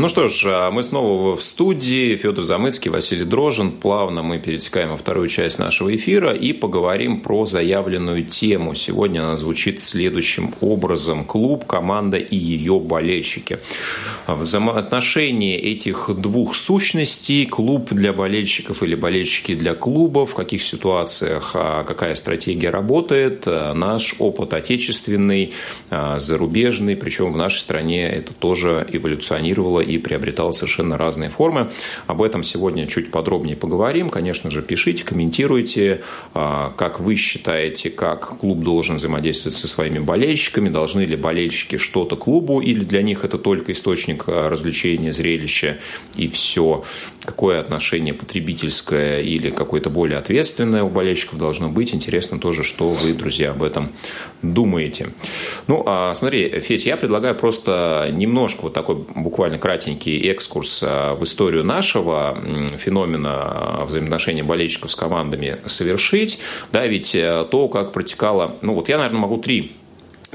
Ну 0.00 0.08
что 0.08 0.28
ж, 0.28 0.44
а 0.46 0.70
мы 0.70 0.84
снова 0.84 1.34
в 1.34 1.42
студии. 1.42 2.14
Федор 2.14 2.44
Замыцкий, 2.44 2.88
Василий 2.88 3.24
Дрожин. 3.24 3.72
Плавно 3.72 4.22
мы 4.22 4.38
перетекаем 4.38 4.90
во 4.90 4.96
вторую 4.96 5.26
часть 5.26 5.58
нашего 5.58 5.92
эфира 5.92 6.32
и 6.32 6.52
поговорим 6.52 7.20
про 7.20 7.44
заявленную 7.46 8.22
тему. 8.22 8.76
Сегодня 8.76 9.24
она 9.24 9.36
звучит 9.36 9.82
следующим 9.82 10.54
образом. 10.60 11.24
Клуб, 11.24 11.66
команда 11.66 12.16
и 12.16 12.36
ее 12.36 12.78
болельщики. 12.78 13.58
Взаимоотношения 14.28 15.58
этих 15.58 16.10
двух 16.16 16.54
сущностей, 16.54 17.44
клуб 17.46 17.88
для 17.90 18.12
болельщиков 18.12 18.84
или 18.84 18.94
болельщики 18.94 19.56
для 19.56 19.74
клуба, 19.74 20.26
в 20.26 20.34
каких 20.36 20.62
ситуациях 20.62 21.52
а 21.54 21.82
какая 21.82 22.14
стратегия 22.14 22.70
работает, 22.70 23.46
наш 23.46 24.14
опыт 24.20 24.54
отечественный, 24.54 25.54
а, 25.90 26.20
зарубежный, 26.20 26.94
причем 26.94 27.32
в 27.32 27.36
нашей 27.36 27.58
стране 27.58 28.08
это 28.08 28.32
тоже 28.32 28.86
эволюционировало 28.92 29.87
и 29.88 29.98
приобретал 29.98 30.52
совершенно 30.52 30.96
разные 30.96 31.30
формы. 31.30 31.70
Об 32.06 32.22
этом 32.22 32.42
сегодня 32.42 32.86
чуть 32.86 33.10
подробнее 33.10 33.56
поговорим. 33.56 34.10
Конечно 34.10 34.50
же, 34.50 34.62
пишите, 34.62 35.04
комментируйте, 35.04 36.02
а, 36.34 36.72
как 36.76 37.00
вы 37.00 37.14
считаете, 37.14 37.90
как 37.90 38.38
клуб 38.38 38.60
должен 38.60 38.96
взаимодействовать 38.96 39.56
со 39.56 39.68
своими 39.68 39.98
болельщиками, 39.98 40.68
должны 40.68 41.02
ли 41.02 41.16
болельщики 41.16 41.76
что-то 41.76 42.16
клубу, 42.16 42.60
или 42.60 42.84
для 42.84 43.02
них 43.02 43.24
это 43.24 43.38
только 43.38 43.72
источник 43.72 44.24
а, 44.26 44.48
развлечения, 44.48 45.12
зрелища 45.12 45.78
и 46.16 46.28
все. 46.28 46.84
Какое 47.24 47.60
отношение 47.60 48.14
потребительское 48.14 49.20
или 49.20 49.50
какое-то 49.50 49.90
более 49.90 50.18
ответственное 50.18 50.82
у 50.82 50.88
болельщиков 50.88 51.38
должно 51.38 51.68
быть. 51.68 51.94
Интересно 51.94 52.38
тоже, 52.38 52.64
что 52.64 52.90
вы, 52.90 53.12
друзья, 53.12 53.50
об 53.50 53.62
этом 53.62 53.90
думаете. 54.42 55.10
Ну, 55.66 55.82
а 55.86 56.14
смотри, 56.14 56.60
Федь, 56.60 56.86
я 56.86 56.96
предлагаю 56.96 57.34
просто 57.34 58.08
немножко 58.12 58.62
вот 58.62 58.74
такой 58.74 58.96
буквально 59.14 59.58
кратенький 59.58 59.77
экскурс 59.86 60.80
а, 60.82 61.14
в 61.14 61.24
историю 61.24 61.64
нашего 61.64 62.36
феномена 62.78 63.34
а, 63.34 63.84
взаимоотношения 63.84 64.42
болельщиков 64.42 64.90
с 64.90 64.94
командами 64.94 65.58
совершить. 65.66 66.38
Да, 66.72 66.86
ведь 66.86 67.14
э, 67.14 67.46
то, 67.50 67.68
как 67.68 67.92
протекало... 67.92 68.56
Ну, 68.62 68.74
вот 68.74 68.88
я, 68.88 68.96
наверное, 68.98 69.20
могу 69.20 69.38
три 69.38 69.76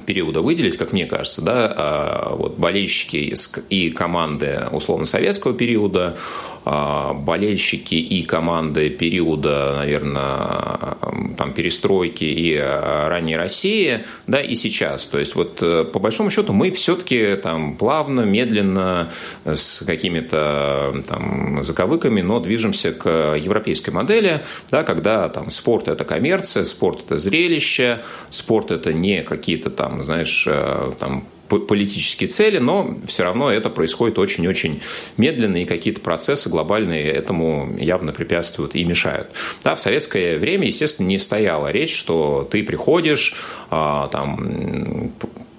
периода 0.06 0.42
выделить, 0.42 0.78
как 0.78 0.92
мне 0.92 1.06
кажется, 1.06 1.42
да, 1.42 1.74
а, 1.76 2.36
вот 2.36 2.58
болельщики 2.58 3.34
и 3.70 3.90
команды 3.90 4.64
условно-советского 4.72 5.54
периода, 5.54 6.18
а, 6.18 6.53
болельщики 6.66 7.96
и 7.96 8.24
команды 8.24 8.90
периода, 8.90 9.76
наверное, 9.78 10.98
там, 11.38 11.54
перестройки 11.54 12.24
и 12.24 12.56
а, 12.58 13.10
ранней 13.10 13.36
России, 13.36 14.06
да, 14.28 14.40
и 14.40 14.56
сейчас. 14.56 15.08
То 15.08 15.20
есть, 15.20 15.36
вот 15.36 15.60
э, 15.62 15.84
по 15.84 16.00
большому 16.00 16.32
счету 16.32 16.54
мы 16.54 16.72
все-таки 16.72 17.36
там 17.36 17.76
плавно, 17.76 18.22
медленно, 18.22 19.12
с 19.44 19.84
какими-то 19.86 21.04
там 21.08 21.64
заковыками, 21.64 22.22
но 22.22 22.40
движемся 22.40 22.94
к 22.94 23.36
европейской 23.36 23.90
модели, 23.90 24.42
да, 24.72 24.84
когда 24.84 25.30
там 25.30 25.52
спорт– 25.52 25.88
это 25.90 26.06
коммерция, 26.06 26.64
спорт– 26.64 27.02
это 27.06 27.18
зрелище, 27.18 28.02
спорт– 28.30 28.72
это 28.72 28.94
не 28.94 29.24
какие-то 29.24 29.70
там, 29.70 30.04
знаешь, 30.04 30.46
э, 30.48 30.94
там 31.00 31.26
политические 31.48 32.28
цели, 32.28 32.58
но 32.58 32.98
все 33.06 33.24
равно 33.24 33.52
это 33.52 33.70
происходит 33.70 34.18
очень-очень 34.18 34.82
медленно, 35.18 35.58
и 35.58 35.66
какие-то 35.66 36.02
процессы 36.02 36.50
глобальные 36.50 37.12
этому 37.12 37.76
явно 37.78 38.12
препятствуют 38.12 38.76
и 38.76 38.84
мешают. 38.84 39.28
Да, 39.64 39.76
в 39.76 39.80
советское 39.80 40.38
время, 40.38 40.68
естественно, 40.68 41.08
не 41.08 41.18
стояла 41.18 41.72
речь, 41.72 41.96
что 41.96 42.48
ты 42.50 42.64
приходишь, 42.64 43.36
а, 43.70 44.08
там, 44.08 45.12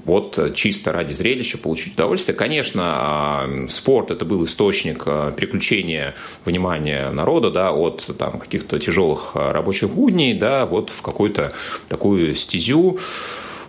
вот 0.05 0.53
чисто 0.55 0.93
ради 0.93 1.13
зрелища 1.13 1.59
получить 1.59 1.95
удовольствие. 1.95 2.37
Конечно, 2.37 2.83
а, 2.85 3.67
спорт 3.69 4.11
это 4.11 4.25
был 4.25 4.45
источник 4.45 5.05
а, 5.07 5.33
переключения 5.33 6.15
внимания 6.45 7.11
народа 7.11 7.51
да, 7.51 7.73
от 7.73 8.11
там, 8.19 8.39
каких-то 8.39 8.79
тяжелых 8.79 9.35
рабочих 9.35 9.91
будней 9.91 10.35
да, 10.35 10.67
вот 10.67 10.91
в 10.91 11.03
какую-то 11.03 11.53
такую 11.89 12.35
стезю, 12.35 12.99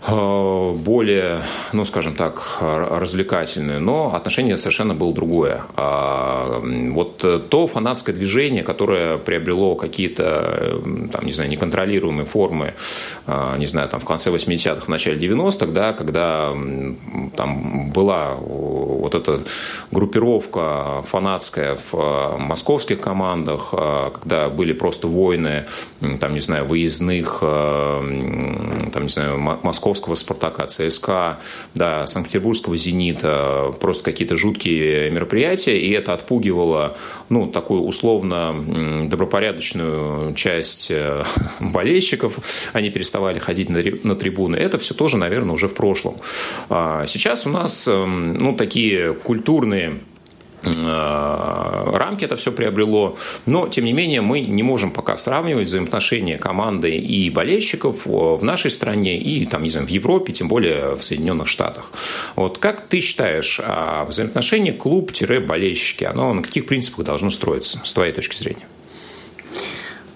более, 0.08 1.42
ну, 1.74 1.84
скажем 1.86 2.14
так, 2.16 2.58
развлекательную, 2.62 3.82
но 3.82 4.14
отношение 4.14 4.58
совершенно 4.58 4.94
было 4.94 5.14
другое. 5.14 5.64
А, 5.76 6.62
вот 6.92 7.18
то 7.50 7.68
фанатское 7.68 8.16
движение, 8.16 8.64
которое 8.64 9.18
приобрело 9.18 9.76
какие-то, 9.76 10.80
там, 11.12 11.26
не 11.26 11.32
знаю, 11.32 11.50
неконтролируемые 11.50 12.26
формы, 12.26 12.76
а, 13.26 13.58
не 13.58 13.66
знаю, 13.66 13.90
там, 13.90 14.00
в 14.00 14.06
конце 14.06 14.30
80-х, 14.30 14.86
в 14.86 14.90
начале 14.90 15.18
90-х, 15.18 15.72
да, 15.72 15.94
когда 15.94 16.54
там 17.36 17.90
была 17.92 18.36
вот 18.36 19.16
эта 19.16 19.42
группировка 19.92 21.04
фанатская 21.08 21.78
в 21.92 22.38
московских 22.38 23.02
командах, 23.02 23.70
а, 23.74 24.12
когда 24.12 24.50
были 24.50 24.74
просто 24.74 25.08
войны, 25.08 25.66
там, 26.20 26.36
не 26.36 26.42
знаю, 26.42 26.66
выездных, 26.66 27.40
там, 27.40 29.04
не 29.04 29.10
знаю, 29.10 29.40
московских 29.40 29.95
московского 29.96 30.16
«Спартака», 30.16 30.68
ЦСКА, 30.68 31.40
да, 31.74 32.06
Санкт-Петербургского 32.06 32.76
«Зенита», 32.76 33.74
просто 33.80 34.04
какие-то 34.04 34.36
жуткие 34.36 35.10
мероприятия, 35.10 35.80
и 35.80 35.90
это 35.92 36.14
отпугивало, 36.14 36.98
ну, 37.30 37.48
такую 37.48 37.84
условно 37.84 39.08
добропорядочную 39.10 40.34
часть 40.34 40.88
э, 40.92 41.24
болельщиков, 41.60 42.38
они 42.74 42.90
переставали 42.90 43.40
ходить 43.40 43.70
на 43.70 44.16
трибуны. 44.16 44.58
Это 44.58 44.78
все 44.78 44.94
тоже, 44.94 45.18
наверное, 45.18 45.56
уже 45.56 45.68
в 45.68 45.74
прошлом. 45.74 46.18
А 46.70 47.06
сейчас 47.06 47.46
у 47.48 47.50
нас, 47.50 47.88
эм, 47.88 48.34
ну, 48.34 48.54
такие 48.56 49.14
культурные 49.14 50.00
рамки 50.66 52.26
это 52.26 52.36
все 52.36 52.52
приобрело. 52.52 53.18
Но, 53.46 53.68
тем 53.68 53.86
не 53.86 53.94
менее, 53.94 54.22
мы 54.22 54.42
не 54.42 54.64
можем 54.64 54.92
пока 54.92 55.18
сравнивать 55.18 55.68
взаимоотношения 55.68 56.38
команды 56.38 56.92
и 56.92 57.30
болельщиков 57.30 58.06
в 58.06 58.44
нашей 58.44 58.72
стране 58.72 59.18
и, 59.18 59.46
там, 59.46 59.64
не 59.64 59.70
знаю, 59.70 59.88
в 59.88 59.90
Европе, 59.90 60.34
тем 60.34 60.48
более 60.48 60.96
в 60.96 61.04
Соединенных 61.04 61.48
Штатах. 61.48 61.92
Вот 62.36 62.58
как 62.58 62.88
ты 62.88 63.00
считаешь, 63.00 63.60
а 63.64 64.06
взаимоотношение 64.06 64.74
клуб-болельщики, 64.74 66.04
оно 66.04 66.34
на 66.34 66.42
каких 66.42 66.66
принципах 66.66 67.06
должно 67.06 67.30
строиться, 67.30 67.82
с 67.84 67.94
твоей 67.94 68.14
точки 68.14 68.38
зрения? 68.38 68.68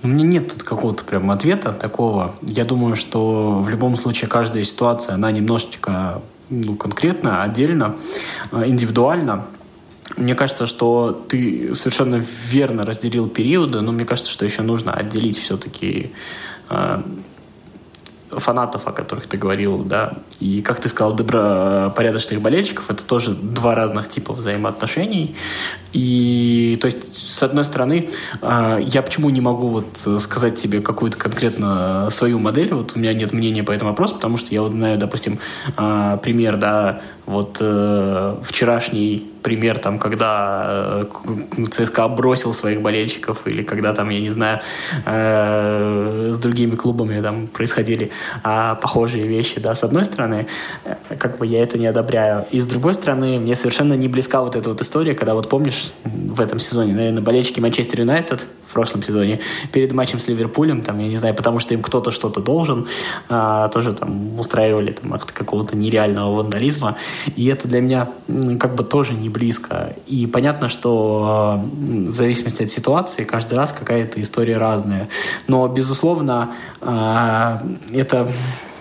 У 0.01 0.07
меня 0.07 0.23
нет 0.23 0.53
тут 0.53 0.63
какого-то 0.63 1.03
прям 1.03 1.29
ответа 1.29 1.73
такого. 1.73 2.35
Я 2.41 2.63
думаю, 2.63 2.95
что 2.95 3.59
в 3.59 3.67
любом 3.67 3.97
случае 3.97 4.29
каждая 4.29 4.63
ситуация, 4.63 5.15
она 5.15 5.29
немножечко 5.29 6.21
ну, 6.49 6.75
конкретно, 6.75 7.43
отдельно, 7.43 7.95
э, 8.51 8.63
индивидуально. 8.67 9.45
Мне 10.17 10.35
кажется, 10.35 10.65
что 10.67 11.11
ты 11.29 11.75
совершенно 11.75 12.21
верно 12.49 12.83
разделил 12.83 13.29
периоды, 13.29 13.81
но 13.81 13.91
мне 13.91 14.05
кажется, 14.05 14.31
что 14.31 14.45
еще 14.45 14.61
нужно 14.63 14.93
отделить 14.93 15.37
все-таки 15.37 16.11
э, 16.69 17.01
фанатов, 18.31 18.87
о 18.87 18.91
которых 18.91 19.27
ты 19.27 19.37
говорил, 19.37 19.79
да, 19.79 20.13
и, 20.39 20.61
как 20.61 20.79
ты 20.79 20.89
сказал, 20.89 21.13
добропорядочных 21.13 22.41
болельщиков, 22.41 22.89
это 22.89 23.05
тоже 23.05 23.31
два 23.31 23.75
разных 23.75 24.07
типа 24.09 24.33
взаимоотношений. 24.33 25.35
И, 25.93 26.77
то 26.81 26.85
есть, 26.85 27.17
с 27.17 27.41
одной 27.41 27.63
стороны, 27.65 28.09
а, 28.41 28.77
я 28.79 29.01
почему 29.01 29.29
не 29.29 29.41
могу 29.41 29.67
вот 29.67 30.21
сказать 30.21 30.57
тебе 30.57 30.81
какую-то 30.81 31.17
конкретно 31.17 32.09
свою 32.11 32.39
модель, 32.39 32.73
вот 32.73 32.93
у 32.95 32.99
меня 32.99 33.13
нет 33.13 33.33
мнения 33.33 33.63
по 33.63 33.71
этому 33.71 33.91
вопросу, 33.91 34.15
потому 34.15 34.37
что 34.37 34.53
я 34.53 34.61
вот 34.61 34.71
знаю, 34.71 34.97
допустим, 34.97 35.39
а, 35.75 36.17
пример, 36.17 36.57
да, 36.57 37.01
вот 37.29 37.57
э, 37.61 38.35
вчерашний 38.41 39.29
пример, 39.43 39.77
там, 39.77 39.99
когда 39.99 41.03
э, 41.03 41.65
ЦСКА 41.69 42.07
бросил 42.07 42.53
своих 42.53 42.81
болельщиков, 42.81 43.47
или 43.47 43.63
когда 43.63 43.93
там, 43.93 44.09
я 44.09 44.19
не 44.19 44.31
знаю, 44.31 44.59
э, 45.05 46.33
с 46.33 46.39
другими 46.39 46.75
клубами 46.75 47.21
там 47.21 47.47
происходили 47.47 48.09
э, 48.43 48.75
похожие 48.81 49.27
вещи, 49.27 49.59
да, 49.59 49.75
с 49.75 49.83
одной 49.83 50.05
стороны, 50.05 50.47
э, 50.85 50.95
как 51.19 51.37
бы 51.37 51.45
я 51.45 51.61
это 51.61 51.77
не 51.77 51.85
одобряю, 51.85 52.45
и 52.51 52.59
с 52.59 52.65
другой 52.65 52.95
стороны, 52.95 53.39
мне 53.39 53.55
совершенно 53.55 53.93
не 53.93 54.07
близка 54.07 54.41
вот 54.41 54.55
эта 54.55 54.69
вот 54.69 54.81
история, 54.81 55.13
когда 55.13 55.35
вот 55.35 55.49
помнишь 55.49 55.91
в 56.03 56.41
этом 56.41 56.59
сезоне, 56.59 56.93
наверное, 56.93 57.21
болельщики 57.21 57.59
Манчестер 57.59 58.01
Юнайтед 58.01 58.47
в 58.67 58.73
прошлом 58.73 59.03
сезоне, 59.03 59.39
перед 59.71 59.93
матчем 59.93 60.19
с 60.19 60.27
Ливерпулем, 60.27 60.81
там, 60.81 60.99
я 60.99 61.07
не 61.07 61.17
знаю, 61.17 61.35
потому 61.35 61.59
что 61.59 61.73
им 61.73 61.81
кто-то 61.81 62.11
что-то 62.11 62.39
должен, 62.39 62.87
а, 63.29 63.67
тоже 63.69 63.93
там 63.93 64.39
устраивали 64.39 64.91
там 64.91 65.19
какого-то 65.19 65.75
нереального 65.75 66.35
вандализма, 66.35 66.97
и 67.35 67.47
это 67.47 67.67
для 67.67 67.81
меня 67.81 68.09
как 68.59 68.75
бы 68.75 68.83
тоже 68.83 69.13
не 69.13 69.29
близко. 69.29 69.95
И 70.07 70.27
понятно, 70.27 70.69
что 70.69 71.23
а, 71.25 71.57
в 71.57 72.13
зависимости 72.13 72.63
от 72.63 72.71
ситуации 72.71 73.23
каждый 73.23 73.55
раз 73.55 73.71
какая-то 73.77 74.21
история 74.21 74.57
разная. 74.57 75.09
Но, 75.47 75.67
безусловно, 75.67 76.51
а, 76.81 77.61
это 77.91 78.31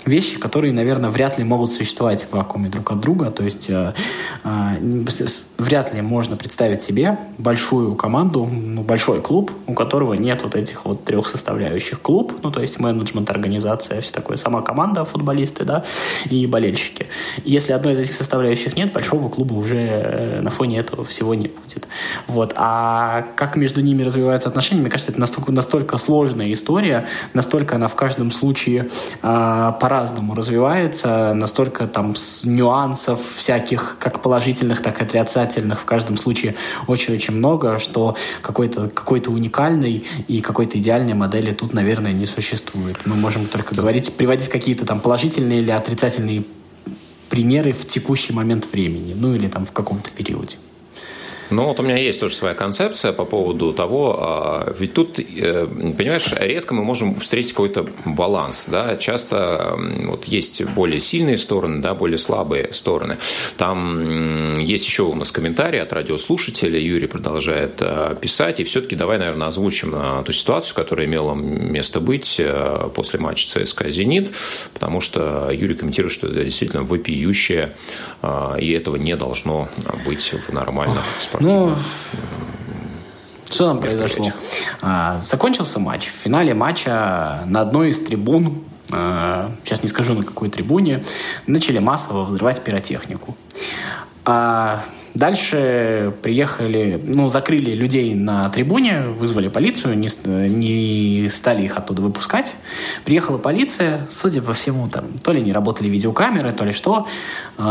вещи, 0.08 0.38
которые, 0.38 0.72
наверное, 0.72 1.10
вряд 1.10 1.38
ли 1.38 1.44
могут 1.44 1.72
существовать 1.72 2.24
в 2.24 2.34
вакууме 2.34 2.68
друг 2.68 2.90
от 2.90 3.00
друга. 3.00 3.30
То 3.30 3.44
есть 3.44 3.70
э, 3.70 3.94
э, 4.44 5.04
вряд 5.58 5.92
ли 5.92 6.00
можно 6.00 6.36
представить 6.36 6.82
себе 6.82 7.18
большую 7.36 7.96
команду, 7.96 8.46
ну, 8.46 8.82
большой 8.82 9.20
клуб, 9.20 9.50
у 9.66 9.74
которого 9.74 10.14
нет 10.14 10.44
вот 10.44 10.54
этих 10.54 10.84
вот 10.84 11.04
трех 11.04 11.28
составляющих. 11.28 12.00
Клуб, 12.00 12.32
ну, 12.44 12.52
то 12.52 12.62
есть 12.62 12.78
менеджмент, 12.78 13.28
организация, 13.28 14.00
все 14.00 14.12
такое, 14.12 14.36
сама 14.36 14.62
команда, 14.62 15.04
футболисты, 15.04 15.64
да, 15.64 15.84
и 16.30 16.46
болельщики. 16.46 17.06
Если 17.44 17.72
одной 17.72 17.94
из 17.94 17.98
этих 17.98 18.14
составляющих 18.14 18.76
нет, 18.76 18.92
большого 18.92 19.28
клуба 19.28 19.54
уже 19.54 19.78
э, 19.78 20.40
на 20.42 20.50
фоне 20.50 20.78
этого 20.78 21.04
всего 21.04 21.34
не 21.34 21.48
будет. 21.48 21.88
Вот. 22.28 22.52
А 22.54 23.24
как 23.34 23.56
между 23.56 23.80
ними 23.80 24.04
развиваются 24.04 24.48
отношения, 24.48 24.80
мне 24.80 24.90
кажется, 24.90 25.10
это 25.10 25.20
настолько, 25.20 25.50
настолько 25.50 25.98
сложная 25.98 26.52
история, 26.52 27.06
настолько 27.34 27.74
она 27.74 27.88
в 27.88 27.96
каждом 27.96 28.30
случае 28.30 28.88
э, 29.22 29.72
по-разному 29.80 30.36
развивается, 30.36 31.34
настолько 31.34 31.88
там 31.88 32.14
нюансов 32.44 33.20
всяких, 33.36 33.96
как 33.98 34.22
положительных, 34.22 34.82
так 34.82 35.00
и 35.00 35.02
отрицательных 35.02 35.47
в 35.56 35.84
каждом 35.84 36.16
случае 36.16 36.54
очень-очень 36.86 37.34
много, 37.34 37.78
что 37.78 38.16
какой-то 38.42 38.88
какой 38.88 39.22
уникальной 39.26 40.04
и 40.28 40.40
какой-то 40.40 40.78
идеальной 40.78 41.14
модели 41.14 41.52
тут, 41.52 41.74
наверное, 41.74 42.12
не 42.12 42.26
существует. 42.26 42.98
Мы 43.04 43.14
можем 43.14 43.46
только 43.46 43.74
говорить, 43.74 44.12
приводить 44.14 44.48
какие-то 44.48 44.86
там 44.86 45.00
положительные 45.00 45.60
или 45.60 45.70
отрицательные 45.70 46.44
примеры 47.28 47.72
в 47.72 47.86
текущий 47.86 48.32
момент 48.32 48.68
времени, 48.72 49.14
ну 49.14 49.34
или 49.34 49.48
там 49.48 49.66
в 49.66 49.72
каком-то 49.72 50.10
периоде. 50.10 50.56
Ну, 51.50 51.64
вот 51.64 51.80
у 51.80 51.82
меня 51.82 51.96
есть 51.96 52.20
тоже 52.20 52.34
своя 52.34 52.54
концепция 52.54 53.12
по 53.12 53.24
поводу 53.24 53.72
того, 53.72 54.18
а, 54.20 54.74
ведь 54.78 54.92
тут, 54.92 55.18
э, 55.18 55.66
понимаешь, 55.96 56.34
редко 56.38 56.74
мы 56.74 56.84
можем 56.84 57.18
встретить 57.20 57.52
какой-то 57.52 57.86
баланс, 58.04 58.66
да, 58.68 58.96
часто 58.96 59.78
вот 60.04 60.24
есть 60.24 60.62
более 60.64 61.00
сильные 61.00 61.38
стороны, 61.38 61.80
да, 61.80 61.94
более 61.94 62.18
слабые 62.18 62.72
стороны. 62.72 63.16
Там 63.56 64.58
есть 64.58 64.84
еще 64.84 65.04
у 65.04 65.14
нас 65.14 65.32
комментарий 65.32 65.80
от 65.80 65.92
радиослушателя, 65.92 66.78
Юрий 66.78 67.06
продолжает 67.06 67.76
э, 67.80 68.14
писать, 68.20 68.60
и 68.60 68.64
все-таки 68.64 68.94
давай, 68.94 69.18
наверное, 69.18 69.48
озвучим 69.48 69.94
э, 69.94 70.22
ту 70.24 70.32
ситуацию, 70.32 70.74
которая 70.74 71.06
имела 71.06 71.34
место 71.34 72.00
быть 72.00 72.40
после 72.94 73.20
матча 73.20 73.48
ЦСКА 73.48 73.90
«Зенит», 73.90 74.32
потому 74.74 75.00
что 75.00 75.50
Юрий 75.50 75.74
комментирует, 75.74 76.12
что 76.12 76.26
это 76.26 76.44
действительно 76.44 76.82
вопиющее, 76.82 77.74
и 78.58 78.70
этого 78.72 78.96
не 78.96 79.16
должно 79.16 79.68
быть 80.04 80.32
в 80.32 80.52
нормальных 80.52 81.04
спортивных 81.18 81.37
ну, 81.40 81.74
что 83.50 83.68
там 83.68 83.80
произошло? 83.80 84.32
А, 84.82 85.20
закончился 85.20 85.78
матч. 85.78 86.06
В 86.06 86.12
финале 86.12 86.54
матча 86.54 87.42
на 87.46 87.62
одной 87.62 87.90
из 87.90 88.00
трибун, 88.00 88.64
а, 88.92 89.52
сейчас 89.64 89.82
не 89.82 89.88
скажу 89.88 90.14
на 90.14 90.24
какой 90.24 90.50
трибуне, 90.50 91.04
начали 91.46 91.78
массово 91.78 92.24
взрывать 92.24 92.62
пиротехнику. 92.62 93.36
А, 94.24 94.84
Дальше 95.18 96.14
приехали, 96.22 97.02
ну, 97.04 97.28
закрыли 97.28 97.74
людей 97.74 98.14
на 98.14 98.48
трибуне, 98.50 99.02
вызвали 99.02 99.48
полицию, 99.48 99.98
не, 99.98 100.08
не 100.48 101.28
стали 101.28 101.64
их 101.64 101.76
оттуда 101.76 102.02
выпускать. 102.02 102.54
Приехала 103.04 103.36
полиция, 103.36 104.06
судя 104.12 104.42
по 104.42 104.52
всему, 104.52 104.86
там, 104.86 105.06
то 105.24 105.32
ли 105.32 105.42
не 105.42 105.52
работали 105.52 105.88
видеокамеры, 105.88 106.52
то 106.52 106.64
ли 106.64 106.70
что, 106.70 107.08
э, 107.58 107.62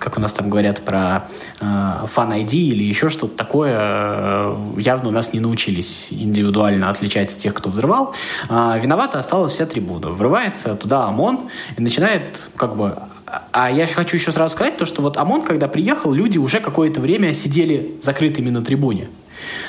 как 0.00 0.18
у 0.18 0.20
нас 0.20 0.32
там 0.32 0.50
говорят 0.50 0.80
про 0.84 1.26
э, 1.60 1.64
Fan 1.64 2.44
ID 2.44 2.54
или 2.54 2.82
еще 2.82 3.08
что-то 3.08 3.36
такое, 3.36 3.76
э, 3.78 4.56
явно 4.78 5.10
у 5.10 5.12
нас 5.12 5.32
не 5.32 5.38
научились 5.38 6.08
индивидуально 6.10 6.90
отличать 6.90 7.36
тех, 7.36 7.54
кто 7.54 7.70
взрывал. 7.70 8.16
Э, 8.48 8.80
виновата 8.82 9.20
осталась 9.20 9.52
вся 9.52 9.66
трибуна. 9.66 10.08
Врывается 10.08 10.74
туда 10.74 11.04
ОМОН 11.04 11.50
и 11.76 11.82
начинает 11.82 12.50
как 12.56 12.74
бы 12.76 12.96
а 13.26 13.70
я 13.70 13.86
хочу 13.86 14.16
еще 14.16 14.32
сразу 14.32 14.54
сказать 14.54 14.76
то, 14.76 14.86
что 14.86 15.02
вот 15.02 15.16
ОМОН, 15.16 15.42
когда 15.42 15.68
приехал, 15.68 16.12
люди 16.12 16.38
уже 16.38 16.60
какое-то 16.60 17.00
время 17.00 17.32
сидели 17.32 17.94
закрытыми 18.02 18.50
на 18.50 18.62
трибуне. 18.62 19.08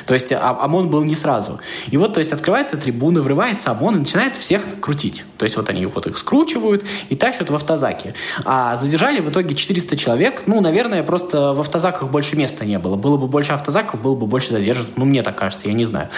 То 0.06 0.14
есть 0.14 0.32
а, 0.32 0.58
ОМОН 0.62 0.90
был 0.90 1.04
не 1.04 1.16
сразу. 1.16 1.60
И 1.88 1.98
вот, 1.98 2.14
то 2.14 2.20
есть, 2.20 2.32
открывается 2.32 2.78
трибуна, 2.78 3.22
врывается 3.22 3.72
ОМОН 3.72 3.96
и 3.96 4.00
начинает 4.00 4.36
всех 4.36 4.64
крутить. 4.80 5.26
То 5.38 5.46
есть, 5.46 5.58
вот 5.58 5.70
они 5.70 5.86
вот 5.86 6.08
их 6.08 6.18
скручивают 6.18 6.84
и 7.10 7.16
тащат 7.16 7.50
в 7.50 7.56
автозаке. 7.56 8.14
А 8.44 8.76
задержали 8.78 9.22
в 9.22 9.30
итоге 9.30 9.56
400 9.56 9.98
человек. 9.98 10.44
Ну, 10.46 10.62
наверное, 10.62 11.04
просто 11.04 11.54
в 11.54 11.60
автозаках 11.60 12.10
больше 12.10 12.36
места 12.36 12.66
не 12.66 12.80
было. 12.80 12.96
Было 12.96 13.18
бы 13.18 13.28
больше 13.28 13.52
автозаков, 13.52 14.02
было 14.02 14.16
бы 14.16 14.28
больше 14.28 14.52
задержан. 14.52 14.88
Ну, 14.96 15.06
мне 15.06 15.24
так 15.24 15.36
кажется, 15.36 15.68
я 15.68 15.74
не 15.74 15.86
знаю. 15.86 16.10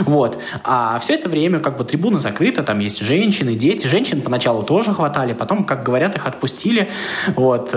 Вот. 0.00 0.38
А 0.64 0.98
все 0.98 1.14
это 1.14 1.28
время 1.28 1.60
как 1.60 1.78
бы 1.78 1.84
трибуна 1.84 2.18
закрыта, 2.18 2.62
там 2.62 2.78
есть 2.80 3.00
женщины, 3.00 3.54
дети. 3.54 3.86
Женщин 3.86 4.20
поначалу 4.20 4.62
тоже 4.62 4.92
хватали, 4.92 5.32
потом, 5.32 5.64
как 5.64 5.82
говорят, 5.82 6.14
их 6.16 6.26
отпустили. 6.26 6.88
Вот. 7.34 7.74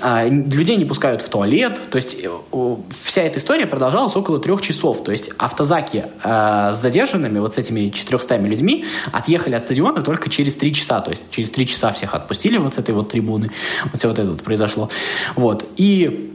А, 0.00 0.26
людей 0.26 0.76
не 0.76 0.84
пускают 0.84 1.20
в 1.20 1.28
туалет. 1.28 1.80
То 1.90 1.96
есть 1.96 2.16
э, 2.18 2.76
вся 3.02 3.22
эта 3.22 3.38
история 3.38 3.66
продолжалась 3.66 4.14
около 4.14 4.38
трех 4.38 4.62
часов. 4.62 5.02
То 5.02 5.12
есть 5.12 5.30
автозаки 5.36 6.04
э, 6.22 6.70
с 6.72 6.76
задержанными, 6.78 7.38
вот 7.38 7.54
с 7.54 7.58
этими 7.58 7.88
400 7.88 8.36
людьми, 8.38 8.84
отъехали 9.12 9.54
от 9.54 9.64
стадиона 9.64 10.02
только 10.02 10.30
через 10.30 10.54
три 10.54 10.72
часа. 10.72 11.00
То 11.00 11.10
есть 11.10 11.24
через 11.30 11.50
три 11.50 11.66
часа 11.66 11.92
всех 11.92 12.14
отпустили 12.14 12.56
вот 12.56 12.74
с 12.74 12.78
этой 12.78 12.94
вот 12.94 13.10
трибуны. 13.10 13.50
Вот 13.84 13.96
все 13.96 14.08
вот 14.08 14.18
это 14.18 14.30
вот 14.30 14.42
произошло. 14.42 14.90
Вот. 15.34 15.66
И 15.76 16.29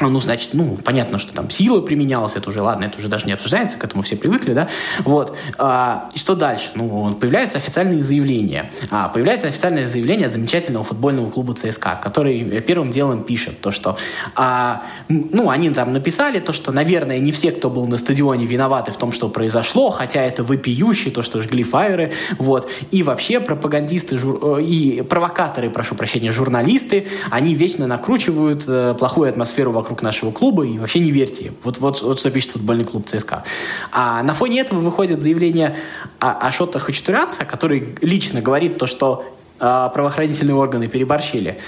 ну, 0.00 0.20
значит, 0.20 0.50
ну, 0.52 0.76
понятно, 0.84 1.18
что 1.18 1.32
там 1.32 1.50
сила 1.50 1.80
применялась, 1.80 2.36
это 2.36 2.48
уже, 2.48 2.60
ладно, 2.62 2.84
это 2.84 2.98
уже 2.98 3.08
даже 3.08 3.26
не 3.26 3.32
обсуждается, 3.32 3.78
к 3.78 3.84
этому 3.84 4.02
все 4.02 4.16
привыкли, 4.16 4.52
да, 4.52 4.68
вот. 5.00 5.36
А, 5.58 6.08
и 6.14 6.18
что 6.18 6.34
дальше? 6.34 6.70
Ну, 6.74 7.14
появляются 7.14 7.58
официальные 7.58 8.02
заявления. 8.02 8.70
А, 8.90 9.08
появляется 9.08 9.48
официальное 9.48 9.86
заявление 9.88 10.26
от 10.26 10.32
замечательного 10.32 10.84
футбольного 10.84 11.30
клуба 11.30 11.54
ЦСКА, 11.54 12.00
который 12.02 12.60
первым 12.60 12.90
делом 12.90 13.22
пишет 13.22 13.60
то, 13.60 13.70
что, 13.70 13.96
а, 14.34 14.82
ну, 15.08 15.50
они 15.50 15.70
там 15.70 15.92
написали 15.92 16.40
то, 16.40 16.52
что, 16.52 16.72
наверное, 16.72 17.18
не 17.18 17.32
все, 17.32 17.52
кто 17.52 17.70
был 17.70 17.86
на 17.86 17.96
стадионе, 17.96 18.46
виноваты 18.46 18.92
в 18.92 18.96
том, 18.96 19.12
что 19.12 19.28
произошло, 19.28 19.90
хотя 19.90 20.22
это 20.22 20.42
вопиюще, 20.42 21.10
то, 21.10 21.22
что 21.22 21.42
жгли 21.42 21.62
фаеры, 21.62 22.12
вот. 22.38 22.70
И 22.90 23.02
вообще 23.02 23.40
пропагандисты 23.40 24.18
жур... 24.18 24.58
Э, 24.58 24.62
и 24.62 25.02
провокаторы, 25.02 25.70
прошу 25.70 25.94
прощения, 25.94 26.32
журналисты, 26.32 27.06
они 27.30 27.54
вечно 27.54 27.86
накручивают 27.86 28.64
э, 28.66 28.94
плохую 28.98 29.28
атмосферу 29.28 29.72
вокруг 29.72 29.85
вокруг 29.86 30.02
нашего 30.02 30.32
клуба 30.32 30.66
и 30.66 30.78
вообще 30.78 30.98
не 30.98 31.12
верьте. 31.12 31.52
Вот, 31.62 31.78
вот, 31.78 32.02
вот 32.02 32.18
что 32.18 32.30
пишет 32.32 32.50
футбольный 32.50 32.84
клуб 32.84 33.06
ЦСКА. 33.06 33.44
А 33.92 34.20
на 34.24 34.34
фоне 34.34 34.60
этого 34.60 34.80
выходит 34.80 35.22
заявление 35.22 35.76
Ашота 36.18 36.80
Хачатурянца, 36.80 37.44
который 37.44 37.94
лично 38.02 38.40
говорит 38.40 38.78
то, 38.78 38.88
что 38.88 39.24
а, 39.58 39.88
правоохранительные 39.88 40.54
органы 40.54 40.88
переборщили. 40.88 41.58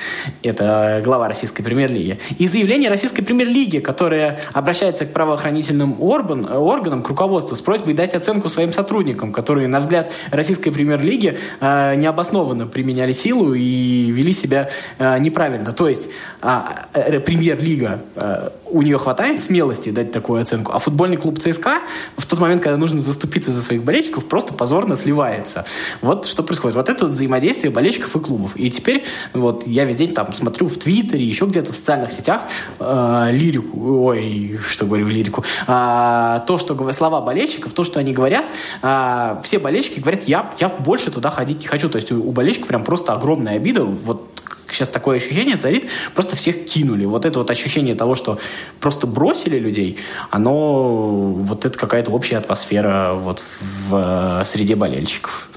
Это 0.42 1.01
глава 1.03 1.29
российской 1.29 1.62
премьер-лиги. 1.62 2.18
И 2.38 2.46
заявление 2.46 2.90
российской 2.90 3.22
премьер-лиги, 3.22 3.79
которое 3.79 4.40
обращается 4.53 5.07
к 5.07 5.12
правоохранительным 5.12 6.03
орган, 6.03 6.44
органам, 6.53 7.03
к 7.03 7.09
руководству 7.09 7.57
с 7.57 7.61
просьбой 7.61 7.94
дать 7.94 8.14
оценку 8.14 8.48
своим 8.48 8.72
сотрудникам, 8.72 9.33
которые, 9.33 9.68
на 9.68 9.80
взгляд 9.80 10.12
российской 10.30 10.70
премьер-лиги, 10.70 11.39
э, 11.61 11.95
необоснованно 11.95 12.66
применяли 12.66 13.12
силу 13.12 13.55
и 13.55 14.11
вели 14.11 14.32
себя 14.32 14.68
э, 14.99 15.18
неправильно. 15.18 15.72
То 15.72 15.89
есть 15.89 16.09
э, 16.43 17.20
премьер-лига 17.20 18.03
у 18.71 18.83
нее 18.83 18.99
хватает 18.99 19.43
смелости 19.43 19.91
дать 19.91 20.12
такую 20.12 20.41
оценку, 20.41 20.73
а 20.73 20.79
футбольный 20.79 21.16
клуб 21.16 21.39
ЦСКА 21.39 21.81
в 22.16 22.27
тот 22.27 22.39
момент, 22.39 22.62
когда 22.62 22.77
нужно 22.77 23.01
заступиться 23.01 23.53
за 23.53 23.62
своих 23.62 23.83
болельщиков, 23.83 24.25
просто 24.25 24.55
позорно 24.55 24.97
сливается. 24.97 25.64
Вот 26.01 26.27
что 26.27 26.43
происходит. 26.43 26.77
Вот 26.77 26.89
это 26.89 27.07
вот 27.07 27.14
взаимодействие 27.14 27.71
болельщиков 27.71 28.14
и 28.16 28.21
клубов. 28.21 28.57
И 28.57 28.71
теперь 28.71 29.05
вот 29.33 29.66
я 29.66 29.85
весь 29.85 29.97
день 29.97 30.14
там 30.14 30.33
смотрю 30.33 30.69
в 30.69 30.77
Твиттере, 30.77 31.25
еще 31.25 31.47
где-то 31.47 31.73
в 31.73 31.77
социальных 31.77 32.12
сетях 32.12 32.43
э, 32.79 33.29
лирику, 33.33 34.05
ой, 34.05 34.59
что 34.66 34.87
говорю 34.87 35.09
лирику, 35.09 35.45
э, 35.66 36.41
то, 36.47 36.59
что 36.59 36.93
слова 36.93 37.21
болельщиков, 37.21 37.73
то, 37.73 37.85
что 37.85 38.01
они 38.01 38.12
говорят, 38.12 38.45
э, 38.83 39.37
все 39.43 39.59
болельщики 39.59 40.01
говорят, 40.01 40.25
я, 40.25 40.53
я 40.59 40.69
больше 40.69 41.11
туда 41.11 41.31
ходить 41.31 41.61
не 41.61 41.66
хочу. 41.66 41.89
То 41.89 41.97
есть 41.97 42.12
у, 42.12 42.23
у 42.23 42.33
болельщиков 42.33 42.69
прям 42.69 42.85
просто 42.85 43.12
огромная 43.12 43.57
обида. 43.57 43.85
Вот 43.85 44.38
сейчас 44.70 44.88
такое 44.88 45.18
ощущение 45.18 45.57
царит, 45.57 45.88
просто 46.14 46.36
всех 46.36 46.64
кинули. 46.64 47.05
Вот 47.05 47.24
это 47.24 47.38
вот 47.38 47.51
ощущение 47.51 47.94
того, 47.94 48.14
что 48.14 48.38
просто 48.80 49.07
бросили 49.07 49.59
людей, 49.59 49.99
оно, 50.30 51.32
вот 51.32 51.64
это 51.64 51.78
какая-то 51.78 52.11
общая 52.11 52.36
атмосфера 52.38 53.14
вот 53.14 53.42
в, 53.61 53.90
в 53.90 54.44
среде 54.44 54.76
болельщиков. 54.76 55.49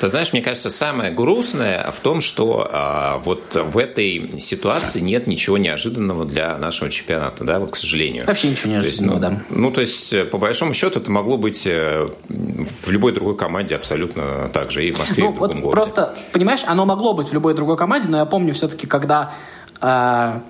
Ты 0.00 0.08
знаешь, 0.08 0.32
мне 0.32 0.42
кажется, 0.42 0.70
самое 0.70 1.10
грустное 1.10 1.90
в 1.90 2.00
том, 2.00 2.20
что 2.20 2.68
а, 2.70 3.18
вот 3.18 3.54
в 3.54 3.78
этой 3.78 4.40
ситуации 4.40 5.00
нет 5.00 5.26
ничего 5.26 5.58
неожиданного 5.58 6.24
для 6.24 6.56
нашего 6.58 6.90
чемпионата, 6.90 7.44
да, 7.44 7.58
вот, 7.58 7.72
к 7.72 7.76
сожалению. 7.76 8.24
Вообще 8.26 8.50
ничего 8.50 8.72
неожиданного, 8.72 9.20
то 9.20 9.28
есть, 9.28 9.40
ну, 9.40 9.44
да. 9.48 9.60
Ну, 9.60 9.70
то 9.70 9.80
есть, 9.80 10.12
э, 10.12 10.24
по 10.24 10.38
большому 10.38 10.74
счету, 10.74 11.00
это 11.00 11.10
могло 11.10 11.36
быть 11.36 11.66
э, 11.66 12.06
в 12.28 12.90
любой 12.90 13.12
другой 13.12 13.36
команде 13.36 13.74
абсолютно 13.74 14.50
так 14.52 14.70
же, 14.70 14.86
и 14.86 14.92
в 14.92 14.98
Москве, 14.98 15.24
ну, 15.24 15.30
и 15.30 15.32
в 15.32 15.38
другом 15.38 15.56
вот 15.56 15.72
городе. 15.72 15.92
Просто, 15.92 16.14
понимаешь, 16.32 16.60
оно 16.66 16.86
могло 16.86 17.14
быть 17.14 17.28
в 17.28 17.32
любой 17.32 17.54
другой 17.54 17.76
команде, 17.76 18.08
но 18.08 18.18
я 18.18 18.24
помню 18.24 18.54
все-таки, 18.54 18.86
когда 18.86 19.32
э, 19.80 20.40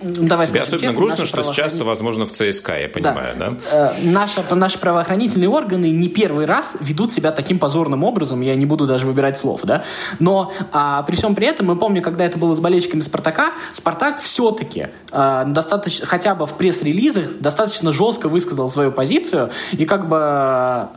давай 0.00 0.46
Тебе 0.46 0.60
особенно 0.60 0.80
честно, 0.80 0.98
грустно, 0.98 1.26
что 1.26 1.42
сейчас 1.42 1.74
это 1.74 1.84
возможно 1.84 2.26
в 2.26 2.32
ЦСКА, 2.32 2.78
я 2.78 2.88
понимаю, 2.88 3.34
да? 3.38 3.50
да? 3.50 3.56
Э, 3.72 4.04
наши, 4.04 4.42
наши 4.50 4.78
правоохранительные 4.78 5.48
органы 5.48 5.90
не 5.90 6.08
первый 6.08 6.46
раз 6.46 6.76
ведут 6.80 7.12
себя 7.12 7.32
таким 7.32 7.58
позорным 7.58 8.04
образом, 8.04 8.40
я 8.40 8.54
не 8.56 8.66
буду 8.66 8.86
даже 8.86 9.06
выбирать 9.06 9.38
слов, 9.38 9.62
да? 9.64 9.84
Но 10.18 10.52
а, 10.72 11.02
при 11.02 11.16
всем 11.16 11.34
при 11.34 11.46
этом, 11.46 11.66
мы 11.66 11.76
помним, 11.76 12.02
когда 12.02 12.24
это 12.24 12.38
было 12.38 12.54
с 12.54 12.60
болельщиками 12.60 13.00
Спартака, 13.00 13.52
Спартак 13.72 14.20
все-таки 14.20 14.88
а, 15.12 15.44
достаточно, 15.44 16.06
хотя 16.06 16.34
бы 16.34 16.46
в 16.46 16.54
пресс-релизах 16.54 17.38
достаточно 17.40 17.92
жестко 17.92 18.28
высказал 18.28 18.68
свою 18.68 18.92
позицию 18.92 19.50
и 19.72 19.84
как 19.84 20.08
бы 20.08 20.18
а, 20.18 20.90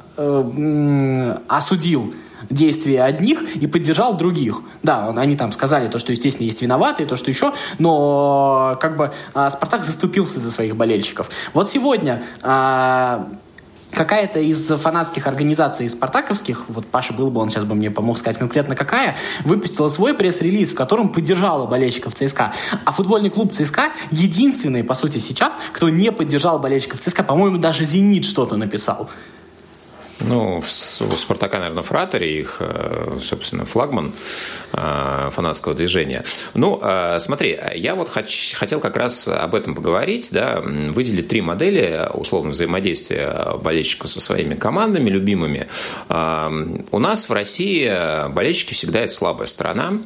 осудил 1.47 2.14
действия 2.50 3.04
одних 3.04 3.56
и 3.56 3.68
поддержал 3.68 4.16
других. 4.16 4.62
Да, 4.84 5.10
они 5.10 5.36
там 5.36 5.52
сказали 5.52 5.88
то, 5.88 6.00
что, 6.00 6.12
естественно, 6.12 6.46
есть 6.46 6.62
виноватые, 6.62 7.08
то, 7.08 7.18
что 7.18 7.30
еще, 7.30 7.54
но 7.78 8.78
как 8.80 8.98
бы 8.98 9.12
а, 9.34 9.50
Спартак 9.50 9.84
заступился 9.84 10.40
за 10.40 10.52
своих 10.52 10.76
болельщиков. 10.76 11.30
Вот 11.54 11.70
сегодня 11.70 12.24
а, 12.42 13.28
какая-то 13.92 14.40
из 14.40 14.68
фанатских 14.68 15.28
организаций 15.28 15.90
спартаковских, 15.90 16.66
вот 16.68 16.86
Паша 16.86 17.14
был 17.14 17.32
бы, 17.32 17.42
он 17.42 17.50
сейчас 17.50 17.64
бы 17.64 17.76
мне 17.76 17.92
помог 17.92 18.18
сказать 18.18 18.38
конкретно 18.38 18.76
какая, 18.76 19.16
выпустила 19.44 19.90
свой 19.90 20.14
пресс-релиз, 20.14 20.72
в 20.72 20.76
котором 20.76 21.10
поддержала 21.10 21.66
болельщиков 21.66 22.14
ЦСКА. 22.16 22.54
А 22.86 22.92
футбольный 22.92 23.30
клуб 23.30 23.52
ЦСКА 23.52 23.90
единственный, 24.12 24.84
по 24.84 24.96
сути, 24.96 25.20
сейчас, 25.20 25.56
кто 25.74 25.90
не 25.90 26.12
поддержал 26.12 26.60
болельщиков 26.60 27.00
ЦСКА. 27.00 27.24
По-моему, 27.24 27.58
даже 27.58 27.86
«Зенит» 27.86 28.26
что-то 28.26 28.56
написал. 28.58 29.10
Ну, 30.22 30.57
у 30.57 31.17
«Спартака», 31.17 31.59
наверное, 31.59 31.84
фратере 31.84 32.39
их, 32.39 32.57
э, 32.59 33.20
собственно, 33.22 33.65
флагман 33.65 34.13
э, 34.74 35.30
фанатского 35.32 35.74
движения. 35.74 36.24
Ну, 36.53 36.80
э, 36.82 37.20
смотри, 37.20 37.57
я 37.76 37.95
вот 37.95 38.09
хотел 38.09 38.80
как 38.80 38.97
раз 38.97 39.28
об 39.28 39.55
этом 39.55 39.76
поговорить, 39.76 40.30
да, 40.32 40.61
выделить 40.61 41.30
три 41.30 41.41
модели 41.41 42.07
условно 42.13 42.51
взаимодействия 42.51 43.57
болельщиков 43.63 44.09
со 44.09 44.20
своими 44.20 44.55
командами 44.55 45.09
любимыми. 45.09 45.67
У 46.09 46.99
нас 46.99 47.30
в 47.30 47.34
России 47.34 48.30
болельщики 48.30 48.74
всегда 48.74 49.01
это 49.01 49.13
слабая 49.13 49.47
сторона, 49.47 50.01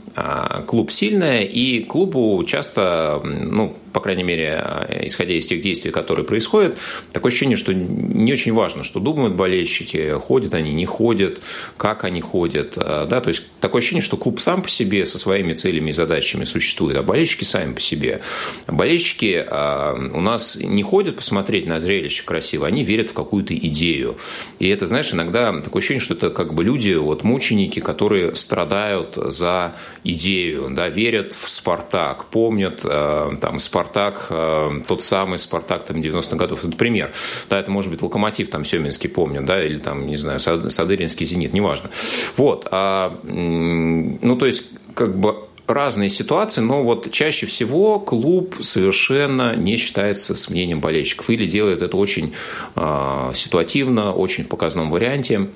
клуб 0.67 0.91
сильная, 0.91 1.41
и 1.41 1.83
клубу 1.83 2.43
часто, 2.45 3.21
ну, 3.23 3.75
по 3.93 3.99
крайней 3.99 4.23
мере, 4.23 4.63
исходя 5.03 5.33
из 5.33 5.45
тех 5.45 5.61
действий, 5.61 5.91
которые 5.91 6.25
происходят, 6.25 6.77
такое 7.11 7.31
ощущение, 7.31 7.57
что 7.57 7.73
не 7.73 8.33
очень 8.33 8.53
важно, 8.53 8.83
что 8.83 8.99
думают 8.99 9.35
болельщики, 9.35 10.17
ходят 10.19 10.53
они, 10.53 10.73
не 10.73 10.85
ходят, 10.85 11.41
как 11.77 12.03
они 12.03 12.21
ходят. 12.21 12.77
Э, 12.77 13.05
да? 13.09 13.21
То 13.21 13.29
есть 13.29 13.43
такое 13.59 13.79
ощущение, 13.79 14.01
что 14.01 14.17
клуб 14.17 14.39
сам 14.39 14.61
по 14.61 14.69
себе 14.69 15.05
со 15.05 15.17
своими 15.17 15.53
целями 15.53 15.91
и 15.91 15.93
задачами 15.93 16.43
существует, 16.43 16.97
а 16.97 17.03
болельщики 17.03 17.43
сами 17.43 17.73
по 17.73 17.79
себе. 17.79 18.21
Болельщики 18.67 19.45
э, 19.47 20.09
у 20.13 20.21
нас 20.21 20.55
не 20.55 20.83
ходят 20.83 21.17
посмотреть 21.17 21.67
на 21.67 21.79
зрелище 21.79 22.23
красиво, 22.23 22.67
они 22.67 22.83
верят 22.83 23.11
в 23.11 23.13
какую-то 23.13 23.55
идею. 23.55 24.17
И 24.59 24.67
это, 24.67 24.87
знаешь, 24.87 25.13
иногда 25.13 25.53
такое 25.61 25.79
ощущение, 25.79 26.01
что 26.01 26.15
это 26.15 26.29
как 26.29 26.53
бы 26.53 26.63
люди, 26.63 26.93
вот 26.93 27.23
мученики, 27.23 27.79
которые 27.79 28.35
страдают 28.35 29.15
за 29.15 29.75
идею, 30.03 30.69
да, 30.71 30.89
верят 30.89 31.33
в 31.33 31.49
«Спартак», 31.49 32.25
помнят 32.25 32.81
э, 32.83 33.31
там 33.39 33.59
«Спартак», 33.59 33.82
Спартак, 33.83 34.27
э, 34.29 34.81
тот 34.87 35.03
самый 35.03 35.37
Спартак 35.37 35.83
там 35.83 35.97
90-х 35.97 36.37
годов, 36.37 36.63
это 36.63 36.75
пример. 36.77 37.11
Да, 37.49 37.59
это 37.59 37.69
может 37.69 37.91
быть 37.91 38.01
Локомотив 38.01 38.49
там 38.49 38.63
Семинский, 38.63 39.09
помню, 39.09 39.41
да, 39.43 39.63
или 39.63 39.77
там, 39.77 40.07
не 40.07 40.15
знаю, 40.15 40.39
Садыринский 40.39 41.25
Зенит, 41.25 41.53
неважно. 41.53 41.89
Вот, 42.37 42.67
а, 42.71 43.19
ну, 43.23 44.35
то 44.37 44.45
есть, 44.45 44.63
как 44.95 45.17
бы 45.17 45.35
разные 45.67 46.09
ситуации, 46.09 46.61
но 46.61 46.83
вот 46.83 47.11
чаще 47.11 47.45
всего 47.45 47.99
клуб 47.99 48.55
совершенно 48.61 49.55
не 49.55 49.77
считается 49.77 50.35
с 50.35 50.49
мнением 50.49 50.79
болельщиков 50.79 51.29
или 51.29 51.45
делает 51.45 51.81
это 51.81 51.95
очень 51.95 52.33
э, 52.75 53.31
ситуативно, 53.33 54.13
очень 54.13 54.43
в 54.43 54.47
показном 54.47 54.91
варианте. 54.91 55.49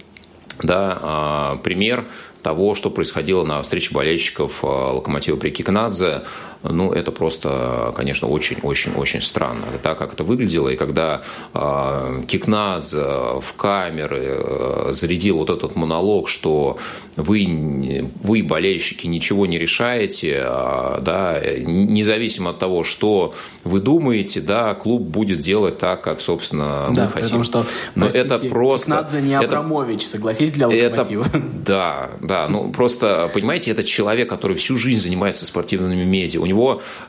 Да, 0.63 1.55
э, 1.59 1.63
пример 1.63 2.05
того, 2.41 2.73
что 2.73 2.89
происходило 2.89 3.43
на 3.43 3.61
встрече 3.61 3.93
болельщиков 3.93 4.63
Локомотива 4.63 5.35
при 5.35 5.49
Кикнадзе 5.49 6.23
ну, 6.63 6.91
это 6.91 7.11
просто, 7.11 7.93
конечно, 7.95 8.27
очень-очень-очень 8.27 9.21
странно. 9.21 9.65
Так, 9.83 9.97
как 9.97 10.13
это 10.13 10.23
выглядело, 10.23 10.69
и 10.69 10.75
когда 10.75 11.21
э, 11.53 12.23
Кикнадзе 12.27 12.97
в 12.97 13.53
камеры 13.55 14.37
э, 14.39 14.87
зарядил 14.91 15.37
вот 15.37 15.49
этот 15.49 15.75
монолог, 15.75 16.29
что 16.29 16.77
вы, 17.15 18.09
вы, 18.21 18.43
болельщики, 18.43 19.07
ничего 19.07 19.45
не 19.45 19.57
решаете, 19.57 20.43
э, 20.45 20.99
да, 21.01 21.41
независимо 21.65 22.51
от 22.51 22.59
того, 22.59 22.83
что 22.83 23.33
вы 23.63 23.79
думаете, 23.79 24.41
да, 24.41 24.73
клуб 24.73 25.01
будет 25.03 25.39
делать 25.39 25.77
так, 25.77 26.01
как, 26.01 26.21
собственно, 26.21 26.89
да, 26.91 27.03
мы 27.03 27.09
хотим. 27.09 27.25
Потому 27.25 27.43
что, 27.43 27.65
Но 27.95 28.07
это 28.07 28.37
просто... 28.49 28.91
Кикнадзе 28.91 29.21
не 29.21 29.35
Абрамович, 29.35 30.01
это, 30.01 30.09
согласись, 30.09 30.51
для 30.51 30.67
Локомотива. 30.67 31.25
Это, 31.25 31.43
да, 31.65 32.09
да, 32.21 32.47
ну 32.49 32.71
просто, 32.71 33.29
понимаете, 33.33 33.71
это 33.71 33.83
человек, 33.83 34.29
который 34.29 34.55
всю 34.57 34.77
жизнь 34.77 35.01
занимается 35.01 35.45
спортивными 35.45 36.03
медиа, 36.03 36.41
у 36.41 36.45
него, 36.45 36.56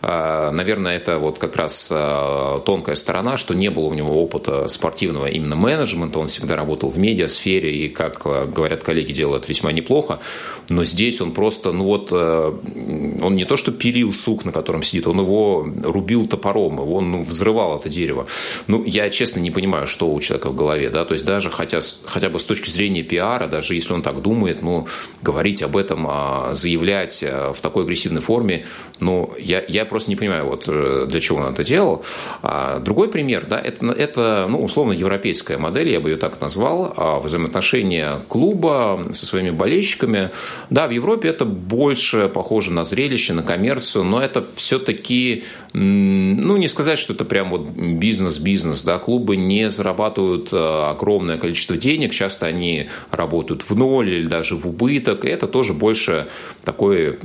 а, 0.03 0.51
наверное, 0.51 0.97
это 0.97 1.19
вот 1.19 1.39
как 1.39 1.57
раз 1.57 1.91
а, 1.93 2.61
тонкая 2.61 2.95
сторона, 2.95 3.37
что 3.37 3.55
не 3.55 3.71
было 3.71 3.87
у 3.87 3.95
него 3.95 4.23
опыта 4.23 4.69
спортивного 4.69 5.27
именно 5.27 5.57
менеджмента, 5.57 6.19
он 6.19 6.29
всегда 6.29 6.57
работал 6.57 6.91
в 6.91 6.99
медиасфере, 6.99 7.75
и, 7.75 7.89
как 7.89 8.23
а, 8.25 8.47
говорят 8.47 8.83
коллеги, 8.83 9.13
делает 9.13 9.49
весьма 9.49 9.73
неплохо, 9.73 10.21
но 10.69 10.85
здесь 10.85 11.21
он 11.21 11.33
просто, 11.33 11.73
ну 11.73 11.85
вот, 11.85 12.13
он 12.13 13.37
не 13.37 13.45
то 13.45 13.57
что 13.57 13.73
пилил 13.73 14.13
сук, 14.13 14.45
на 14.45 14.53
котором 14.53 14.83
сидит, 14.83 15.07
он 15.07 15.21
его 15.21 15.67
рубил 15.83 16.27
топором, 16.27 16.81
он 16.81 17.11
ну, 17.11 17.23
взрывал 17.23 17.79
это 17.79 17.89
дерево. 17.89 18.27
Ну, 18.67 18.85
я 18.85 19.11
честно 19.11 19.41
не 19.41 19.51
понимаю, 19.51 19.87
что 19.87 20.13
у 20.13 20.21
человека 20.21 20.51
в 20.51 20.57
голове, 20.57 20.91
да, 20.91 21.05
то 21.05 21.15
есть 21.15 21.25
даже 21.25 21.51
хотя, 21.51 21.81
хотя 22.05 22.29
бы 22.29 22.39
с 22.39 22.45
точки 22.45 22.69
зрения 22.71 23.03
пиара, 23.03 23.47
даже 23.47 23.75
если 23.75 23.95
он 23.95 24.03
так 24.03 24.21
думает, 24.21 24.63
ну, 24.63 24.87
говорить 25.23 25.63
об 25.63 25.77
этом, 25.77 26.09
заявлять 26.53 27.23
в 27.23 27.61
такой 27.61 27.85
агрессивной 27.85 28.21
форме, 28.21 28.67
ну, 29.01 29.28
я, 29.39 29.65
я 29.69 29.85
просто 29.85 30.11
не 30.11 30.17
понимаю, 30.17 30.47
вот 30.47 30.65
э, 30.69 31.07
для 31.09 31.21
чего 31.21 31.39
он 31.39 31.53
это 31.53 31.65
делал. 31.65 32.05
А 32.43 32.79
другой 32.79 33.09
пример, 33.09 33.47
да, 33.47 33.59
это, 33.59 33.87
это 33.93 34.47
ну, 34.49 34.63
условно 34.63 34.93
европейская 34.93 35.59
модель, 35.59 35.89
я 35.89 36.01
бы 36.01 36.11
ее 36.11 36.17
так 36.17 36.41
назвал, 36.41 36.93
а 36.97 37.21
взаимоотношения 37.21 38.23
клуба 38.29 39.09
со 39.13 39.27
своими 39.27 39.51
болельщиками. 39.51 40.31
Да, 40.71 40.87
в 40.87 40.91
Европе 40.91 41.29
это 41.29 41.45
больше 41.45 42.29
похоже 42.29 42.73
на 42.73 42.85
зрелище, 42.85 43.33
на 43.33 43.43
коммерцию, 43.43 44.05
но 44.05 44.23
это 44.23 44.45
все-таки, 44.57 45.45
ну, 45.73 46.57
не 46.57 46.69
сказать, 46.69 46.99
что 46.99 47.13
это 47.13 47.25
прям 47.25 47.51
вот 47.51 47.69
бизнес-бизнес, 47.69 48.85
да, 48.85 48.99
клубы 48.99 49.37
не 49.37 49.71
зарабатывают 49.71 50.53
э, 50.53 50.57
огромное 50.57 51.39
количество 51.39 51.77
денег, 51.77 52.13
часто 52.13 52.47
они 52.47 52.89
работают 53.11 53.63
в 53.63 53.77
ноль 53.77 54.11
или 54.11 54.27
даже 54.27 54.57
в 54.57 54.67
убыток, 54.67 55.25
это 55.25 55.47
тоже 55.47 55.75
больше 55.75 56.29
такой 56.65 57.19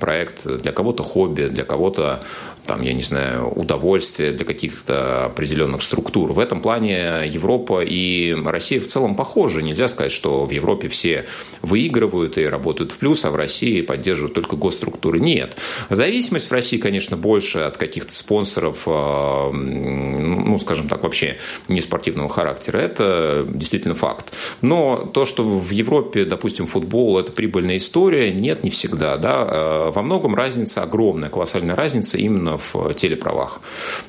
проект 0.00 0.46
для 0.46 0.72
кого-то 0.72 1.02
хобби, 1.02 1.44
для 1.44 1.64
кого-то 1.64 2.22
там, 2.64 2.82
я 2.82 2.92
не 2.92 3.02
знаю, 3.02 3.48
удовольствие 3.48 4.32
для 4.32 4.44
каких-то 4.44 5.26
определенных 5.26 5.82
структур. 5.82 6.32
В 6.32 6.38
этом 6.38 6.60
плане 6.60 7.22
Европа 7.26 7.82
и 7.82 8.34
Россия 8.44 8.80
в 8.80 8.86
целом 8.86 9.16
похожи. 9.16 9.62
Нельзя 9.62 9.88
сказать, 9.88 10.12
что 10.12 10.44
в 10.44 10.50
Европе 10.50 10.88
все 10.88 11.26
выигрывают 11.62 12.38
и 12.38 12.44
работают 12.44 12.92
в 12.92 12.98
плюс, 12.98 13.24
а 13.24 13.30
в 13.30 13.36
России 13.36 13.82
поддерживают 13.82 14.34
только 14.34 14.56
госструктуры. 14.56 15.18
Нет. 15.18 15.56
Зависимость 15.90 16.50
в 16.50 16.52
России, 16.52 16.76
конечно, 16.76 17.16
больше 17.16 17.60
от 17.60 17.76
каких-то 17.76 18.14
спонсоров, 18.14 18.82
а, 18.86 19.50
ну, 19.50 20.56
скажем 20.58 20.88
так, 20.88 21.02
вообще 21.02 21.38
не 21.68 21.80
спортивного 21.80 22.28
характера. 22.28 22.78
Это 22.78 23.44
действительно 23.48 23.94
факт. 23.94 24.32
Но 24.60 25.10
то, 25.12 25.24
что 25.24 25.42
в 25.42 25.70
Европе, 25.70 26.24
допустим, 26.24 26.66
футбол– 26.66 27.18
это 27.20 27.32
прибыльная 27.32 27.78
история, 27.78 28.32
нет, 28.32 28.62
не 28.62 28.70
всегда. 28.70 29.16
Да? 29.16 29.32
А, 29.34 29.90
во 29.90 30.02
многом 30.02 30.36
разница 30.36 30.82
огромная, 30.82 31.28
колоссальная 31.28 31.74
разница 31.74 32.18
именно 32.18 32.51
в 32.56 32.94
телеправах. 32.94 33.60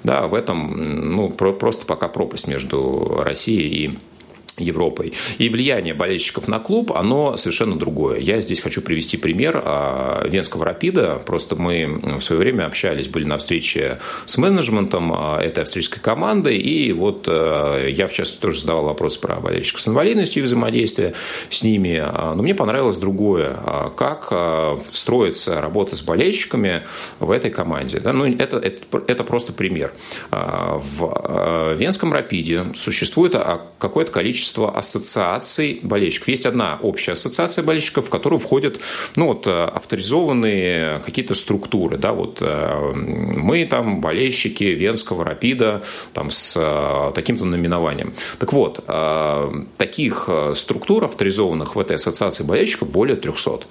Да, 0.04 0.28
в 0.28 0.34
этом 0.34 1.10
ну, 1.10 1.30
просто 1.30 1.86
пока 1.86 2.08
пропасть 2.08 2.48
между 2.48 3.22
Россией 3.24 3.86
и 3.86 4.00
Европой. 4.58 5.14
И 5.40 5.50
влияние 5.50 5.94
болельщиков 5.94 6.48
на 6.48 6.60
клуб, 6.60 6.92
оно 6.92 7.38
совершенно 7.38 7.76
другое. 7.76 8.20
Я 8.20 8.40
здесь 8.40 8.60
хочу 8.60 8.82
привести 8.82 9.18
пример 9.18 9.62
а, 9.66 10.28
Венского 10.28 10.66
«Рапида». 10.66 11.22
Просто 11.26 11.56
мы 11.56 12.00
в 12.20 12.22
свое 12.22 12.40
время 12.40 12.66
общались, 12.66 13.08
были 13.08 13.26
на 13.26 13.38
встрече 13.38 14.00
с 14.26 14.38
менеджментом 14.38 15.12
а, 15.12 15.42
этой 15.42 15.64
австрийской 15.64 16.02
команды, 16.02 16.56
и 16.56 16.92
вот 16.92 17.26
а, 17.28 17.88
я, 17.88 18.08
в 18.08 18.14
частности, 18.14 18.42
тоже 18.42 18.60
задавал 18.60 18.86
вопрос 18.86 19.18
про 19.18 19.38
болельщиков 19.38 19.82
с 19.82 19.88
инвалидностью 19.88 20.44
и 20.44 20.46
взаимодействие 20.46 21.14
с 21.50 21.64
ними. 21.64 22.04
Но 22.36 22.42
мне 22.44 22.54
понравилось 22.54 22.98
другое. 22.98 23.58
Как 23.98 24.32
строится 24.92 25.62
работа 25.62 25.96
с 25.96 26.02
болельщиками 26.02 26.84
в 27.20 27.32
этой 27.32 27.50
команде. 27.50 28.02
Ну, 28.04 28.26
это, 28.26 28.58
это, 28.58 29.04
это 29.08 29.24
просто 29.24 29.54
пример. 29.54 29.94
В 30.32 31.76
Венском 31.78 32.14
«Рапиде» 32.14 32.68
существует 32.76 33.36
какое-то 33.80 34.12
количество 34.12 34.43
количество 34.44 34.78
ассоциаций 34.78 35.80
болельщиков. 35.84 36.28
Есть 36.28 36.46
одна 36.46 36.78
общая 36.82 37.14
ассоциация 37.14 37.64
болельщиков, 37.64 38.08
в 38.08 38.10
которую 38.10 38.40
входят 38.40 38.80
ну, 39.16 39.28
вот, 39.28 39.48
э, 39.48 39.52
авторизованные 39.52 41.00
какие-то 41.06 41.34
структуры. 41.34 41.98
Да, 41.98 42.12
вот, 42.12 42.40
э, 42.42 42.92
мы 42.94 43.66
там 43.66 44.02
болельщики 44.02 44.66
Венского 44.66 45.24
Рапида 45.24 45.82
там, 46.14 46.30
с 46.30 46.56
э, 46.58 47.12
таким-то 47.16 47.46
наименованием. 47.46 48.14
Так 48.40 48.54
вот, 48.54 48.84
таких 49.78 50.30
структур, 50.56 51.06
авторизованных 51.06 51.76
в 51.76 51.80
этой 51.80 51.96
ассоциации 51.96 52.44
болельщиков, 52.44 52.90
более 52.90 53.16
300. 53.16 53.62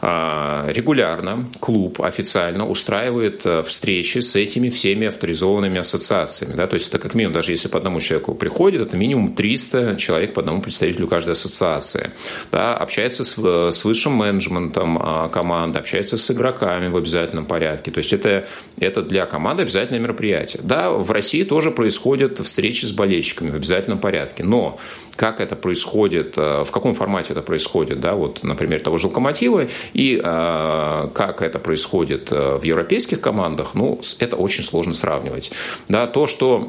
А, 0.00 0.66
регулярно 0.68 1.48
клуб 1.58 2.00
официально 2.00 2.68
устраивает 2.68 3.44
э, 3.44 3.64
встречи 3.64 4.18
с 4.18 4.36
этими 4.36 4.68
всеми 4.68 5.08
авторизованными 5.08 5.78
ассоциациями. 5.78 6.52
Да? 6.54 6.68
То 6.68 6.74
есть 6.74 6.88
это 6.88 7.00
как 7.00 7.14
минимум, 7.14 7.34
даже 7.34 7.50
если 7.50 7.66
по 7.66 7.78
одному 7.78 7.98
человеку 8.00 8.34
приходит, 8.34 8.82
это 8.82 8.96
минимум 8.96 9.34
300 9.34 9.96
человек 9.96 10.34
по 10.34 10.40
одному 10.40 10.62
представителю 10.62 11.08
каждой 11.08 11.32
ассоциации. 11.32 12.12
Да? 12.52 12.76
Общается 12.76 13.24
с, 13.24 13.36
э, 13.38 13.70
с 13.72 13.84
высшим 13.84 14.12
менеджментом 14.12 14.98
а, 15.00 15.28
команды, 15.28 15.80
общается 15.80 16.16
с 16.16 16.30
игроками 16.30 16.86
в 16.88 16.96
обязательном 16.96 17.46
порядке. 17.46 17.90
То 17.90 17.98
есть 17.98 18.12
это, 18.12 18.46
это 18.78 19.02
для 19.02 19.26
команды 19.26 19.64
обязательное 19.64 20.00
мероприятие. 20.00 20.62
Да, 20.62 20.90
в 20.90 21.10
России 21.10 21.42
тоже 21.42 21.72
происходят 21.72 22.38
встречи 22.38 22.84
с 22.84 22.92
болельщиками 22.92 23.50
в 23.50 23.56
обязательном 23.56 23.98
порядке. 23.98 24.44
Но 24.44 24.78
как 25.16 25.40
это 25.40 25.56
происходит, 25.56 26.34
э, 26.36 26.62
в 26.64 26.70
каком 26.70 26.94
формате 26.94 27.32
это 27.32 27.42
происходит, 27.42 28.00
да, 28.00 28.14
вот, 28.14 28.44
например, 28.44 28.80
того 28.80 28.98
же 28.98 29.08
«Локомотива», 29.08 29.66
и 29.92 30.20
э, 30.22 31.08
как 31.14 31.42
это 31.42 31.58
происходит 31.58 32.32
э, 32.32 32.58
в 32.58 32.62
европейских 32.62 33.20
командах, 33.20 33.74
ну, 33.74 34.00
это 34.18 34.36
очень 34.36 34.62
сложно 34.62 34.94
сравнивать. 34.94 35.50
Да, 35.88 36.06
то, 36.06 36.26
что 36.26 36.68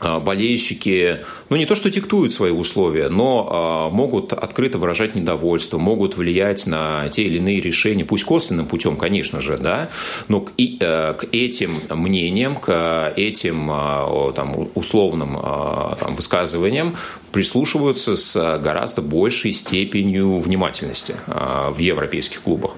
а, 0.00 0.20
болельщики, 0.20 1.24
ну 1.48 1.56
не 1.56 1.66
то 1.66 1.74
что 1.74 1.90
диктуют 1.90 2.32
свои 2.32 2.52
условия, 2.52 3.08
но 3.08 3.48
а, 3.50 3.90
могут 3.90 4.32
открыто 4.32 4.78
выражать 4.78 5.16
недовольство, 5.16 5.78
могут 5.78 6.16
влиять 6.16 6.66
на 6.68 7.08
те 7.08 7.24
или 7.24 7.38
иные 7.38 7.60
решения, 7.60 8.04
пусть 8.04 8.22
косвенным 8.22 8.66
путем, 8.66 8.96
конечно 8.96 9.40
же, 9.40 9.58
да, 9.58 9.90
но 10.28 10.42
к, 10.42 10.52
и, 10.56 10.76
э, 10.78 11.14
к 11.14 11.26
этим 11.32 11.72
мнениям, 11.90 12.54
к 12.56 13.12
этим 13.16 13.68
а, 13.72 14.32
там, 14.36 14.68
условным 14.74 15.36
там, 15.98 16.14
высказываниям 16.14 16.94
прислушиваются 17.32 18.16
с 18.16 18.58
гораздо 18.58 19.02
большей 19.02 19.52
степенью 19.52 20.40
внимательности 20.40 21.14
в 21.26 21.78
европейских 21.78 22.42
клубах. 22.42 22.72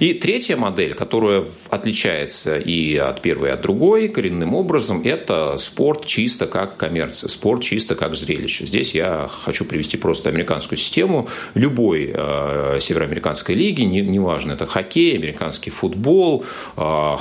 И 0.00 0.14
третья 0.14 0.56
модель, 0.56 0.94
которая 0.94 1.46
отличается 1.70 2.58
и 2.58 2.96
от 2.96 3.22
первой, 3.22 3.48
и 3.48 3.52
от 3.52 3.62
другой 3.62 4.08
коренным 4.08 4.54
образом, 4.54 5.02
это 5.04 5.56
спорт 5.56 6.06
чисто 6.06 6.46
как 6.46 6.76
коммерция, 6.76 7.28
спорт 7.28 7.62
чисто 7.62 7.94
как 7.94 8.14
зрелище. 8.14 8.66
Здесь 8.66 8.94
я 8.94 9.28
хочу 9.28 9.64
привести 9.64 9.96
просто 9.96 10.28
американскую 10.28 10.78
систему 10.78 11.28
любой 11.54 12.12
э, 12.12 12.78
североамериканской 12.80 13.54
лиги, 13.54 13.82
не, 13.82 14.00
неважно, 14.00 14.52
это 14.52 14.66
хоккей, 14.66 15.16
американский 15.16 15.70
футбол, 15.70 16.44
э, 16.76 17.16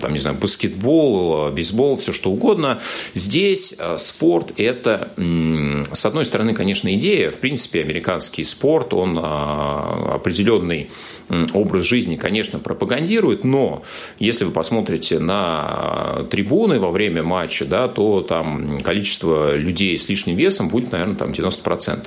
там, 0.00 0.12
не 0.12 0.18
знаю, 0.18 0.36
баскетбол, 0.36 1.50
бейсбол, 1.50 1.96
все 1.96 2.12
что 2.12 2.30
угодно. 2.30 2.78
Здесь 3.14 3.74
э, 3.78 3.96
спорт– 3.98 4.52
это, 4.56 5.12
э, 5.16 5.82
с 5.92 6.06
одной 6.06 6.24
стороны, 6.24 6.33
конечно, 6.54 6.92
идея. 6.94 7.30
В 7.30 7.38
принципе, 7.38 7.80
американский 7.80 8.44
спорт, 8.44 8.92
он 8.94 9.18
э, 9.18 9.20
определенный 9.20 10.90
образ 11.52 11.84
жизни, 11.84 12.16
конечно, 12.16 12.58
пропагандирует, 12.58 13.44
но 13.44 13.82
если 14.18 14.44
вы 14.44 14.52
посмотрите 14.52 15.18
на 15.18 16.24
трибуны 16.30 16.80
во 16.80 16.90
время 16.90 17.22
матча, 17.22 17.64
да, 17.64 17.88
то 17.88 18.20
там 18.20 18.80
количество 18.82 19.54
людей 19.54 19.98
с 19.98 20.08
лишним 20.08 20.36
весом 20.36 20.68
будет, 20.68 20.92
наверное, 20.92 21.16
там 21.16 21.30
90%. 21.30 22.06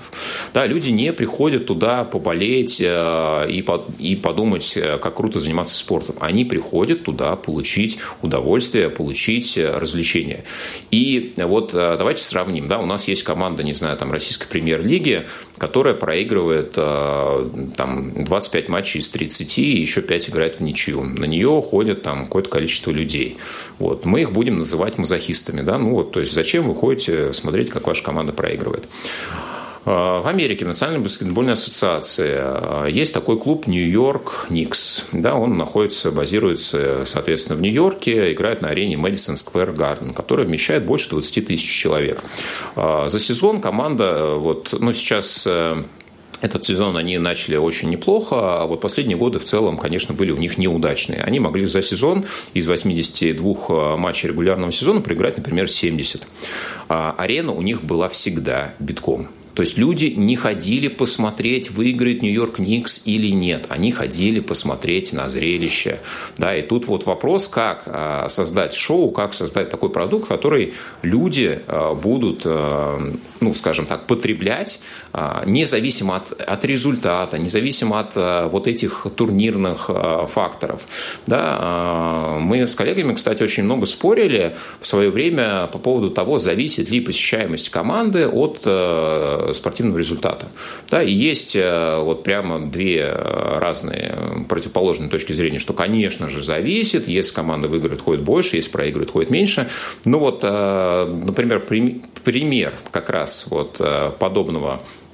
Да, 0.54 0.66
люди 0.66 0.90
не 0.90 1.14
приходят 1.14 1.66
туда 1.66 2.04
поболеть 2.04 2.82
э, 2.82 3.46
и, 3.50 3.66
и 4.00 4.16
подумать, 4.16 4.76
э, 4.76 4.98
как 4.98 5.16
круто 5.16 5.40
заниматься 5.40 5.78
спортом. 5.78 6.16
Они 6.20 6.46
приходят 6.46 7.04
туда 7.04 7.36
получить 7.36 8.00
удовольствие, 8.22 8.90
получить 8.90 9.58
э, 9.58 9.78
развлечение. 9.78 10.44
И 10.92 11.34
вот 11.38 11.72
давайте 11.74 12.24
сравним. 12.24 12.68
Да, 12.68 12.80
у 12.80 12.86
нас 12.86 13.08
есть 13.08 13.24
команда, 13.24 13.64
не 13.64 13.74
знаю, 13.74 13.98
там, 13.98 14.12
российской 14.12 14.48
премьер-лиги, 14.48 15.28
которая 15.58 15.94
проигрывает 15.94 16.72
там, 16.72 18.24
25 18.24 18.70
матчей 18.70 19.00
из 19.00 19.07
30 19.08 19.58
и 19.60 19.80
еще 19.80 20.02
5 20.02 20.30
играет 20.30 20.60
в 20.60 20.64
ничью. 20.64 21.04
На 21.04 21.26
нее 21.26 21.62
ходят 21.62 22.02
там 22.02 22.26
какое-то 22.26 22.50
количество 22.50 22.92
людей. 22.92 23.38
Вот. 23.80 24.06
Мы 24.06 24.22
их 24.22 24.32
будем 24.32 24.58
называть 24.58 24.98
мазохистами. 24.98 25.62
Да? 25.62 25.78
Ну, 25.78 25.92
вот, 25.92 26.12
то 26.12 26.20
есть 26.20 26.34
зачем 26.34 26.68
вы 26.68 26.76
ходите 26.76 27.34
смотреть, 27.34 27.70
как 27.70 27.88
ваша 27.88 28.04
команда 28.04 28.34
проигрывает. 28.34 28.88
А, 29.90 30.22
в 30.22 30.28
Америке, 30.28 30.66
в 30.66 30.68
Национальной 30.68 31.02
баскетбольной 31.02 31.54
ассоциации, 31.54 32.36
а, 32.38 32.88
есть 32.88 33.14
такой 33.14 33.40
клуб 33.40 33.68
Нью-Йорк 33.68 34.48
Никс. 34.50 35.06
Да, 35.14 35.36
он 35.36 35.58
находится, 35.58 36.12
базируется, 36.12 37.04
соответственно, 37.06 37.58
в 37.58 37.62
Нью-Йорке, 37.62 38.34
играет 38.34 38.62
на 38.62 38.68
арене 38.68 38.98
Мэдисон 38.98 39.38
Сквер 39.38 39.72
Гарден, 39.72 40.14
которая 40.14 40.46
вмещает 40.46 40.86
больше 40.86 41.10
20 41.12 41.48
тысяч 41.48 41.70
человек. 41.70 42.22
А, 42.76 43.08
за 43.08 43.18
сезон 43.18 43.62
команда, 43.62 44.36
вот, 44.36 44.74
ну, 44.74 44.92
сейчас 44.92 45.46
э, 45.48 45.82
этот 46.42 46.66
сезон 46.66 46.98
они 46.98 47.18
начали 47.18 47.56
очень 47.56 47.90
неплохо, 47.90 48.62
а 48.62 48.66
вот 48.66 48.82
последние 48.82 49.18
годы 49.18 49.40
в 49.40 49.44
целом, 49.44 49.78
конечно, 49.78 50.14
были 50.14 50.32
у 50.32 50.38
них 50.38 50.58
неудачные. 50.58 51.22
Они 51.22 51.40
могли 51.40 51.66
за 51.66 51.82
сезон 51.82 52.26
из 52.54 52.68
82 52.68 53.56
а, 53.70 53.98
матчей 53.98 54.30
регулярного 54.30 54.72
сезона 54.72 55.02
проиграть, 55.02 55.38
например, 55.38 55.70
70. 55.70 56.28
А 56.90 57.16
арена 57.18 57.52
у 57.52 57.62
них 57.62 57.84
была 57.84 58.08
всегда 58.10 58.74
битком. 58.80 59.30
То 59.58 59.62
есть 59.62 59.76
люди 59.76 60.14
не 60.16 60.36
ходили 60.36 60.88
посмотреть, 60.88 61.72
выиграет 61.72 62.22
Нью-Йорк 62.22 62.60
Никс 62.60 63.02
или 63.06 63.32
нет. 63.32 63.66
Они 63.70 63.92
ходили 63.92 64.40
посмотреть 64.40 65.14
на 65.14 65.28
зрелище. 65.28 65.98
Да, 66.38 66.56
и 66.56 66.62
тут 66.62 66.86
вот 66.86 67.08
вопрос, 67.08 67.48
как 67.48 67.82
а, 67.88 68.30
создать 68.30 68.76
шоу, 68.76 69.10
как 69.10 69.34
создать 69.34 69.72
такой 69.72 69.90
продукт, 69.90 70.28
который 70.28 70.76
люди 71.02 71.60
а, 71.66 71.96
будут, 71.96 72.44
а, 72.46 73.02
ну, 73.40 73.54
скажем 73.56 73.88
так, 73.88 74.06
потреблять 74.06 74.80
независимо 75.48 76.18
от, 76.18 76.40
от 76.40 76.66
результата, 76.66 77.40
независимо 77.40 78.00
от 78.02 78.52
вот 78.52 78.68
этих 78.68 79.08
турнирных 79.16 79.90
факторов. 80.30 80.84
Да, 81.26 82.38
мы 82.40 82.68
с 82.68 82.76
коллегами, 82.76 83.16
кстати, 83.16 83.42
очень 83.42 83.64
много 83.64 83.88
спорили 83.88 84.56
в 84.80 84.86
свое 84.86 85.10
время 85.10 85.68
по 85.72 85.80
поводу 85.80 86.12
того, 86.12 86.38
зависит 86.38 86.92
ли 86.92 87.00
посещаемость 87.00 87.70
команды 87.70 88.28
от 88.28 88.62
спортивного 89.54 89.98
результата. 89.98 90.48
Да, 90.90 91.02
и 91.02 91.12
есть 91.12 91.56
э, 91.56 92.00
вот 92.02 92.24
прямо 92.24 92.60
две 92.60 93.12
разные 93.12 94.46
противоположные 94.48 95.10
точки 95.10 95.34
зрения, 95.34 95.60
что, 95.60 95.74
конечно 95.74 96.30
же, 96.30 96.44
зависит, 96.44 97.08
если 97.08 97.34
команда 97.34 97.68
выиграет, 97.68 98.02
ходит 98.02 98.24
больше, 98.24 98.56
если 98.58 98.72
проигрывает, 98.72 99.12
ходит 99.12 99.30
меньше. 99.30 99.68
Ну 100.06 100.20
вот, 100.20 100.42
э, 100.44 101.22
например, 101.26 101.60
пример 102.24 102.74
как 102.92 103.10
раз 103.10 103.48
вот 103.50 103.78
э, 103.80 104.12
подобного 104.20 104.82
э, 104.82 105.07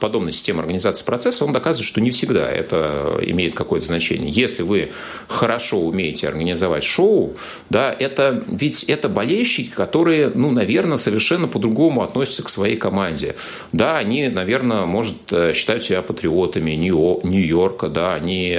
подобной 0.00 0.32
системы 0.32 0.60
организации 0.60 1.04
процесса, 1.04 1.44
он 1.44 1.52
доказывает, 1.52 1.86
что 1.86 2.00
не 2.00 2.10
всегда 2.10 2.48
это 2.48 3.18
имеет 3.22 3.54
какое-то 3.54 3.86
значение. 3.86 4.30
Если 4.30 4.62
вы 4.62 4.92
хорошо 5.28 5.80
умеете 5.80 6.28
организовать 6.28 6.84
шоу, 6.84 7.34
да, 7.70 7.94
это 7.98 8.44
ведь 8.46 8.84
это 8.84 9.08
болельщики, 9.08 9.70
которые, 9.70 10.30
ну, 10.34 10.50
наверное, 10.50 10.96
совершенно 10.96 11.48
по-другому 11.48 12.02
относятся 12.02 12.44
к 12.44 12.48
своей 12.48 12.76
команде. 12.76 13.34
Да, 13.72 13.98
они, 13.98 14.28
наверное, 14.28 14.86
может, 14.86 15.32
э, 15.32 15.52
считают 15.54 15.82
себя 15.82 16.02
патриотами 16.02 16.72
Нью-Йорка, 16.72 17.88
да, 17.88 18.14
они 18.14 18.58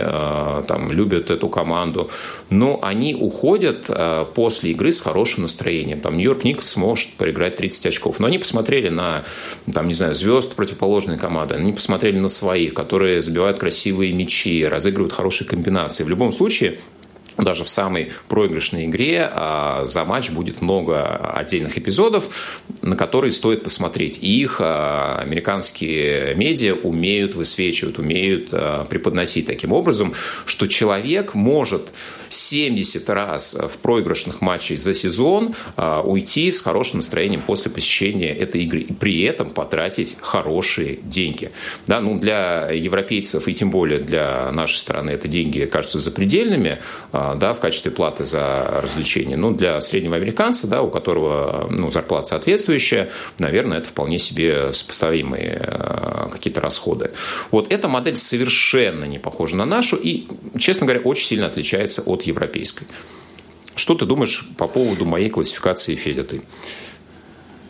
там 0.67 0.91
любят 0.91 1.31
эту 1.31 1.49
команду, 1.49 2.09
но 2.49 2.79
они 2.81 3.15
уходят 3.15 3.89
после 4.33 4.71
игры 4.71 4.91
с 4.91 5.01
хорошим 5.01 5.43
настроением. 5.43 5.99
Там 6.01 6.17
Нью-Йорк 6.17 6.43
Никс 6.43 6.75
может 6.75 7.13
проиграть 7.13 7.55
30 7.57 7.87
очков. 7.87 8.19
Но 8.19 8.27
они 8.27 8.37
посмотрели 8.37 8.89
на, 8.89 9.23
там, 9.71 9.87
не 9.87 9.93
знаю, 9.93 10.13
звезд 10.13 10.55
противоположной 10.55 11.17
команды, 11.17 11.55
они 11.55 11.73
посмотрели 11.73 12.19
на 12.19 12.27
своих, 12.27 12.73
которые 12.73 13.21
забивают 13.21 13.57
красивые 13.57 14.13
мячи, 14.13 14.65
разыгрывают 14.65 15.13
хорошие 15.13 15.47
комбинации. 15.47 16.03
В 16.03 16.09
любом 16.09 16.31
случае, 16.31 16.79
даже 17.37 17.63
в 17.63 17.69
самой 17.69 18.11
проигрышной 18.27 18.85
игре 18.85 19.29
а, 19.31 19.85
за 19.85 20.05
матч 20.05 20.29
будет 20.29 20.61
много 20.61 21.17
отдельных 21.17 21.77
эпизодов, 21.77 22.63
на 22.81 22.95
которые 22.95 23.31
стоит 23.31 23.63
посмотреть. 23.63 24.19
И 24.21 24.41
их 24.41 24.57
а, 24.59 25.19
американские 25.21 26.35
медиа 26.35 26.75
умеют 26.75 27.35
высвечивать, 27.35 27.99
умеют 27.99 28.49
а, 28.51 28.85
преподносить 28.85 29.47
таким 29.47 29.73
образом, 29.73 30.13
что 30.45 30.67
человек 30.67 31.33
может 31.33 31.93
70 32.29 33.09
раз 33.09 33.55
в 33.55 33.77
проигрышных 33.79 34.41
матчах 34.41 34.79
за 34.79 34.93
сезон 34.93 35.53
уйти 36.03 36.51
с 36.51 36.59
хорошим 36.59 36.99
настроением 36.99 37.41
после 37.41 37.71
посещения 37.71 38.33
этой 38.33 38.63
игры 38.63 38.79
и 38.79 38.93
при 38.93 39.21
этом 39.21 39.49
потратить 39.49 40.17
хорошие 40.19 40.99
деньги. 41.03 41.51
Да, 41.87 42.01
ну, 42.01 42.17
для 42.19 42.69
европейцев 42.71 43.47
и 43.47 43.53
тем 43.53 43.69
более 43.69 43.99
для 43.99 44.51
нашей 44.51 44.77
страны 44.77 45.11
это 45.11 45.27
деньги 45.27 45.65
кажутся 45.65 45.99
запредельными, 45.99 46.79
да, 47.33 47.53
в 47.53 47.59
качестве 47.59 47.91
платы 47.91 48.25
за 48.25 48.79
развлечение. 48.83 49.37
Но 49.37 49.51
для 49.51 49.81
среднего 49.81 50.15
американца, 50.15 50.67
да, 50.67 50.81
у 50.81 50.89
которого 50.89 51.67
ну, 51.71 51.89
зарплата 51.89 52.27
соответствующая, 52.27 53.09
наверное, 53.39 53.79
это 53.79 53.89
вполне 53.89 54.19
себе 54.19 54.71
сопоставимые 54.73 55.59
э, 55.61 56.27
какие-то 56.31 56.61
расходы. 56.61 57.11
Вот 57.51 57.71
эта 57.71 57.87
модель 57.87 58.17
совершенно 58.17 59.05
не 59.05 59.17
похожа 59.17 59.55
на 59.55 59.65
нашу 59.65 59.95
и, 59.95 60.27
честно 60.59 60.85
говоря, 60.85 61.01
очень 61.01 61.25
сильно 61.25 61.47
отличается 61.47 62.03
от 62.03 62.23
европейской. 62.23 62.85
Что 63.75 63.95
ты 63.95 64.05
думаешь 64.05 64.47
по 64.57 64.67
поводу 64.67 65.05
моей 65.05 65.29
классификации, 65.29 65.95
Федя, 65.95 66.23
ты? 66.23 66.41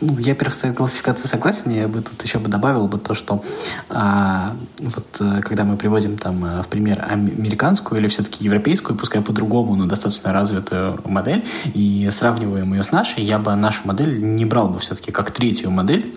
Ну, 0.00 0.18
я, 0.18 0.32
во-первых, 0.34 0.54
с 0.54 0.58
этой 0.64 0.74
классификацией 0.74 1.28
согласен. 1.28 1.70
Я 1.70 1.88
бы 1.88 2.02
тут 2.02 2.22
еще 2.22 2.38
бы 2.38 2.48
добавил 2.48 2.86
бы 2.86 2.98
то, 2.98 3.14
что 3.14 3.42
а, 3.88 4.54
вот 4.78 5.06
э, 5.20 5.40
когда 5.40 5.64
мы 5.64 5.76
приводим 5.76 6.18
там 6.18 6.44
э, 6.44 6.62
в 6.62 6.68
пример 6.68 7.04
американскую 7.08 8.00
или 8.00 8.06
все-таки 8.06 8.44
европейскую, 8.44 8.96
пускай 8.96 9.22
по-другому, 9.22 9.74
но 9.74 9.86
достаточно 9.86 10.32
развитую 10.32 11.00
модель, 11.04 11.44
и 11.72 12.08
сравниваем 12.10 12.74
ее 12.74 12.82
с 12.82 12.92
нашей, 12.92 13.24
я 13.24 13.38
бы 13.38 13.54
нашу 13.54 13.82
модель 13.84 14.20
не 14.20 14.44
брал 14.44 14.68
бы 14.68 14.78
все-таки 14.80 15.12
как 15.12 15.30
третью 15.30 15.70
модель. 15.70 16.14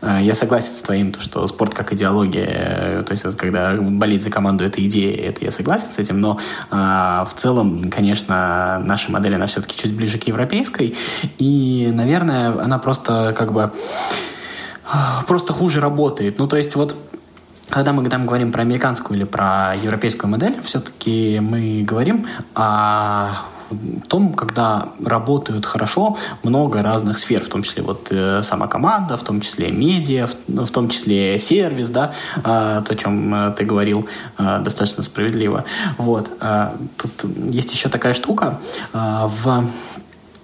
А, 0.00 0.20
я 0.20 0.34
согласен 0.34 0.74
с 0.74 0.82
твоим, 0.82 1.12
то, 1.12 1.20
что 1.20 1.46
спорт 1.46 1.74
как 1.74 1.92
идеология, 1.92 3.02
то 3.02 3.12
есть 3.12 3.24
когда 3.36 3.74
болеть 3.74 4.22
за 4.22 4.30
команду 4.30 4.64
это 4.64 4.84
идея, 4.86 5.30
это 5.30 5.44
я 5.44 5.50
согласен 5.50 5.88
с 5.90 5.98
этим, 5.98 6.20
но 6.20 6.38
а, 6.70 7.24
в 7.24 7.34
целом, 7.34 7.90
конечно, 7.90 8.80
наша 8.84 9.10
модель, 9.10 9.34
она 9.34 9.46
все-таки 9.46 9.76
чуть 9.76 9.94
ближе 9.94 10.18
к 10.18 10.24
европейской, 10.28 10.96
и, 11.38 11.90
наверное, 11.92 12.62
она 12.62 12.78
просто 12.78 13.15
как 13.36 13.52
бы 13.52 13.72
просто 15.26 15.52
хуже 15.52 15.80
работает. 15.80 16.38
Ну, 16.38 16.46
то 16.46 16.56
есть 16.56 16.76
вот 16.76 16.96
когда 17.70 17.92
мы 17.92 18.08
там 18.08 18.26
говорим 18.26 18.52
про 18.52 18.62
американскую 18.62 19.18
или 19.18 19.24
про 19.24 19.74
европейскую 19.82 20.30
модель, 20.30 20.54
все-таки 20.62 21.40
мы 21.40 21.82
говорим 21.82 22.26
о 22.54 23.32
том, 24.08 24.32
когда 24.34 24.88
работают 25.04 25.66
хорошо 25.66 26.16
много 26.42 26.82
разных 26.82 27.18
сфер, 27.18 27.42
в 27.42 27.48
том 27.48 27.62
числе 27.62 27.82
вот 27.82 28.08
э, 28.10 28.42
сама 28.42 28.68
команда, 28.68 29.16
в 29.16 29.24
том 29.24 29.40
числе 29.40 29.72
медиа, 29.72 30.26
в, 30.26 30.66
в 30.66 30.70
том 30.70 30.88
числе 30.88 31.38
сервис, 31.38 31.90
да, 31.90 32.12
э, 32.36 32.42
то, 32.42 32.86
о 32.88 32.94
чем 32.94 33.34
э, 33.34 33.54
ты 33.56 33.64
говорил, 33.64 34.06
э, 34.38 34.60
достаточно 34.60 35.02
справедливо. 35.02 35.64
Вот. 35.98 36.30
Э, 36.40 36.76
тут 36.96 37.10
есть 37.52 37.72
еще 37.72 37.88
такая 37.88 38.14
штука 38.14 38.60
э, 38.92 39.28
в 39.42 39.68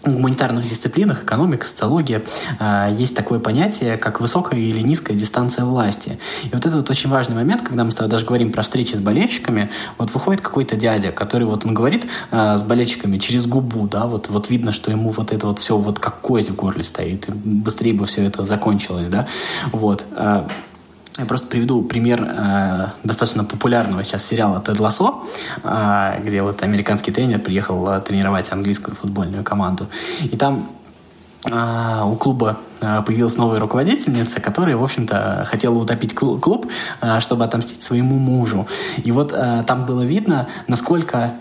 гуманитарных 0.04 0.68
дисциплинах, 0.68 1.24
экономика, 1.24 1.66
социология, 1.66 2.22
а, 2.58 2.90
есть 2.90 3.16
такое 3.16 3.38
понятие, 3.38 3.96
как 3.96 4.20
высокая 4.20 4.58
или 4.58 4.80
низкая 4.80 5.16
дистанция 5.16 5.64
власти. 5.64 6.18
И 6.44 6.50
вот 6.52 6.66
это 6.66 6.76
вот 6.76 6.90
очень 6.90 7.10
важный 7.10 7.36
момент, 7.36 7.62
когда 7.62 7.84
мы 7.84 7.90
с 7.90 7.94
тобой 7.94 8.10
даже 8.10 8.26
говорим 8.26 8.52
про 8.52 8.62
встречи 8.62 8.96
с 8.96 8.98
болельщиками, 8.98 9.70
вот 9.98 10.12
выходит 10.12 10.40
какой-то 10.40 10.76
дядя, 10.76 11.12
который 11.12 11.46
вот 11.46 11.64
он 11.64 11.74
говорит 11.74 12.06
а, 12.30 12.58
с 12.58 12.62
болельщиками 12.62 13.18
через 13.18 13.46
губу, 13.46 13.86
да, 13.86 14.06
вот, 14.06 14.28
вот 14.28 14.50
видно, 14.50 14.72
что 14.72 14.90
ему 14.90 15.10
вот 15.10 15.32
это 15.32 15.46
вот 15.46 15.58
все 15.58 15.76
вот 15.76 15.98
как 15.98 16.20
кость 16.20 16.50
в 16.50 16.56
горле 16.56 16.82
стоит, 16.82 17.28
быстрее 17.28 17.94
бы 17.94 18.06
все 18.06 18.24
это 18.24 18.44
закончилось, 18.44 19.08
да, 19.08 19.28
вот. 19.72 20.04
Я 21.18 21.26
просто 21.26 21.46
приведу 21.46 21.82
пример 21.82 22.22
э, 22.22 22.86
достаточно 23.04 23.44
популярного 23.44 24.02
сейчас 24.02 24.24
сериала 24.24 24.60
«Тед 24.60 24.80
Лассо», 24.80 25.24
э, 25.62 26.22
где 26.22 26.40
вот 26.40 26.62
американский 26.62 27.12
тренер 27.12 27.38
приехал 27.40 27.86
э, 27.90 28.00
тренировать 28.00 28.50
английскую 28.50 28.96
футбольную 28.96 29.44
команду. 29.44 29.88
И 30.22 30.36
там 30.38 30.70
э, 31.50 32.02
у 32.06 32.16
клуба 32.16 32.56
э, 32.80 33.02
появилась 33.06 33.36
новая 33.36 33.60
руководительница, 33.60 34.40
которая, 34.40 34.78
в 34.78 34.82
общем-то, 34.82 35.46
хотела 35.50 35.74
утопить 35.74 36.14
клуб, 36.14 36.66
э, 37.02 37.20
чтобы 37.20 37.44
отомстить 37.44 37.82
своему 37.82 38.18
мужу. 38.18 38.66
И 39.04 39.12
вот 39.12 39.34
там 39.66 39.84
было 39.84 40.02
видно, 40.02 40.48
насколько 40.66 41.34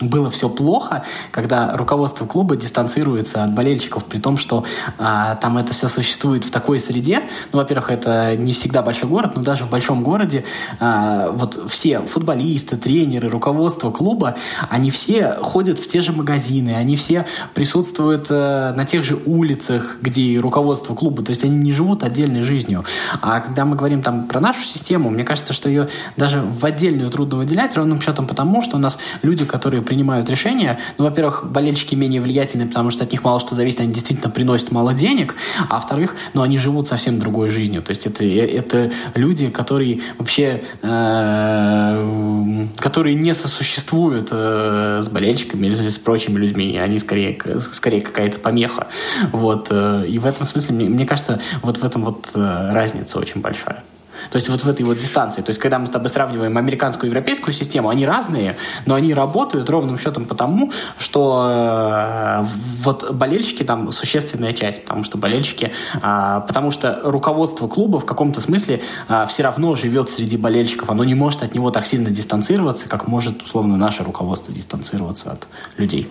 было 0.00 0.30
все 0.30 0.48
плохо, 0.48 1.04
когда 1.30 1.72
руководство 1.74 2.26
клуба 2.26 2.56
дистанцируется 2.56 3.44
от 3.44 3.52
болельщиков, 3.52 4.04
при 4.04 4.18
том, 4.18 4.38
что 4.38 4.64
а, 4.98 5.36
там 5.36 5.58
это 5.58 5.72
все 5.72 5.88
существует 5.88 6.44
в 6.44 6.50
такой 6.50 6.80
среде. 6.80 7.22
Ну, 7.52 7.58
во-первых, 7.58 7.90
это 7.90 8.36
не 8.36 8.52
всегда 8.52 8.82
большой 8.82 9.08
город, 9.08 9.32
но 9.34 9.42
даже 9.42 9.64
в 9.64 9.70
большом 9.70 10.02
городе 10.02 10.44
а, 10.80 11.30
вот 11.30 11.58
все 11.68 12.00
футболисты, 12.00 12.76
тренеры, 12.76 13.28
руководство 13.28 13.90
клуба, 13.90 14.36
они 14.68 14.90
все 14.90 15.38
ходят 15.42 15.78
в 15.78 15.88
те 15.88 16.00
же 16.00 16.12
магазины, 16.12 16.70
они 16.70 16.96
все 16.96 17.26
присутствуют 17.54 18.26
а, 18.30 18.72
на 18.74 18.84
тех 18.84 19.04
же 19.04 19.18
улицах, 19.26 19.96
где 20.00 20.22
и 20.22 20.38
руководство 20.38 20.94
клуба, 20.94 21.22
то 21.22 21.30
есть 21.30 21.44
они 21.44 21.56
не 21.56 21.72
живут 21.72 22.02
отдельной 22.04 22.42
жизнью. 22.42 22.84
А 23.20 23.40
когда 23.40 23.64
мы 23.64 23.76
говорим 23.76 24.02
там 24.02 24.26
про 24.26 24.40
нашу 24.40 24.62
систему, 24.62 25.10
мне 25.10 25.24
кажется, 25.24 25.52
что 25.52 25.68
ее 25.68 25.88
даже 26.16 26.40
в 26.40 26.64
отдельную 26.64 27.10
трудно 27.10 27.36
выделять, 27.38 27.76
ровным 27.76 28.00
счетом 28.00 28.26
потому, 28.26 28.62
что 28.62 28.76
у 28.76 28.80
нас 28.80 28.98
люди, 29.22 29.44
которые 29.44 29.82
принимают 29.88 30.28
решения. 30.28 30.78
Ну, 30.98 31.04
во-первых, 31.04 31.50
болельщики 31.50 31.94
менее 31.94 32.20
влиятельны, 32.20 32.68
потому 32.68 32.90
что 32.90 33.04
от 33.04 33.12
них 33.12 33.24
мало 33.24 33.40
что 33.40 33.54
зависит, 33.54 33.80
они 33.80 33.92
действительно 33.92 34.30
приносят 34.30 34.70
мало 34.70 34.92
денег, 34.92 35.34
а 35.70 35.76
во-вторых, 35.76 36.14
ну, 36.34 36.42
они 36.42 36.58
живут 36.58 36.86
совсем 36.86 37.18
другой 37.18 37.48
жизнью. 37.48 37.82
То 37.82 37.90
есть 37.90 38.06
это, 38.06 38.22
это 38.22 38.92
люди, 39.14 39.48
которые 39.48 40.02
вообще, 40.18 40.62
э, 40.82 42.66
которые 42.76 43.14
не 43.14 43.34
сосуществуют 43.34 44.28
э, 44.30 45.00
с 45.02 45.08
болельщиками 45.08 45.66
или 45.66 45.88
с 45.88 45.98
прочими 45.98 46.38
людьми, 46.38 46.78
они 46.78 46.98
скорее, 46.98 47.38
скорее 47.72 48.02
какая-то 48.02 48.38
помеха. 48.38 48.88
Вот. 49.32 49.68
Э, 49.70 50.04
и 50.06 50.18
в 50.18 50.26
этом 50.26 50.44
смысле, 50.44 50.74
мне, 50.74 50.88
мне 50.90 51.06
кажется, 51.06 51.40
вот 51.62 51.78
в 51.78 51.84
этом 51.84 52.04
вот 52.04 52.28
э, 52.34 52.70
разница 52.72 53.18
очень 53.18 53.40
большая. 53.40 53.82
То 54.30 54.36
есть 54.36 54.48
вот 54.48 54.62
в 54.62 54.68
этой 54.68 54.84
вот 54.84 54.98
дистанции. 54.98 55.42
То 55.42 55.50
есть 55.50 55.60
когда 55.60 55.78
мы 55.78 55.86
с 55.86 55.90
тобой 55.90 56.08
сравниваем 56.08 56.56
американскую 56.56 57.08
и 57.08 57.10
европейскую 57.10 57.54
систему, 57.54 57.88
они 57.88 58.06
разные, 58.06 58.56
но 58.86 58.94
они 58.94 59.14
работают 59.14 59.68
ровным 59.70 59.98
счетом 59.98 60.24
потому, 60.24 60.72
что 60.98 61.46
э, 61.50 62.44
вот 62.82 63.10
болельщики 63.12 63.62
там 63.62 63.92
существенная 63.92 64.52
часть, 64.52 64.84
потому 64.84 65.04
что 65.04 65.18
болельщики, 65.18 65.72
э, 65.94 66.40
потому 66.46 66.70
что 66.70 67.00
руководство 67.04 67.68
клуба 67.68 68.00
в 68.00 68.06
каком-то 68.06 68.40
смысле 68.40 68.80
э, 69.08 69.26
все 69.28 69.42
равно 69.42 69.74
живет 69.74 70.10
среди 70.10 70.36
болельщиков, 70.36 70.90
оно 70.90 71.04
не 71.04 71.14
может 71.14 71.42
от 71.42 71.54
него 71.54 71.70
так 71.70 71.86
сильно 71.86 72.10
дистанцироваться, 72.10 72.88
как 72.88 73.06
может 73.06 73.42
условно 73.42 73.76
наше 73.76 74.04
руководство 74.04 74.52
дистанцироваться 74.52 75.32
от 75.32 75.46
людей. 75.76 76.10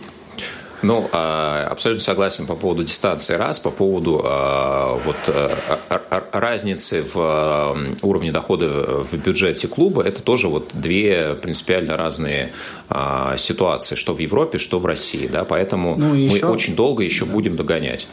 Ну, 0.84 1.10
а, 1.12 1.68
абсолютно 1.70 2.04
согласен 2.04 2.46
по 2.46 2.56
поводу 2.56 2.84
дистанции 2.84 3.34
раз, 3.34 3.60
по 3.60 3.72
поводу 3.72 4.22
а, 4.24 5.00
вот 5.04 5.16
а, 5.28 6.24
разницы 6.32 7.04
в 7.14 7.78
уровне 8.02 8.32
дохода 8.32 8.68
в 8.68 9.14
бюджете 9.16 9.68
клуба, 9.68 10.04
это 10.04 10.22
тоже 10.22 10.48
вот 10.48 10.70
две 10.74 11.34
принципиально 11.34 11.98
разные 11.98 12.52
ситуации, 13.38 13.96
что 13.96 14.14
в 14.14 14.20
Европе, 14.20 14.58
что 14.58 14.80
в 14.80 14.86
России, 14.86 15.28
да, 15.28 15.44
поэтому 15.44 15.96
ну, 15.98 16.14
еще... 16.14 16.46
мы 16.46 16.52
очень 16.52 16.76
долго 16.76 17.04
еще 17.04 17.26
да. 17.26 17.32
будем 17.32 17.56
догонять. 17.56 18.08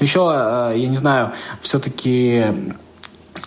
Еще, 0.00 0.20
я 0.20 0.86
не 0.88 0.96
знаю, 0.96 1.32
все-таки 1.62 2.44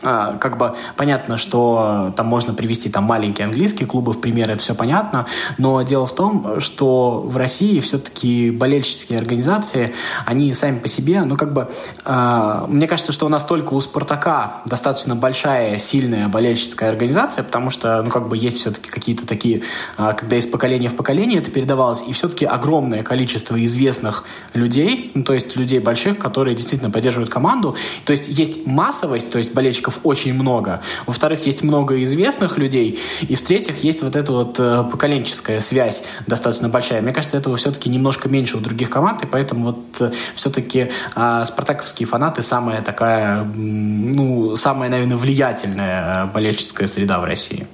а, 0.04 0.38
как 0.38 0.58
бы 0.58 0.76
понятно, 0.98 1.38
что 1.38 2.14
там 2.16 2.26
можно 2.26 2.54
привести 2.54 2.90
там 2.90 3.04
маленькие 3.04 3.46
английские 3.46 3.88
клубы 3.88 4.14
в 4.14 4.22
пример, 4.22 4.50
это 4.50 4.60
все 4.60 4.74
понятно, 4.74 5.28
но 5.58 5.82
дело 5.84 6.06
в 6.06 6.16
том, 6.16 6.60
что 6.60 7.22
в 7.22 7.38
России 7.38 7.80
все-таки 7.80 8.50
болельческие 8.52 9.20
организации, 9.20 9.94
они 10.26 10.54
сами 10.54 10.80
по 10.80 10.88
себе, 10.88 11.22
ну 11.24 11.36
как 11.36 11.54
бы, 11.54 11.70
э, 12.04 12.66
мне 12.68 12.88
кажется, 12.88 13.12
что 13.12 13.26
у 13.28 13.30
нас 13.30 13.46
только 13.46 13.74
у 13.74 13.82
Спартака 13.82 14.62
достаточно 14.66 15.16
большая, 15.16 15.78
сильная 15.78 16.28
болельческая 16.28 16.90
организация, 16.90 17.44
потому 17.44 17.70
что, 17.70 18.02
ну 18.02 18.10
как 18.10 18.28
бы 18.28 18.38
есть 18.38 18.58
все-таки 18.58 18.90
какие-то 18.90 19.28
такие, 19.28 19.62
э, 19.98 20.14
когда 20.18 20.36
из 20.36 20.48
поколения 20.48 20.90
в 20.90 20.96
поколение 20.96 21.40
это 21.40 21.52
передавалось, 21.52 22.04
и 22.08 22.14
все-таки 22.14 22.46
огромное 22.46 23.04
количество 23.04 23.64
известных 23.64 24.24
людей, 24.54 25.12
ну 25.14 25.24
то 25.24 25.34
есть 25.34 25.56
людей 25.56 25.80
больших, 25.80 26.18
которые 26.18 26.56
действительно 26.56 26.90
поддерживают 26.90 27.30
команду, 27.30 27.76
то 28.06 28.12
есть 28.12 28.28
есть 28.28 28.66
массовость, 28.66 29.30
то 29.32 29.38
есть 29.38 29.54
болельщиков 29.54 29.91
подписчиков 29.92 30.00
очень 30.04 30.34
много. 30.34 30.82
Во-вторых, 31.06 31.46
есть 31.46 31.64
много 31.64 32.04
известных 32.04 32.58
людей. 32.58 33.00
И 33.30 33.36
в-третьих, 33.36 33.84
есть 33.84 34.04
вот 34.04 34.16
эта 34.16 34.32
вот 34.32 34.60
э, 34.60 34.84
поколенческая 34.92 35.62
связь 35.62 36.04
достаточно 36.28 36.70
большая. 36.70 37.02
Мне 37.02 37.14
кажется, 37.14 37.38
этого 37.38 37.56
все-таки 37.58 37.90
немножко 37.90 38.30
меньше 38.30 38.58
у 38.58 38.60
других 38.60 38.90
команд, 38.90 39.24
и 39.24 39.28
поэтому 39.28 39.66
вот 39.66 39.80
э, 40.00 40.12
все-таки 40.36 40.90
э, 41.16 41.46
спартаковские 41.46 42.08
фанаты 42.08 42.44
самая 42.44 42.82
такая, 42.82 43.44
ну, 43.44 44.56
самая, 44.56 44.90
наверное, 44.90 45.18
влиятельная 45.18 46.26
э, 46.26 46.34
болельческая 46.34 46.88
среда 46.88 47.20
в 47.20 47.26
России. 47.26 47.68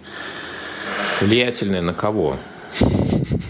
Влиятельная 1.22 1.82
на 1.82 1.94
кого? 1.94 2.38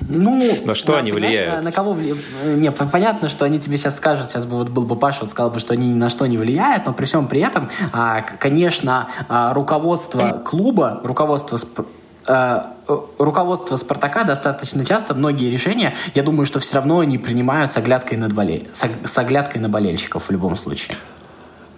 Ну, 0.09 0.41
на 0.65 0.75
что 0.75 0.93
да, 0.93 0.99
они 0.99 1.11
влияют? 1.11 1.57
На, 1.57 1.61
на 1.63 1.71
кого 1.71 1.93
влияют? 1.93 2.19
Не, 2.45 2.71
понятно, 2.71 3.29
что 3.29 3.45
они 3.45 3.59
тебе 3.59 3.77
сейчас 3.77 3.97
скажут, 3.97 4.29
сейчас 4.29 4.45
бы 4.45 4.57
вот 4.57 4.69
был 4.69 4.83
бы 4.83 4.95
Паша, 4.95 5.19
вот 5.21 5.31
сказал 5.31 5.51
бы, 5.51 5.59
что 5.59 5.73
они 5.73 5.89
ни 5.89 5.95
на 5.95 6.09
что 6.09 6.25
не 6.27 6.37
влияют, 6.37 6.85
но 6.85 6.93
при 6.93 7.05
всем 7.05 7.27
при 7.27 7.41
этом, 7.41 7.69
а, 7.91 8.21
конечно, 8.21 9.09
а, 9.27 9.53
руководство 9.53 10.41
клуба, 10.45 11.01
руководство 11.03 11.59
а, 12.27 12.73
руководство 13.17 13.75
Спартака 13.75 14.23
достаточно 14.23 14.85
часто 14.85 15.13
многие 15.13 15.49
решения, 15.49 15.93
я 16.13 16.23
думаю, 16.23 16.45
что 16.45 16.59
все 16.59 16.75
равно 16.75 16.99
они 16.99 17.17
принимают 17.17 17.71
с 17.71 17.77
оглядкой, 17.77 18.17
над 18.17 18.33
болель... 18.33 18.67
с 18.73 19.17
оглядкой 19.17 19.61
на 19.61 19.69
болельщиков 19.69 20.27
в 20.27 20.31
любом 20.31 20.55
случае. 20.55 20.95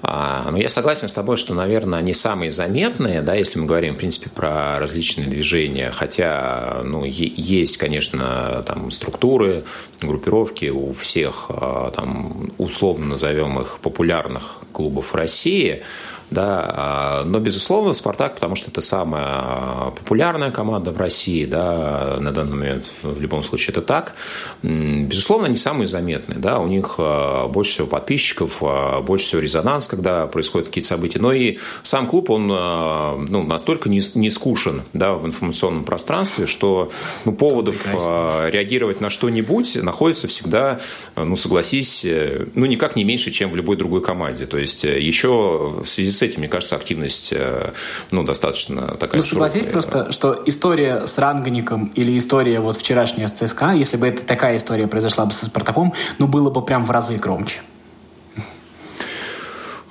А, 0.01 0.43
но 0.45 0.51
ну, 0.51 0.57
я 0.57 0.69
согласен 0.69 1.09
с 1.09 1.13
тобой, 1.13 1.35
что, 1.35 1.53
наверное, 1.53 1.99
они 1.99 2.13
самые 2.13 2.49
заметные, 2.49 3.21
да, 3.21 3.35
если 3.35 3.59
мы 3.59 3.65
говорим, 3.65 3.95
в 3.95 3.97
принципе, 3.97 4.29
про 4.29 4.79
различные 4.79 5.27
движения, 5.27 5.91
хотя, 5.91 6.81
ну, 6.85 7.03
есть, 7.03 7.77
конечно, 7.77 8.63
там 8.65 8.91
структуры, 8.91 9.65
группировки 10.01 10.69
у 10.69 10.93
всех, 10.93 11.47
а, 11.49 11.91
там, 11.91 12.51
условно 12.57 13.07
назовем 13.07 13.59
их 13.59 13.79
популярных 13.81 14.59
клубов 14.71 15.13
России, 15.13 15.83
да, 16.31 16.65
а, 16.67 17.23
но, 17.25 17.39
безусловно, 17.39 17.93
«Спартак», 17.93 18.35
потому 18.35 18.55
что 18.55 18.71
это 18.71 18.81
самая 18.81 19.91
популярная 19.91 20.51
команда 20.51 20.91
в 20.91 20.97
России, 20.97 21.45
да, 21.45 22.17
на 22.19 22.31
данный 22.31 22.55
момент 22.55 22.91
в 23.03 23.19
любом 23.19 23.43
случае 23.43 23.73
это 23.73 23.81
так, 23.81 24.15
безусловно, 24.63 25.47
они 25.47 25.55
самые 25.55 25.87
заметные, 25.87 26.39
да, 26.39 26.59
у 26.59 26.67
них 26.67 26.95
а, 26.97 27.47
больше 27.47 27.71
всего 27.71 27.87
подписчиков, 27.87 28.57
а, 28.61 29.01
больше 29.01 29.25
всего 29.25 29.41
резонанс, 29.41 29.87
когда 29.87 30.27
происходят 30.27 30.67
какие-то 30.67 30.89
события, 30.89 31.19
но 31.19 31.33
и 31.33 31.57
сам 31.83 32.07
клуб, 32.07 32.29
он 32.29 32.47
ну, 32.47 33.43
настолько 33.43 33.89
не, 33.89 34.01
не 34.15 34.29
скушен 34.29 34.83
да, 34.93 35.13
в 35.13 35.25
информационном 35.25 35.83
пространстве, 35.83 36.45
что 36.45 36.91
ну, 37.25 37.33
поводов 37.33 37.85
реагировать 37.85 39.01
на 39.01 39.09
что-нибудь 39.09 39.75
находится 39.81 40.27
всегда, 40.27 40.79
ну, 41.15 41.35
согласись, 41.35 42.05
э, 42.05 42.45
ну, 42.55 42.65
никак 42.65 42.95
не 42.95 43.03
меньше, 43.03 43.31
чем 43.31 43.49
в 43.51 43.55
любой 43.55 43.77
другой 43.77 44.01
команде, 44.01 44.45
то 44.45 44.57
есть 44.57 44.85
э, 44.85 44.99
еще 44.99 45.81
в 45.83 45.87
связи 45.87 46.11
с 46.11 46.18
с 46.19 46.21
этим, 46.21 46.39
мне 46.39 46.47
кажется, 46.47 46.75
активность 46.75 47.33
э, 47.33 47.71
ну, 48.11 48.23
достаточно 48.23 48.95
такая 48.97 49.21
Ну, 49.21 49.27
согласись 49.27 49.63
просто, 49.63 50.11
что 50.11 50.41
история 50.45 51.07
с 51.07 51.17
Рангником 51.17 51.91
или 51.95 52.17
история 52.17 52.59
вот 52.59 52.77
вчерашняя 52.77 53.27
с 53.27 53.31
ЦСКА, 53.31 53.71
если 53.71 53.97
бы 53.97 54.07
это 54.07 54.25
такая 54.25 54.57
история 54.57 54.87
произошла 54.87 55.25
бы 55.25 55.31
со 55.31 55.45
Спартаком, 55.45 55.93
ну, 56.17 56.27
было 56.27 56.49
бы 56.49 56.61
прям 56.63 56.83
в 56.83 56.91
разы 56.91 57.15
громче. 57.15 57.59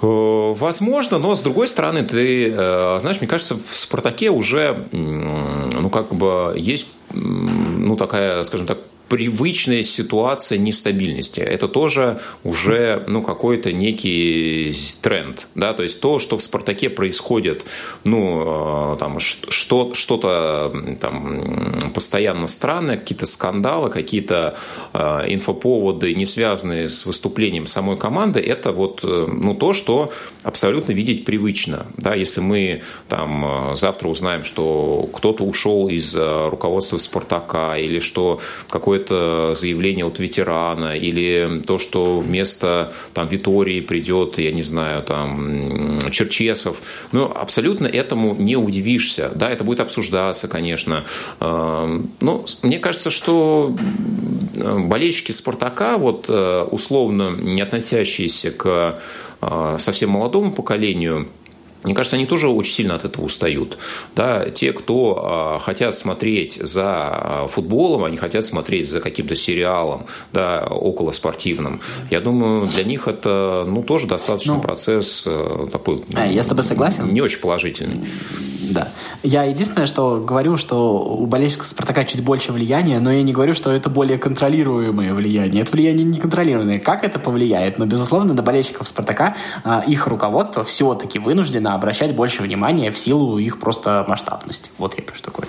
Э, 0.00 0.52
возможно, 0.54 1.18
но 1.18 1.34
с 1.34 1.40
другой 1.40 1.66
стороны, 1.66 2.04
ты 2.04 2.50
э, 2.50 2.98
знаешь, 3.00 3.20
мне 3.20 3.28
кажется, 3.28 3.56
в 3.56 3.76
Спартаке 3.76 4.30
уже, 4.30 4.86
ну, 4.92 5.90
как 5.90 6.14
бы 6.14 6.54
есть, 6.56 6.88
ну, 7.12 7.96
такая, 7.96 8.42
скажем 8.42 8.66
так, 8.66 8.78
привычная 9.08 9.82
ситуация 9.82 10.58
нестабильности. 10.58 11.40
Это 11.40 11.66
тоже 11.66 12.20
уже 12.44 13.04
ну, 13.06 13.22
какой-то 13.22 13.72
некий 13.72 14.74
тренд. 15.00 15.48
Да? 15.54 15.72
То 15.72 15.82
есть 15.82 16.00
то, 16.00 16.18
что 16.18 16.36
в 16.36 16.42
«Спартаке» 16.42 16.90
происходит, 16.90 17.64
ну, 18.04 18.92
э, 18.94 18.96
там, 18.98 19.18
что, 19.18 19.94
что-то 19.94 20.72
там, 21.00 21.90
постоянно 21.94 22.46
странное, 22.46 22.98
какие-то 22.98 23.26
скандалы, 23.26 23.90
какие-то 23.90 24.56
э, 24.92 24.98
инфоповоды, 25.28 26.14
не 26.14 26.26
связанные 26.26 26.88
с 26.88 27.06
выступлением 27.06 27.66
самой 27.66 27.96
команды, 27.96 28.40
это 28.40 28.72
вот 28.72 29.00
э, 29.02 29.26
ну, 29.26 29.54
то, 29.54 29.72
что 29.72 30.12
абсолютно 30.42 30.92
видеть 30.92 31.24
привычно. 31.24 31.86
Да? 31.96 32.14
Если 32.14 32.40
мы 32.40 32.82
там, 33.08 33.74
завтра 33.74 34.08
узнаем, 34.08 34.44
что 34.44 35.08
кто-то 35.14 35.44
ушел 35.44 35.88
из 35.88 36.14
руководства 36.14 36.98
«Спартака» 36.98 37.76
или 37.76 38.00
что 38.00 38.40
какой 38.68 38.97
какое-то 38.98 39.54
заявление 39.54 40.04
от 40.04 40.18
ветерана, 40.18 40.96
или 40.96 41.62
то, 41.66 41.78
что 41.78 42.18
вместо 42.18 42.92
там, 43.14 43.28
Витории 43.28 43.80
придет, 43.80 44.38
я 44.38 44.52
не 44.52 44.62
знаю, 44.62 45.02
там, 45.02 45.98
Черчесов. 46.10 46.76
Ну, 47.12 47.24
абсолютно 47.24 47.86
этому 47.86 48.34
не 48.34 48.56
удивишься. 48.56 49.30
Да, 49.34 49.50
это 49.50 49.64
будет 49.64 49.80
обсуждаться, 49.80 50.48
конечно. 50.48 51.04
Эм, 51.40 52.10
но 52.20 52.44
мне 52.62 52.78
кажется, 52.78 53.10
что 53.10 53.76
болельщики 54.54 55.32
«Спартака», 55.32 55.98
вот 55.98 56.26
э, 56.28 56.62
условно 56.70 57.30
не 57.30 57.62
относящиеся 57.62 58.50
к 58.50 59.00
э, 59.40 59.76
совсем 59.78 60.10
молодому 60.10 60.52
поколению, 60.52 61.28
мне 61.84 61.94
кажется, 61.94 62.16
они 62.16 62.26
тоже 62.26 62.48
очень 62.48 62.72
сильно 62.72 62.94
от 62.94 63.04
этого 63.04 63.24
устают. 63.24 63.78
Да, 64.16 64.50
те, 64.50 64.72
кто 64.72 65.22
а, 65.22 65.58
хотят 65.58 65.94
смотреть 65.94 66.54
за 66.54 66.84
а, 66.84 67.48
футболом, 67.48 68.04
они 68.04 68.16
хотят 68.16 68.44
смотреть 68.44 68.88
за 68.88 69.00
каким-то 69.00 69.36
сериалом, 69.36 70.06
да, 70.32 70.66
около 70.68 71.12
спортивным. 71.12 71.80
Я 72.10 72.20
думаю, 72.20 72.66
для 72.66 72.84
них 72.84 73.06
это 73.06 73.64
ну, 73.66 73.82
тоже 73.82 74.06
достаточно 74.06 74.54
ну, 74.54 74.60
процесс 74.60 75.24
э, 75.26 75.68
такой. 75.70 75.98
А, 76.14 76.26
я 76.26 76.42
с 76.42 76.46
тобой 76.46 76.64
согласен. 76.64 77.12
Не 77.12 77.20
очень 77.20 77.40
положительный. 77.40 78.06
Да. 78.70 78.88
Я 79.22 79.44
единственное, 79.44 79.86
что 79.86 80.20
говорю, 80.20 80.56
что 80.56 81.02
у 81.02 81.26
болельщиков 81.26 81.66
Спартака 81.66 82.04
чуть 82.04 82.22
больше 82.22 82.52
влияния, 82.52 83.00
но 83.00 83.12
я 83.12 83.22
не 83.22 83.32
говорю, 83.32 83.54
что 83.54 83.70
это 83.70 83.88
более 83.88 84.18
контролируемое 84.18 85.14
влияние. 85.14 85.62
Это 85.62 85.72
влияние 85.72 86.04
неконтролируемое. 86.04 86.78
Как 86.78 87.04
это 87.04 87.18
повлияет? 87.18 87.78
Но, 87.78 87.86
безусловно, 87.86 88.34
на 88.34 88.42
болельщиков 88.42 88.88
Спартака 88.88 89.36
а, 89.64 89.82
их 89.86 90.06
руководство 90.06 90.64
все-таки 90.64 91.18
вынуждено 91.18 91.74
обращать 91.78 92.14
больше 92.14 92.42
внимания 92.42 92.90
в 92.90 92.98
силу 92.98 93.38
их 93.38 93.58
просто 93.58 94.04
масштабности. 94.08 94.70
Вот 94.78 94.98
я 94.98 95.04
что 95.14 95.24
такое. 95.24 95.48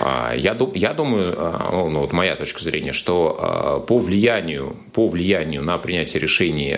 А, 0.00 0.34
я, 0.34 0.56
я 0.74 0.94
думаю, 0.94 1.34
а, 1.36 1.88
ну, 1.90 2.00
вот 2.00 2.12
моя 2.12 2.34
точка 2.36 2.62
зрения, 2.62 2.92
что 2.92 3.36
а, 3.38 3.80
по 3.80 3.98
влиянию, 3.98 4.76
по 4.92 5.08
влиянию 5.08 5.62
на 5.62 5.78
принятие 5.78 6.20
решений 6.20 6.76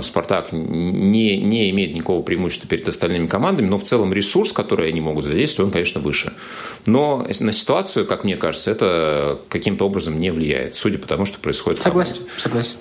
«Спартак» 0.00 0.48
не, 0.52 1.40
не 1.40 1.70
имеет 1.70 1.94
никакого 1.94 2.22
преимущества 2.22 2.68
перед 2.68 2.86
остальными 2.88 3.26
командами, 3.26 3.66
но 3.66 3.78
в 3.78 3.84
целом 3.84 4.12
ресурс, 4.12 4.52
который 4.52 4.88
они 4.88 5.00
могут 5.00 5.24
задействовать, 5.24 5.68
он, 5.68 5.72
конечно, 5.72 6.00
выше. 6.00 6.32
Но 6.86 7.26
на 7.40 7.52
ситуацию, 7.52 8.06
как 8.06 8.24
мне 8.24 8.36
кажется, 8.36 8.70
это 8.70 9.40
каким-то 9.48 9.86
образом 9.86 10.18
не 10.18 10.30
влияет, 10.30 10.74
судя 10.74 10.98
по 10.98 11.06
тому, 11.06 11.24
что 11.24 11.38
происходит 11.38 11.82
согласен, 11.82 12.22
в 12.36 12.40
Согласен, 12.40 12.76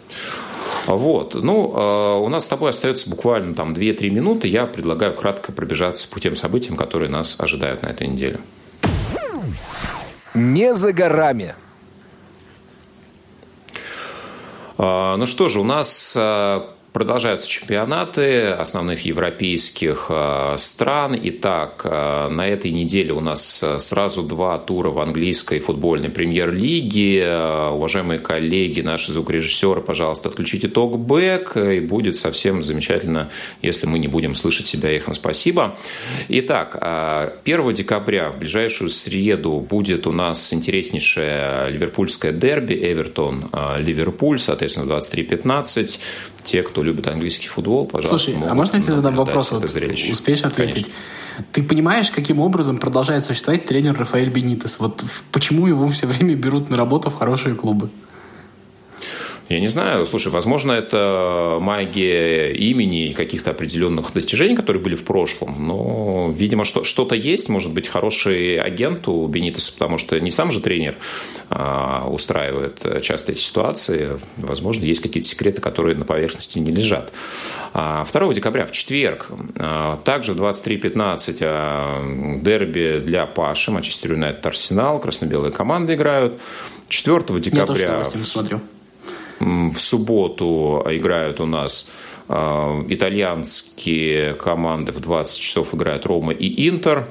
Вот. 0.87 1.35
Ну, 1.35 2.21
у 2.23 2.29
нас 2.29 2.45
с 2.45 2.47
тобой 2.47 2.69
остается 2.69 3.09
буквально 3.09 3.55
там 3.55 3.73
2-3 3.73 4.09
минуты. 4.09 4.47
Я 4.47 4.65
предлагаю 4.65 5.13
кратко 5.13 5.51
пробежаться 5.51 6.09
по 6.09 6.19
тем 6.19 6.35
событиям, 6.35 6.75
которые 6.77 7.09
нас 7.09 7.39
ожидают 7.39 7.81
на 7.81 7.87
этой 7.87 8.07
неделе 8.07 8.39
не 10.35 10.75
за 10.75 10.93
горами. 10.93 11.55
А, 14.77 15.15
ну 15.15 15.25
что 15.25 15.47
же, 15.47 15.61
у 15.61 15.63
нас 15.63 16.15
а, 16.19 16.74
Продолжаются 16.95 17.49
чемпионаты 17.49 18.51
основных 18.51 19.01
европейских 19.01 20.05
э, 20.07 20.55
стран. 20.57 21.19
Итак, 21.23 21.81
э, 21.83 22.29
на 22.29 22.47
этой 22.47 22.71
неделе 22.71 23.11
у 23.11 23.19
нас 23.19 23.61
э, 23.61 23.79
сразу 23.79 24.23
два 24.23 24.57
тура 24.59 24.91
в 24.91 24.99
английской 24.99 25.59
футбольной 25.59 26.09
премьер-лиге. 26.09 27.37
Уважаемые 27.73 28.19
коллеги, 28.19 28.79
наши 28.79 29.11
звукорежиссеры, 29.11 29.81
пожалуйста, 29.81 30.29
отключите 30.29 30.69
токбэк, 30.69 31.57
и 31.57 31.81
будет 31.81 32.15
совсем 32.15 32.63
замечательно, 32.63 33.29
если 33.61 33.87
мы 33.87 33.99
не 33.99 34.07
будем 34.07 34.33
слышать 34.33 34.67
себя 34.67 34.89
эхом. 34.89 35.15
Спасибо. 35.15 35.75
Итак, 36.29 36.77
1 37.43 37.73
декабря, 37.73 38.31
в 38.31 38.39
ближайшую 38.39 38.89
среду, 38.89 39.59
будет 39.59 40.07
у 40.07 40.13
нас 40.13 40.53
интереснейшее 40.53 41.71
ливерпульское 41.71 42.31
дерби 42.31 42.73
Эвертон-Ливерпуль, 42.73 44.39
соответственно, 44.39 44.89
23.15. 44.93 45.99
те, 46.45 46.63
кто 46.63 46.83
любит 46.83 47.07
английский 47.07 47.47
футбол, 47.47 47.85
пожалуйста, 47.85 48.31
Слушай, 48.31 48.49
а 48.49 48.55
можно 48.55 48.77
я 48.77 48.83
тебе 48.83 48.93
задам 48.93 49.15
вопрос? 49.15 49.51
Вот, 49.51 49.63
успеешь 49.63 50.43
ответить? 50.43 50.85
Конечно. 50.85 50.93
Ты 51.51 51.63
понимаешь, 51.63 52.11
каким 52.11 52.39
образом 52.39 52.77
продолжает 52.77 53.25
существовать 53.25 53.65
тренер 53.65 53.97
Рафаэль 53.97 54.29
Бенитес? 54.29 54.79
Вот 54.79 55.03
почему 55.31 55.67
его 55.67 55.87
все 55.89 56.07
время 56.07 56.35
берут 56.35 56.69
на 56.69 56.77
работу 56.77 57.09
в 57.09 57.15
хорошие 57.15 57.55
клубы? 57.55 57.89
Я 59.47 59.59
не 59.59 59.67
знаю. 59.67 60.05
Слушай, 60.07 60.31
возможно, 60.31 60.71
это 60.71 61.59
магия 61.61 62.51
имени 62.51 63.09
и 63.09 63.13
каких-то 63.13 63.51
определенных 63.51 64.11
достижений, 64.11 64.55
которые 64.55 64.81
были 64.81 64.95
в 64.95 65.03
прошлом. 65.03 65.67
Но, 65.67 66.31
видимо, 66.33 66.65
что- 66.65 66.83
что-то 66.83 67.13
есть. 67.13 67.47
Может 67.47 67.71
быть, 67.71 67.87
хороший 67.87 68.57
агент 68.57 69.07
у 69.07 69.27
Бенитеса, 69.27 69.71
потому 69.73 69.99
что 69.99 70.19
не 70.19 70.31
сам 70.31 70.49
же 70.49 70.61
тренер 70.61 70.95
а, 71.49 72.07
устраивает 72.09 73.03
часто 73.03 73.33
эти 73.33 73.39
ситуации. 73.39 74.19
Возможно, 74.37 74.83
есть 74.83 75.01
какие-то 75.01 75.29
секреты, 75.29 75.61
которые 75.61 75.95
на 75.95 76.05
поверхности 76.05 76.57
не 76.57 76.71
лежат. 76.71 77.13
2 77.73 78.05
а, 78.13 78.33
декабря, 78.33 78.65
в 78.65 78.71
четверг, 78.71 79.27
а, 79.59 79.97
также 80.03 80.33
в 80.33 80.37
23.15 80.37 81.37
а, 81.41 82.39
дерби 82.41 82.99
для 83.03 83.27
Паши, 83.27 83.69
Манчестер 83.69 84.13
Юнайтед 84.13 84.45
Арсенал, 84.45 84.99
красно-белые 84.99 85.51
команды 85.51 85.93
играют. 85.93 86.39
4 86.89 87.39
декабря... 87.39 87.97
Я 87.99 88.03
тоже 88.05 88.25
смотрю. 88.25 88.59
В 89.45 89.79
субботу 89.79 90.83
играют 90.89 91.39
у 91.39 91.45
нас 91.45 91.91
а, 92.27 92.83
итальянские 92.89 94.33
команды 94.33 94.91
в 94.91 94.99
20 94.99 95.39
часов 95.39 95.75
играют 95.75 96.07
Рома 96.07 96.33
и 96.33 96.67
Интер. 96.67 97.07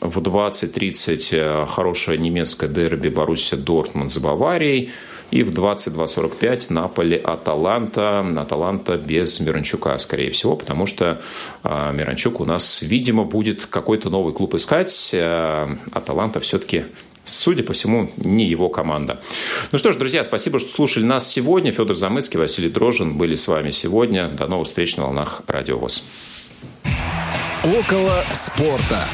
В 0.00 0.18
20.30 0.18 1.28
э, 1.32 1.66
хорошая 1.66 2.18
немецкая 2.18 2.68
дерби 2.68 3.08
Боруссия 3.08 3.56
Дортмунд 3.56 4.10
за 4.10 4.20
Баварией. 4.20 4.90
И 5.30 5.42
в 5.42 5.50
22.45 5.50 6.72
Наполи 6.72 7.16
Аталанта. 7.16 8.20
Аталанта 8.36 8.96
без 8.96 9.40
Миранчука, 9.40 9.96
скорее 9.98 10.30
всего, 10.30 10.56
потому 10.56 10.86
что 10.86 11.22
а, 11.62 11.92
Миранчук 11.92 12.40
у 12.40 12.44
нас, 12.44 12.82
видимо, 12.82 13.24
будет 13.24 13.66
какой-то 13.66 14.10
новый 14.10 14.34
клуб 14.34 14.54
искать. 14.54 15.10
Э, 15.14 15.68
Аталанта 15.92 16.40
все-таки 16.40 16.84
судя 17.26 17.62
по 17.62 17.72
всему, 17.72 18.10
не 18.16 18.44
его 18.44 18.68
команда. 18.68 19.20
Ну 19.72 19.78
что 19.78 19.92
ж, 19.92 19.96
друзья, 19.96 20.24
спасибо, 20.24 20.58
что 20.58 20.70
слушали 20.70 21.04
нас 21.04 21.30
сегодня. 21.30 21.72
Федор 21.72 21.96
Замыцкий, 21.96 22.38
Василий 22.38 22.70
Дрожин 22.70 23.18
были 23.18 23.34
с 23.34 23.46
вами 23.48 23.70
сегодня. 23.70 24.28
До 24.28 24.46
новых 24.46 24.66
встреч 24.66 24.96
на 24.96 25.04
волнах 25.04 25.42
Радио 25.46 25.78
ВОЗ. 25.78 26.02
Около 27.64 28.24
спорта. 28.32 29.04